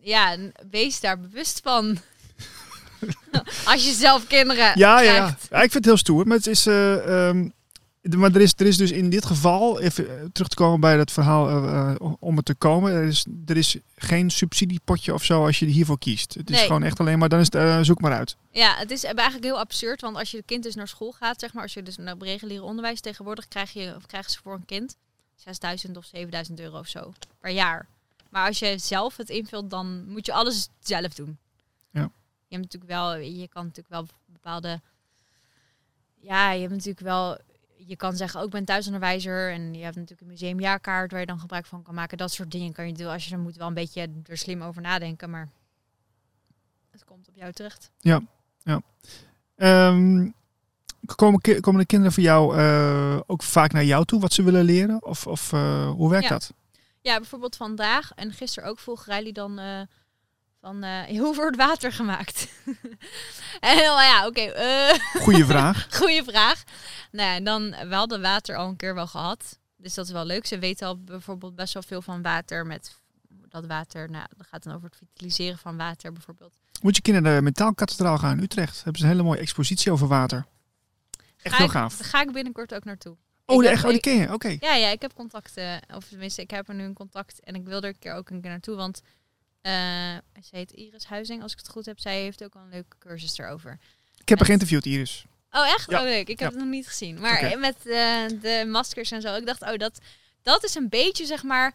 Ja. 0.00 0.36
wees 0.70 1.00
daar 1.00 1.18
bewust 1.20 1.60
van. 1.62 1.98
Als 3.64 3.84
je 3.84 3.92
zelf 3.92 4.26
kinderen 4.26 4.78
Ja, 4.78 5.00
ja, 5.00 5.12
ja. 5.14 5.26
ik 5.62 5.70
vind 5.70 5.74
het 5.74 5.84
heel 5.84 5.96
stoer. 5.96 6.26
Maar, 6.26 6.36
het 6.36 6.46
is, 6.46 6.66
eh, 6.66 7.28
ehm, 7.28 7.48
maar 8.02 8.34
er, 8.34 8.40
is, 8.40 8.52
er 8.56 8.66
is 8.66 8.76
dus 8.76 8.90
in 8.90 9.10
dit 9.10 9.24
geval, 9.24 9.80
even 9.80 10.18
eh, 10.20 10.24
terug 10.32 10.48
te 10.48 10.56
komen 10.56 10.80
bij 10.80 10.96
dat 10.96 11.10
verhaal 11.12 11.48
eh, 11.48 11.90
eh, 11.90 12.12
om 12.18 12.36
het 12.36 12.44
te 12.44 12.54
komen. 12.54 12.92
Er 12.92 13.04
is, 13.04 13.26
er 13.46 13.56
is 13.56 13.76
geen 13.96 14.30
subsidiepotje 14.30 15.14
of 15.14 15.24
zo 15.24 15.44
als 15.46 15.58
je 15.58 15.66
hiervoor 15.66 15.98
kiest. 15.98 16.34
Het 16.34 16.50
is 16.50 16.56
Nee. 16.56 16.66
gewoon 16.66 16.82
echt 16.82 17.00
alleen 17.00 17.18
maar, 17.18 17.28
dan 17.28 17.40
is 17.40 17.52
het, 17.52 17.86
zoek 17.86 18.00
maar 18.00 18.12
uit. 18.12 18.36
Ja, 18.50 18.76
het 18.76 18.90
is 18.90 19.04
eigenlijk 19.04 19.44
heel 19.44 19.58
absurd. 19.58 20.00
Want 20.00 20.16
als 20.16 20.30
je 20.30 20.42
kind 20.42 20.62
dus 20.62 20.74
naar 20.74 20.88
school 20.88 21.12
gaat, 21.12 21.40
zeg 21.40 21.52
maar, 21.52 21.62
als 21.62 21.74
je 21.74 21.82
dus 21.82 21.96
naar 21.96 22.16
reguliere 22.18 22.64
onderwijs 22.64 23.00
tegenwoordig 23.00 23.48
krijg 23.48 23.72
je, 23.72 23.94
of 23.96 24.06
krijgen 24.06 24.30
ze 24.30 24.38
voor 24.42 24.54
een 24.54 24.64
kind 24.64 24.96
6000 25.34 25.96
of 25.96 26.04
7000 26.04 26.60
euro 26.60 26.78
of 26.78 26.86
zo 26.88 27.12
per 27.40 27.50
jaar. 27.50 27.86
Maar 28.30 28.46
als 28.46 28.58
je 28.58 28.78
zelf 28.78 29.16
het 29.16 29.28
invult, 29.28 29.70
dan 29.70 30.04
moet 30.08 30.26
je 30.26 30.32
alles 30.32 30.68
zelf 30.80 31.14
doen. 31.14 31.38
Ja. 31.90 32.10
Je 32.48 32.58
hebt 32.58 32.62
natuurlijk 32.72 32.92
wel, 32.92 33.16
je 33.16 33.48
kan 33.48 33.62
natuurlijk 33.64 33.94
wel 33.94 34.06
bepaalde, 34.26 34.80
ja, 36.20 36.50
je 36.50 36.60
hebt 36.60 36.72
natuurlijk 36.72 37.00
wel, 37.00 37.38
je 37.86 37.96
kan 37.96 38.16
zeggen, 38.16 38.40
ook 38.40 38.46
ik 38.46 38.52
ben 38.52 38.64
thuisonderwijzer 38.64 39.52
en 39.52 39.74
je 39.74 39.82
hebt 39.82 39.94
natuurlijk 39.96 40.20
een 40.20 40.26
museumjaarkaart 40.26 41.10
waar 41.10 41.20
je 41.20 41.26
dan 41.26 41.40
gebruik 41.40 41.66
van 41.66 41.82
kan 41.82 41.94
maken. 41.94 42.18
Dat 42.18 42.32
soort 42.32 42.50
dingen 42.50 42.72
kan 42.72 42.86
je 42.86 42.92
doen 42.92 43.06
als 43.06 43.26
je 43.28 43.34
er 43.34 43.40
moet 43.40 43.56
wel 43.56 43.66
een 43.68 43.74
beetje 43.74 44.10
er 44.26 44.38
slim 44.38 44.62
over 44.62 44.82
nadenken, 44.82 45.30
maar 45.30 45.48
het 46.90 47.04
komt 47.04 47.28
op 47.28 47.34
jou 47.36 47.52
terecht. 47.52 47.90
Ehm, 49.56 50.30
komen, 51.16 51.40
ki- 51.40 51.60
komen 51.60 51.80
de 51.80 51.86
kinderen 51.86 52.12
voor 52.12 52.22
jou 52.22 52.56
eh, 52.58 53.20
ook 53.26 53.42
vaak 53.42 53.72
naar 53.72 53.84
jou 53.84 54.04
toe, 54.04 54.20
wat 54.20 54.32
ze 54.32 54.42
willen 54.42 54.64
leren? 54.64 55.02
Of, 55.04 55.26
of 55.26 55.52
eh, 55.52 55.90
hoe 55.90 56.10
werkt 56.10 56.24
Ja. 56.24 56.30
dat? 56.30 56.52
Ja, 57.00 57.16
bijvoorbeeld 57.18 57.56
vandaag 57.56 58.12
en 58.14 58.32
gisteren 58.32 58.68
ook 58.68 58.78
vroeg 58.78 59.06
Riley 59.06 59.32
dan 59.32 59.58
eh, 59.58 59.80
van 60.62 60.82
eh, 60.82 61.18
hoe 61.18 61.34
wordt 61.34 61.56
water 61.56 61.92
gemaakt? 61.92 62.48
en 63.60 63.76
ja, 63.76 64.26
oké, 64.26 64.40
eh, 64.40 65.20
Goeie 65.22 65.44
vraag. 65.52 65.86
goede 65.90 66.24
vraag. 66.24 66.62
Nou, 67.10 67.36
en 67.36 67.44
dan 67.44 67.70
we 67.70 67.94
hadden 67.94 68.20
water 68.20 68.56
al 68.56 68.68
een 68.68 68.76
keer 68.76 68.94
wel 68.94 69.06
gehad, 69.06 69.58
dus 69.76 69.94
dat 69.94 70.06
is 70.06 70.12
wel 70.12 70.24
leuk. 70.24 70.46
Ze 70.46 70.58
weten 70.58 70.86
al 70.86 70.98
bijvoorbeeld 70.98 71.54
best 71.54 71.74
wel 71.74 71.82
veel 71.82 72.02
van 72.02 72.22
water 72.22 72.66
met 72.66 72.96
dat 73.48 73.66
water. 73.66 74.10
Nou, 74.10 74.26
dat 74.36 74.46
gaat 74.46 74.62
dan 74.62 74.74
over 74.74 74.88
het 74.88 74.98
vitaliseren 74.98 75.58
van 75.58 75.76
water 75.76 76.12
bijvoorbeeld. 76.12 76.58
Moet 76.82 76.96
je 76.96 77.02
kinderen 77.02 77.28
naar 77.28 77.38
de 77.38 77.44
Metaalkathedraal 77.44 78.18
gaan 78.18 78.36
in 78.36 78.42
Utrecht? 78.42 78.76
Hebben 78.82 79.00
ze 79.00 79.06
een 79.06 79.12
hele 79.12 79.22
mooie 79.22 79.40
expositie 79.40 79.92
over 79.92 80.08
water. 80.08 80.46
Echt 81.42 81.54
Ga 81.54 81.60
heel 81.60 81.68
gaaf. 81.72 81.96
Daar 81.96 82.08
ga 82.08 82.22
ik 82.22 82.32
binnenkort 82.32 82.74
ook 82.74 82.84
naartoe. 82.84 83.16
Oh, 83.46 83.62
de 83.62 83.68
echt, 83.68 83.84
oh, 83.84 83.90
die 83.90 84.00
ken 84.00 84.16
je? 84.16 84.32
Oké. 84.32 84.56
Ja, 84.60 84.74
ja, 84.74 84.88
ik 84.88 85.02
heb 85.02 85.14
contacten. 85.14 85.80
Of 85.94 86.04
tenminste, 86.04 86.42
ik 86.42 86.50
heb 86.50 86.68
er 86.68 86.74
nu 86.74 86.84
een 86.84 86.94
contact. 86.94 87.40
En 87.40 87.54
ik 87.54 87.64
wil 87.64 87.80
er 87.80 87.88
een 87.88 87.98
keer 87.98 88.14
ook 88.14 88.30
een 88.30 88.40
keer 88.40 88.50
naartoe. 88.50 88.76
Want 88.76 89.02
eh 89.62 89.72
ze 90.42 90.56
heet 90.56 90.70
Iris 90.72 91.04
Huizing, 91.04 91.42
als 91.42 91.52
ik 91.52 91.58
het 91.58 91.68
goed 91.68 91.86
heb. 91.86 91.98
Zij 92.00 92.20
heeft 92.22 92.44
ook 92.44 92.54
al 92.54 92.60
een 92.62 92.68
leuke 92.70 92.96
cursus 92.98 93.38
erover. 93.38 93.78
Ik 94.20 94.28
heb 94.28 94.38
haar 94.38 94.46
geïnterviewd, 94.46 94.86
Iris. 94.86 95.24
Oh, 95.50 95.66
echt? 95.72 95.90
Ja. 95.90 95.98
Oh, 95.98 96.04
leuk. 96.04 96.28
Ik 96.28 96.38
heb 96.38 96.38
Ja. 96.38 96.46
het 96.56 96.64
nog 96.64 96.68
niet 96.74 96.86
gezien. 96.88 97.20
Maar 97.20 97.58
met 97.58 97.76
eh, 97.86 98.26
de 98.40 98.64
maskers 98.68 99.10
en 99.10 99.20
zo. 99.22 99.34
Ik 99.34 99.46
dacht, 99.46 99.62
oh, 99.62 99.76
dat, 99.76 99.98
dat 100.42 100.64
is 100.64 100.74
een 100.74 100.88
beetje, 100.88 101.26
zeg 101.26 101.42
maar... 101.42 101.74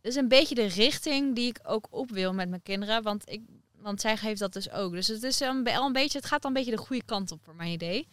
Dat 0.00 0.10
is 0.12 0.16
een 0.18 0.28
beetje 0.28 0.54
de 0.54 0.66
richting 0.66 1.34
die 1.34 1.48
ik 1.48 1.58
ook 1.62 1.86
op 1.90 2.10
wil 2.10 2.32
met 2.34 2.48
mijn 2.48 2.62
kinderen. 2.62 3.02
Want, 3.02 3.28
ik, 3.28 3.40
want 3.76 4.00
zij 4.00 4.16
geeft 4.16 4.40
dat 4.40 4.52
dus 4.52 4.70
ook. 4.70 4.92
Dus 4.92 5.06
het, 5.06 5.22
is 5.22 5.40
een, 5.40 5.68
al 5.68 5.86
een 5.86 5.92
beetje, 5.92 6.18
het 6.18 6.26
gaat 6.26 6.42
dan 6.42 6.50
een 6.50 6.56
beetje 6.62 6.76
de 6.76 6.82
goede 6.82 7.04
kant 7.04 7.32
op, 7.32 7.40
voor 7.44 7.54
mijn 7.54 7.70
idee. 7.72 8.08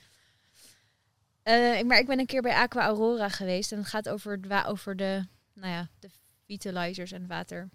Eh, 1.44 1.80
ik- 1.80 1.86
maar 1.86 2.00
ik 2.00 2.08
ben 2.08 2.20
een 2.20 2.26
keer 2.26 2.42
bij 2.42 2.54
Aqua 2.56 2.86
Aurora 2.86 3.30
geweest. 3.30 3.72
En 3.72 3.78
het 3.78 3.88
gaat 3.88 4.10
over, 4.10 4.40
het 4.42 4.66
over 4.66 4.96
de, 4.96 5.26
nou 5.54 5.72
ja, 5.74 5.88
de 6.00 6.10
vitalizers 6.46 7.12
en 7.12 7.28
water 7.28 7.70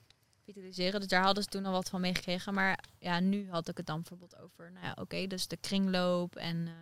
Dus 0.55 1.07
daar 1.07 1.23
hadden 1.23 1.43
ze 1.43 1.49
toen 1.49 1.67
al 1.67 1.73
wat 1.73 1.89
van 1.89 2.01
meegekregen. 2.01 2.55
Maar 2.55 2.79
ja, 2.99 3.21
nu 3.21 3.49
had 3.51 3.69
ik 3.69 3.77
het 3.77 3.87
dan 3.87 3.97
bijvoorbeeld 3.97 4.37
over, 4.39 4.73
nou 4.73 4.87
ja, 4.87 4.97
oké, 5.01 5.27
dus 5.27 5.47
de 5.47 5.57
kringloop 5.57 6.37
en 6.37 6.67
eh, 6.67 6.73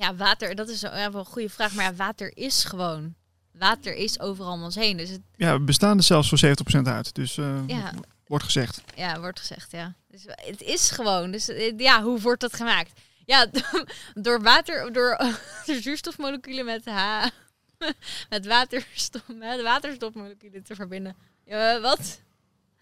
ja, 0.00 0.14
water. 0.14 0.54
Dat 0.54 0.68
is 0.68 0.80
wel 0.80 1.14
een 1.14 1.24
goede 1.24 1.48
vraag. 1.48 1.74
Maar 1.74 1.84
ja, 1.84 1.94
water 1.94 2.36
is 2.36 2.64
gewoon. 2.64 3.14
Water 3.52 3.94
is 3.94 4.20
overal 4.20 4.52
om 4.52 4.62
ons 4.62 4.74
heen. 4.74 4.96
Dus 4.96 5.10
het, 5.10 5.20
Ja, 5.36 5.52
we 5.52 5.64
bestaan 5.64 5.96
er 5.96 6.02
zelfs 6.02 6.28
voor 6.28 6.38
70% 6.78 6.82
uit. 6.82 7.14
Dus 7.14 7.38
eh, 7.38 7.66
ja, 7.66 7.92
wordt 8.26 8.44
gezegd. 8.44 8.82
ja, 8.94 9.20
wordt 9.20 9.38
gezegd, 9.38 9.70
ja. 9.70 9.94
Dus 10.08 10.24
het 10.26 10.62
is 10.62 10.90
gewoon. 10.90 11.30
Dus 11.30 11.48
eh, 11.48 11.78
ja, 11.78 12.02
hoe 12.02 12.20
wordt 12.20 12.40
dat 12.40 12.54
gemaakt? 12.54 13.00
Ja, 13.24 13.46
door 14.14 14.42
water, 14.42 14.92
door, 14.92 15.16
door 15.66 15.76
zuurstofmoleculen 15.76 16.64
met 16.64 16.84
H. 16.84 17.26
met 18.30 18.46
waterstop, 18.46 19.22
met 19.38 19.62
waterstofmoleculen 19.62 20.62
te 20.62 20.74
verbinden. 20.74 21.16
Ja, 21.44 21.80
wat? 21.80 22.20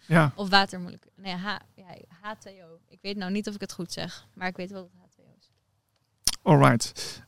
Ja, 0.06 0.32
Of 0.34 0.48
watermoleculen. 0.48 1.14
Nee, 1.16 1.34
H, 1.34 1.56
ja, 1.74 1.96
H2O. 2.36 2.88
Ik 2.88 2.98
weet 3.02 3.16
nou 3.16 3.30
niet 3.32 3.48
of 3.48 3.54
ik 3.54 3.60
het 3.60 3.72
goed 3.72 3.92
zeg, 3.92 4.26
maar 4.34 4.48
ik 4.48 4.56
weet 4.56 4.70
wel 4.70 4.82
dat 4.82 4.90
het 5.02 5.10
H2O 5.24 5.38
is. 5.40 5.50
alright. 6.42 7.22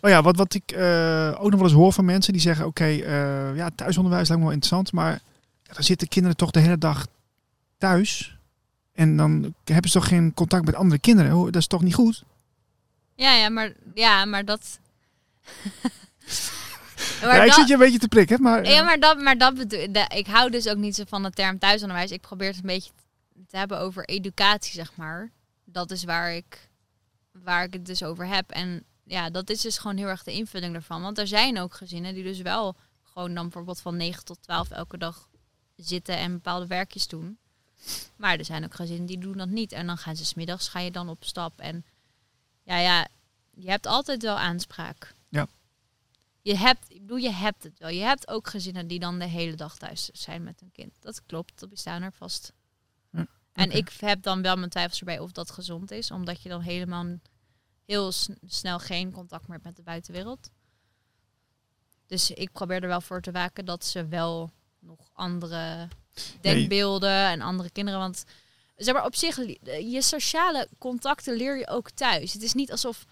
Oh 0.00 0.10
ja, 0.10 0.22
wat, 0.22 0.36
wat 0.36 0.54
ik 0.54 0.72
eh, 0.72 1.28
ook 1.38 1.50
nog 1.50 1.60
wel 1.60 1.68
eens 1.68 1.78
hoor 1.78 1.92
van 1.92 2.04
mensen 2.04 2.32
die 2.32 2.42
zeggen: 2.42 2.66
Oké, 2.66 2.84
eh, 2.84 3.56
ja, 3.56 3.70
thuisonderwijs 3.74 4.28
lijkt 4.28 4.42
me 4.42 4.48
wel 4.48 4.56
interessant, 4.58 4.92
maar 4.92 5.20
dan 5.62 5.82
zitten 5.84 6.08
kinderen 6.08 6.36
toch 6.36 6.50
de 6.50 6.60
hele 6.60 6.78
dag 6.78 7.06
thuis. 7.78 8.38
En 8.92 9.16
dan 9.16 9.54
hebben 9.64 9.90
ze 9.90 9.98
toch 9.98 10.08
geen 10.08 10.34
contact 10.34 10.64
met 10.64 10.74
andere 10.74 11.00
kinderen? 11.00 11.30
Hoe- 11.32 11.50
Dat 11.50 11.60
is 11.60 11.66
toch 11.66 11.82
niet 11.82 11.94
goed? 11.94 12.24
Ja, 13.14 13.32
ja, 13.34 13.48
maar, 13.48 13.72
ja, 13.94 14.24
maar 14.24 14.44
dat... 14.44 14.78
ja, 17.20 17.42
ik 17.42 17.46
dat- 17.46 17.54
zit 17.54 17.66
je 17.68 17.72
een 17.72 17.78
beetje 17.78 17.98
te 17.98 18.08
prikken, 18.08 18.42
maar... 18.42 18.64
Ja, 18.64 18.82
maar 18.82 19.00
dat, 19.00 19.18
maar 19.18 19.38
dat 19.38 19.54
bedoel 19.54 20.04
ik. 20.08 20.26
hou 20.26 20.50
dus 20.50 20.68
ook 20.68 20.76
niet 20.76 20.94
zo 20.94 21.02
van 21.06 21.22
de 21.22 21.30
term 21.30 21.58
thuisonderwijs. 21.58 22.10
Ik 22.10 22.20
probeer 22.20 22.48
het 22.48 22.56
een 22.56 22.62
beetje 22.66 22.90
te 23.48 23.56
hebben 23.56 23.78
over 23.78 24.04
educatie, 24.04 24.72
zeg 24.72 24.96
maar. 24.96 25.30
Dat 25.64 25.90
is 25.90 26.04
waar 26.04 26.34
ik, 26.34 26.68
waar 27.32 27.64
ik 27.64 27.72
het 27.72 27.86
dus 27.86 28.02
over 28.02 28.26
heb. 28.26 28.50
En 28.50 28.84
ja, 29.04 29.30
dat 29.30 29.50
is 29.50 29.60
dus 29.60 29.78
gewoon 29.78 29.96
heel 29.96 30.08
erg 30.08 30.22
de 30.22 30.32
invulling 30.32 30.74
ervan. 30.74 31.02
Want 31.02 31.18
er 31.18 31.26
zijn 31.26 31.58
ook 31.58 31.74
gezinnen 31.74 32.14
die 32.14 32.22
dus 32.24 32.40
wel 32.40 32.76
gewoon 33.02 33.34
dan 33.34 33.42
bijvoorbeeld 33.42 33.80
van 33.80 33.96
9 33.96 34.24
tot 34.24 34.42
12 34.42 34.70
elke 34.70 34.98
dag 34.98 35.28
zitten 35.76 36.16
en 36.16 36.32
bepaalde 36.32 36.66
werkjes 36.66 37.06
doen. 37.06 37.38
Maar 38.16 38.38
er 38.38 38.44
zijn 38.44 38.64
ook 38.64 38.74
gezinnen 38.74 39.06
die 39.06 39.18
doen 39.18 39.36
dat 39.36 39.48
niet. 39.48 39.72
En 39.72 39.86
dan 39.86 39.98
gaan 39.98 40.16
ze 40.16 40.24
smiddags, 40.24 40.68
ga 40.68 40.80
je 40.80 40.90
dan 40.90 41.08
op 41.08 41.24
stap. 41.24 41.60
En 41.60 41.84
ja, 42.62 42.78
ja, 42.78 43.06
je 43.54 43.70
hebt 43.70 43.86
altijd 43.86 44.22
wel 44.22 44.38
aanspraak. 44.38 45.13
Je 46.44 46.56
hebt, 46.56 46.90
ik 46.90 47.00
bedoel, 47.00 47.16
je 47.16 47.30
hebt 47.30 47.62
het 47.62 47.78
wel. 47.78 47.88
Je 47.88 48.02
hebt 48.02 48.28
ook 48.28 48.48
gezinnen 48.48 48.86
die 48.86 48.98
dan 48.98 49.18
de 49.18 49.24
hele 49.24 49.54
dag 49.54 49.76
thuis 49.76 50.04
zijn 50.12 50.42
met 50.42 50.60
hun 50.60 50.72
kind. 50.72 50.96
Dat 51.00 51.22
klopt, 51.26 51.60
dat 51.60 51.68
bestaan 51.68 52.02
er 52.02 52.12
vast. 52.12 52.52
En 53.52 53.70
ik 53.70 53.90
heb 54.00 54.22
dan 54.22 54.42
wel 54.42 54.56
mijn 54.56 54.70
twijfels 54.70 54.98
erbij 54.98 55.18
of 55.18 55.32
dat 55.32 55.50
gezond 55.50 55.90
is. 55.90 56.10
Omdat 56.10 56.42
je 56.42 56.48
dan 56.48 56.60
helemaal 56.60 57.06
heel 57.86 58.12
snel 58.46 58.78
geen 58.78 59.12
contact 59.12 59.42
meer 59.42 59.52
hebt 59.52 59.64
met 59.64 59.76
de 59.76 59.82
buitenwereld. 59.82 60.50
Dus 62.06 62.30
ik 62.30 62.52
probeer 62.52 62.82
er 62.82 62.88
wel 62.88 63.00
voor 63.00 63.20
te 63.20 63.32
waken 63.32 63.64
dat 63.64 63.84
ze 63.84 64.06
wel 64.06 64.50
nog 64.78 65.10
andere 65.12 65.88
denkbeelden 66.40 67.26
en 67.26 67.40
andere 67.40 67.70
kinderen. 67.70 68.00
Want 68.00 68.24
zeg 68.76 68.94
maar 68.94 69.04
op 69.04 69.14
zich, 69.14 69.36
je 69.64 70.02
sociale 70.02 70.68
contacten 70.78 71.36
leer 71.36 71.58
je 71.58 71.68
ook 71.68 71.90
thuis. 71.90 72.32
Het 72.32 72.42
is 72.42 72.52
niet 72.52 72.70
alsof 72.70 73.04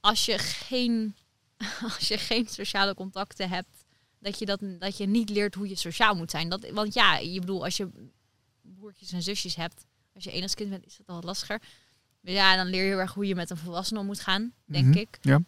als 0.00 0.24
je 0.24 0.38
geen, 0.38 1.16
als 1.96 2.08
je 2.08 2.18
geen 2.18 2.46
sociale 2.48 2.94
contacten 2.94 3.48
hebt, 3.48 3.84
dat 4.18 4.38
je, 4.38 4.46
dat, 4.46 4.60
dat 4.78 4.96
je 4.96 5.06
niet 5.06 5.30
leert 5.30 5.54
hoe 5.54 5.68
je 5.68 5.76
sociaal 5.76 6.14
moet 6.14 6.30
zijn. 6.30 6.48
Dat, 6.48 6.70
want 6.70 6.94
ja, 6.94 7.16
je 7.18 7.40
bedoel, 7.40 7.64
als 7.64 7.76
je 7.76 7.88
broertjes 8.62 9.12
en 9.12 9.22
zusjes 9.22 9.54
hebt, 9.54 9.84
als 10.14 10.24
je 10.24 10.30
enigszins 10.30 10.54
kind 10.54 10.70
bent, 10.70 10.86
is 10.86 10.96
dat 10.96 11.06
al 11.16 11.22
lastiger. 11.22 11.60
Maar 12.20 12.32
ja, 12.32 12.56
dan 12.56 12.66
leer 12.66 12.82
je 12.82 12.88
heel 12.88 12.98
erg 12.98 13.14
hoe 13.14 13.26
je 13.26 13.34
met 13.34 13.50
een 13.50 13.56
volwassene 13.56 14.00
om 14.00 14.06
moet 14.06 14.20
gaan, 14.20 14.52
denk 14.64 14.86
Mhm, 14.86 14.98
ik. 14.98 15.18
ja. 15.20 15.42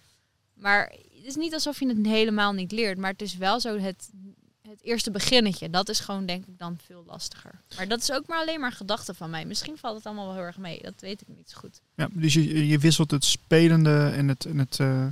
Maar 0.54 0.88
het 0.90 1.24
is 1.24 1.34
niet 1.34 1.54
alsof 1.54 1.80
je 1.80 1.86
het 1.88 2.06
helemaal 2.06 2.52
niet 2.52 2.72
leert, 2.72 2.98
maar 2.98 3.10
het 3.10 3.22
is 3.22 3.36
wel 3.36 3.60
zo 3.60 3.78
het, 3.78 4.10
het 4.62 4.82
eerste 4.82 5.10
beginnetje. 5.10 5.70
Dat 5.70 5.88
is 5.88 6.00
gewoon 6.00 6.26
denk 6.26 6.46
ik 6.46 6.58
dan 6.58 6.78
veel 6.84 7.04
lastiger. 7.06 7.60
Maar 7.76 7.88
dat 7.88 8.00
is 8.00 8.12
ook 8.12 8.26
maar 8.26 8.38
alleen 8.40 8.60
maar 8.60 8.72
gedachte 8.72 9.14
van 9.14 9.30
mij. 9.30 9.44
Misschien 9.44 9.78
valt 9.78 9.96
het 9.96 10.06
allemaal 10.06 10.24
wel 10.26 10.34
heel 10.34 10.42
erg 10.44 10.58
mee. 10.58 10.82
Dat 10.82 10.94
weet 11.00 11.20
ik 11.20 11.28
niet 11.28 11.50
zo 11.50 11.58
goed. 11.58 11.80
Ja, 11.94 12.08
dus 12.12 12.34
je, 12.34 12.66
je 12.66 12.78
wisselt 12.78 13.10
het 13.10 13.24
spelende 13.24 14.10
en 14.14 14.28
het, 14.28 14.44
en 14.44 14.58
het, 14.58 14.80
eh, 14.80 15.06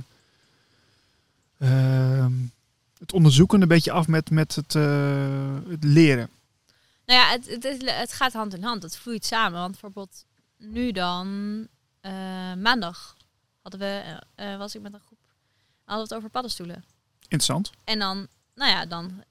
het 3.03 3.13
onderzoeken 3.13 3.61
een 3.61 3.67
beetje 3.67 3.91
af 3.91 4.07
met, 4.07 4.29
met 4.29 4.55
het, 4.55 4.75
eh, 4.75 5.55
het 5.67 5.83
leren. 5.83 6.29
Nou 7.05 7.19
ja, 7.19 7.29
het, 7.29 7.63
het, 7.63 7.89
het 7.91 8.13
gaat 8.13 8.33
hand 8.33 8.53
in 8.53 8.63
hand. 8.63 8.83
Het 8.83 8.97
vloeit 8.97 9.25
samen. 9.25 9.59
Want 9.59 9.71
bijvoorbeeld 9.71 10.25
nu 10.57 10.91
dan, 10.91 11.27
eh, 12.01 12.11
maandag 12.53 13.15
hadden 13.61 13.79
we, 13.79 14.19
eh, 14.35 14.57
was 14.57 14.75
ik 14.75 14.81
met 14.81 14.93
een 14.93 14.99
groep, 14.99 15.19
hadden 15.83 16.07
we 16.07 16.09
het 16.09 16.13
over 16.13 16.29
paddenstoelen. 16.29 16.83
Interessant. 17.21 17.71
En 17.83 17.99
dan, 17.99 18.27
nou 18.55 18.71
ja, 18.71 18.85
dan, 18.85 19.23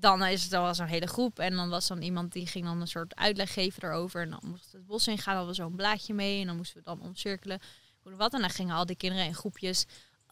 dan 0.00 0.24
is 0.24 0.44
het 0.44 0.52
al 0.52 0.74
zo'n 0.74 0.86
hele 0.86 1.06
groep. 1.06 1.38
En 1.38 1.56
dan 1.56 1.68
was 1.68 1.86
dan 1.86 2.02
iemand 2.02 2.32
die 2.32 2.46
ging 2.46 2.64
dan 2.64 2.80
een 2.80 2.88
soort 2.88 3.14
uitleg 3.14 3.52
geven 3.52 3.82
erover. 3.82 4.22
En 4.22 4.30
dan 4.30 4.40
moesten 4.42 4.70
we 4.70 4.76
het 4.76 4.86
bos 4.86 5.06
in 5.06 5.18
gaan, 5.18 5.36
hadden 5.36 5.54
we 5.54 5.62
zo'n 5.62 5.76
blaadje 5.76 6.14
mee. 6.14 6.40
En 6.40 6.46
dan 6.46 6.56
moesten 6.56 6.76
we 6.76 6.82
dan 6.82 7.00
omcirkelen. 7.00 7.60
Hoe 8.00 8.10
dan 8.10 8.20
wat. 8.20 8.34
En 8.34 8.40
dan 8.40 8.50
gingen 8.50 8.76
al 8.76 8.86
die 8.86 8.96
kinderen 8.96 9.26
in 9.26 9.34
groepjes. 9.34 9.86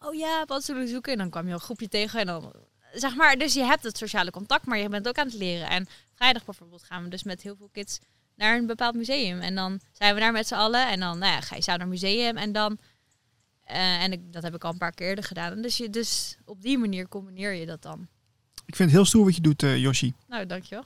Oh 0.04 0.14
ja, 0.14 0.44
wat 0.46 0.64
zullen 0.64 0.82
we 0.82 0.88
zoeken? 0.88 1.12
En 1.12 1.18
dan 1.18 1.30
kwam 1.30 1.46
je 1.46 1.52
een 1.52 1.60
groepje 1.60 1.88
tegen. 1.88 2.20
En 2.20 2.26
dan, 2.26 2.52
zeg 2.92 3.14
maar, 3.14 3.38
dus 3.38 3.54
je 3.54 3.62
hebt 3.62 3.82
het 3.82 3.98
sociale 3.98 4.30
contact, 4.30 4.66
maar 4.66 4.78
je 4.78 4.88
bent 4.88 5.08
ook 5.08 5.18
aan 5.18 5.26
het 5.26 5.34
leren. 5.34 5.68
En 5.68 5.86
vrijdag 6.14 6.44
bijvoorbeeld 6.44 6.82
gaan 6.82 7.02
we 7.02 7.08
dus 7.08 7.22
met 7.22 7.42
heel 7.42 7.56
veel 7.56 7.68
kids 7.72 7.98
naar 8.36 8.56
een 8.56 8.66
bepaald 8.66 8.94
museum. 8.94 9.40
En 9.40 9.54
dan 9.54 9.80
zijn 9.92 10.14
we 10.14 10.20
daar 10.20 10.32
met 10.32 10.46
z'n 10.46 10.54
allen. 10.54 10.88
En 10.88 11.00
dan, 11.00 11.18
nou 11.18 11.32
ja, 11.32 11.40
ga 11.40 11.56
je 11.56 11.62
samen 11.62 11.80
naar 11.80 11.88
een 11.88 12.00
museum. 12.02 12.36
En 12.36 12.52
dan, 12.52 12.78
eh, 13.64 14.02
en 14.02 14.12
ik, 14.12 14.32
dat 14.32 14.42
heb 14.42 14.54
ik 14.54 14.64
al 14.64 14.72
een 14.72 14.78
paar 14.78 14.92
keer 14.92 15.08
eerder 15.08 15.24
gedaan. 15.24 15.52
En 15.52 15.62
dus, 15.62 15.76
je, 15.76 15.90
dus 15.90 16.36
op 16.44 16.62
die 16.62 16.78
manier 16.78 17.08
combineer 17.08 17.52
je 17.52 17.66
dat 17.66 17.82
dan. 17.82 18.08
Ik 18.66 18.76
vind 18.76 18.88
het 18.88 18.98
heel 18.98 19.08
stoer 19.08 19.24
wat 19.24 19.34
je 19.34 19.40
doet, 19.40 19.62
eh 19.62 19.76
Yoshi. 19.76 20.12
Nou, 20.28 20.46
dankjewel. 20.46 20.84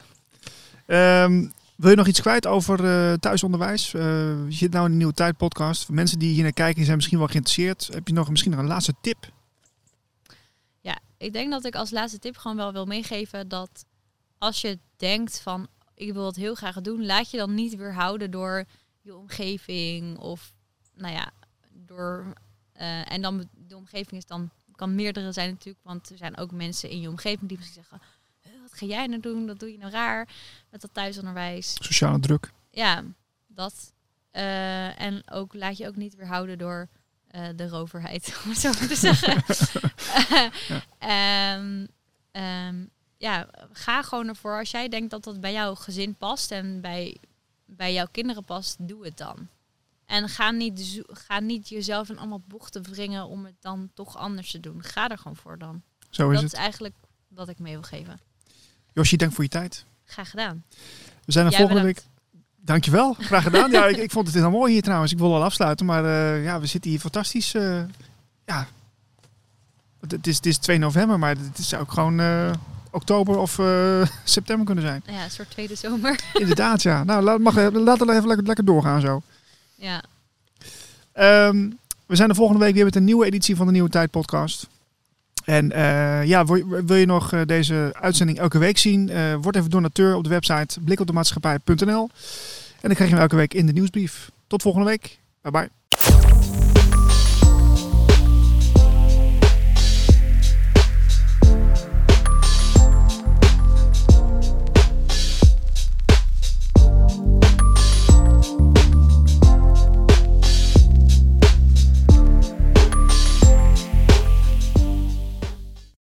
Ehm, 0.86 1.48
wil 1.78 1.90
je 1.90 1.96
nog 1.96 2.06
iets 2.06 2.20
kwijt 2.20 2.46
over 2.46 2.84
eh, 2.84 3.12
thuisonderwijs? 3.12 3.94
Eh, 3.94 4.02
je 4.48 4.54
zit 4.54 4.72
nou 4.72 4.84
in 4.84 4.90
een 4.90 4.96
nieuwe 4.96 5.12
tijd 5.12 5.36
podcast. 5.36 5.88
Mensen 5.88 6.18
die 6.18 6.32
hier 6.32 6.42
naar 6.42 6.52
kijken 6.52 6.84
zijn 6.84 6.96
misschien 6.96 7.18
wel 7.18 7.26
geïnteresseerd. 7.26 7.88
Heb 7.92 8.08
je 8.08 8.14
nog 8.14 8.30
misschien 8.30 8.50
nog 8.50 8.60
een 8.60 8.66
laatste 8.66 8.94
tip? 9.00 9.32
Ja, 10.80 10.98
ik 11.16 11.32
denk 11.32 11.50
dat 11.50 11.64
ik 11.64 11.74
als 11.74 11.90
laatste 11.90 12.18
tip 12.18 12.36
gewoon 12.36 12.56
wel 12.56 12.72
wil 12.72 12.84
meegeven 12.84 13.48
dat 13.48 13.84
als 14.38 14.60
je 14.60 14.78
denkt 14.96 15.40
van 15.40 15.68
ik 15.94 16.12
wil 16.12 16.26
het 16.26 16.36
heel 16.36 16.54
graag 16.54 16.80
doen, 16.80 17.06
laat 17.06 17.30
je 17.30 17.36
dan 17.36 17.54
niet 17.54 17.76
weerhouden 17.76 18.30
door 18.30 18.64
je 19.00 19.16
omgeving 19.16 20.18
of 20.18 20.52
nou 20.94 21.14
ja, 21.14 21.30
door 21.72 22.32
eh, 22.72 23.12
en 23.12 23.22
dan 23.22 23.48
de 23.52 23.76
omgeving 23.76 24.20
is 24.20 24.26
dan 24.26 24.50
kan 24.78 24.94
meerdere 24.94 25.32
zijn 25.32 25.50
natuurlijk, 25.50 25.84
want 25.84 26.10
er 26.10 26.16
zijn 26.16 26.36
ook 26.36 26.50
mensen 26.50 26.90
in 26.90 27.00
je 27.00 27.08
omgeving 27.08 27.48
die 27.48 27.56
misschien 27.56 27.82
zeggen, 27.82 28.00
"Huh, 28.00 28.08
wat 28.08 28.17
ga 28.78 28.86
jij 28.86 29.06
nou 29.06 29.20
doen? 29.20 29.46
Dat 29.46 29.58
doe 29.58 29.72
je 29.72 29.78
nou 29.78 29.92
raar 29.92 30.28
met 30.70 30.80
dat 30.80 30.94
thuisonderwijs. 30.94 31.76
Sociale 31.80 32.20
druk. 32.20 32.52
Ja, 32.70 33.04
dat. 33.46 33.92
Eh, 34.30 35.00
en 35.00 35.30
ook 35.30 35.54
laat 35.54 35.76
je 35.76 35.86
ook 35.86 35.96
niet 35.96 36.14
weerhouden 36.14 36.58
door 36.58 36.88
eh, 37.28 37.48
de 37.56 37.68
roverheid, 37.68 38.34
om 38.44 38.50
het 38.50 38.58
zo 38.58 38.72
te 38.72 38.96
zeggen. 38.96 39.42
Ehm, 40.98 41.86
ehm, 42.30 42.84
ja, 43.16 43.48
ga 43.72 44.02
gewoon 44.02 44.28
ervoor. 44.28 44.58
Als 44.58 44.70
jij 44.70 44.88
denkt 44.88 45.10
dat 45.10 45.24
dat 45.24 45.40
bij 45.40 45.52
jouw 45.52 45.74
gezin 45.74 46.14
past 46.14 46.50
en 46.50 46.80
bij, 46.80 47.16
bij 47.64 47.92
jouw 47.92 48.06
kinderen 48.10 48.44
past, 48.44 48.88
doe 48.88 49.04
het 49.04 49.16
dan. 49.16 49.48
En 50.04 50.28
ga 50.28 50.50
niet, 50.50 51.02
ga 51.06 51.40
niet 51.40 51.68
jezelf 51.68 52.08
in 52.08 52.18
allemaal 52.18 52.42
bochten 52.46 52.82
wringen 52.82 53.26
om 53.26 53.44
het 53.44 53.56
dan 53.60 53.90
toch 53.94 54.16
anders 54.16 54.50
te 54.50 54.60
doen. 54.60 54.82
Ga 54.82 55.08
er 55.08 55.18
gewoon 55.18 55.36
voor 55.36 55.58
dan. 55.58 55.82
Zo 56.10 56.30
is 56.30 56.34
dat 56.34 56.42
het. 56.42 56.52
is 56.52 56.58
eigenlijk 56.58 56.94
wat 57.28 57.48
ik 57.48 57.58
mee 57.58 57.72
wil 57.72 57.82
geven. 57.82 58.20
Yoshi, 58.92 59.16
dank 59.16 59.32
voor 59.32 59.44
je 59.44 59.50
tijd. 59.50 59.84
Graag 60.04 60.30
gedaan. 60.30 60.62
We 61.24 61.32
zijn 61.32 61.44
er 61.44 61.50
Jij 61.50 61.60
volgende 61.60 61.82
week. 61.84 61.94
bedankt. 61.94 62.16
Dankjewel, 62.60 63.16
graag 63.18 63.42
gedaan. 63.42 63.70
ja, 63.70 63.86
ik, 63.86 63.96
ik 63.96 64.10
vond 64.10 64.26
het 64.26 64.36
heel 64.36 64.50
mooi 64.50 64.72
hier 64.72 64.82
trouwens. 64.82 65.12
Ik 65.12 65.18
wil 65.18 65.34
al 65.34 65.44
afsluiten, 65.44 65.86
maar 65.86 66.04
eh, 66.04 66.44
ja, 66.44 66.60
we 66.60 66.66
zitten 66.66 66.90
hier 66.90 67.00
fantastisch. 67.00 67.54
eh, 67.54 67.80
ja, 68.46 68.66
het, 70.08 70.26
is, 70.26 70.36
het 70.36 70.46
is 70.46 70.58
2 70.58 70.78
november, 70.78 71.18
maar 71.18 71.36
het 71.36 71.58
is 71.58 71.74
ook 71.74 71.92
gewoon 71.92 72.20
eh, 72.20 72.50
oktober 72.90 73.38
of 73.38 73.60
september 74.24 74.66
kunnen 74.66 74.84
zijn. 74.84 75.02
Ja, 75.06 75.24
een 75.24 75.30
soort 75.30 75.50
tweede 75.50 75.74
zomer. 75.74 76.20
Inderdaad, 76.32 76.82
ja. 76.82 77.04
Nou, 77.04 77.22
laat, 77.22 77.38
mag, 77.38 77.54
laten 77.72 78.06
we 78.06 78.12
even 78.14 78.26
lekker, 78.26 78.46
lekker 78.46 78.64
doorgaan 78.64 79.00
zo. 79.00 79.22
ja. 79.74 80.02
Ehm, 81.12 81.70
we 82.06 82.16
zijn 82.16 82.28
de 82.28 82.34
volgende 82.34 82.64
week 82.64 82.74
weer 82.74 82.84
met 82.84 82.96
een 82.96 83.04
nieuwe 83.04 83.26
editie 83.26 83.56
van 83.56 83.66
de 83.66 83.72
Nieuwe 83.72 83.88
Tijd 83.88 84.10
podcast. 84.10 84.66
En 85.48 85.72
eh, 85.72 86.24
ja, 86.24 86.44
wil, 86.44 86.94
je 86.94 87.06
nog 87.06 87.32
eh, 87.32 87.40
deze 87.46 87.90
uitzending 88.00 88.38
elke 88.38 88.58
week 88.58 88.78
zien? 88.78 89.08
Eh, 89.08 89.34
word 89.40 89.56
even 89.56 89.70
donateur 89.70 90.14
op 90.14 90.24
de 90.24 90.30
website 90.30 90.80
blikopdemaatschappij.nl. 90.80 92.08
En 92.80 92.88
dan 92.88 92.94
krijg 92.94 93.10
je 93.10 93.14
hem 93.14 93.18
elke 93.18 93.36
week 93.36 93.54
in 93.54 93.66
de 93.66 93.72
nieuwsbrief. 93.72 94.30
Tot 94.46 94.62
volgende 94.62 94.86
week. 94.86 95.18
Bye 95.42 95.52
bye. 95.52 95.77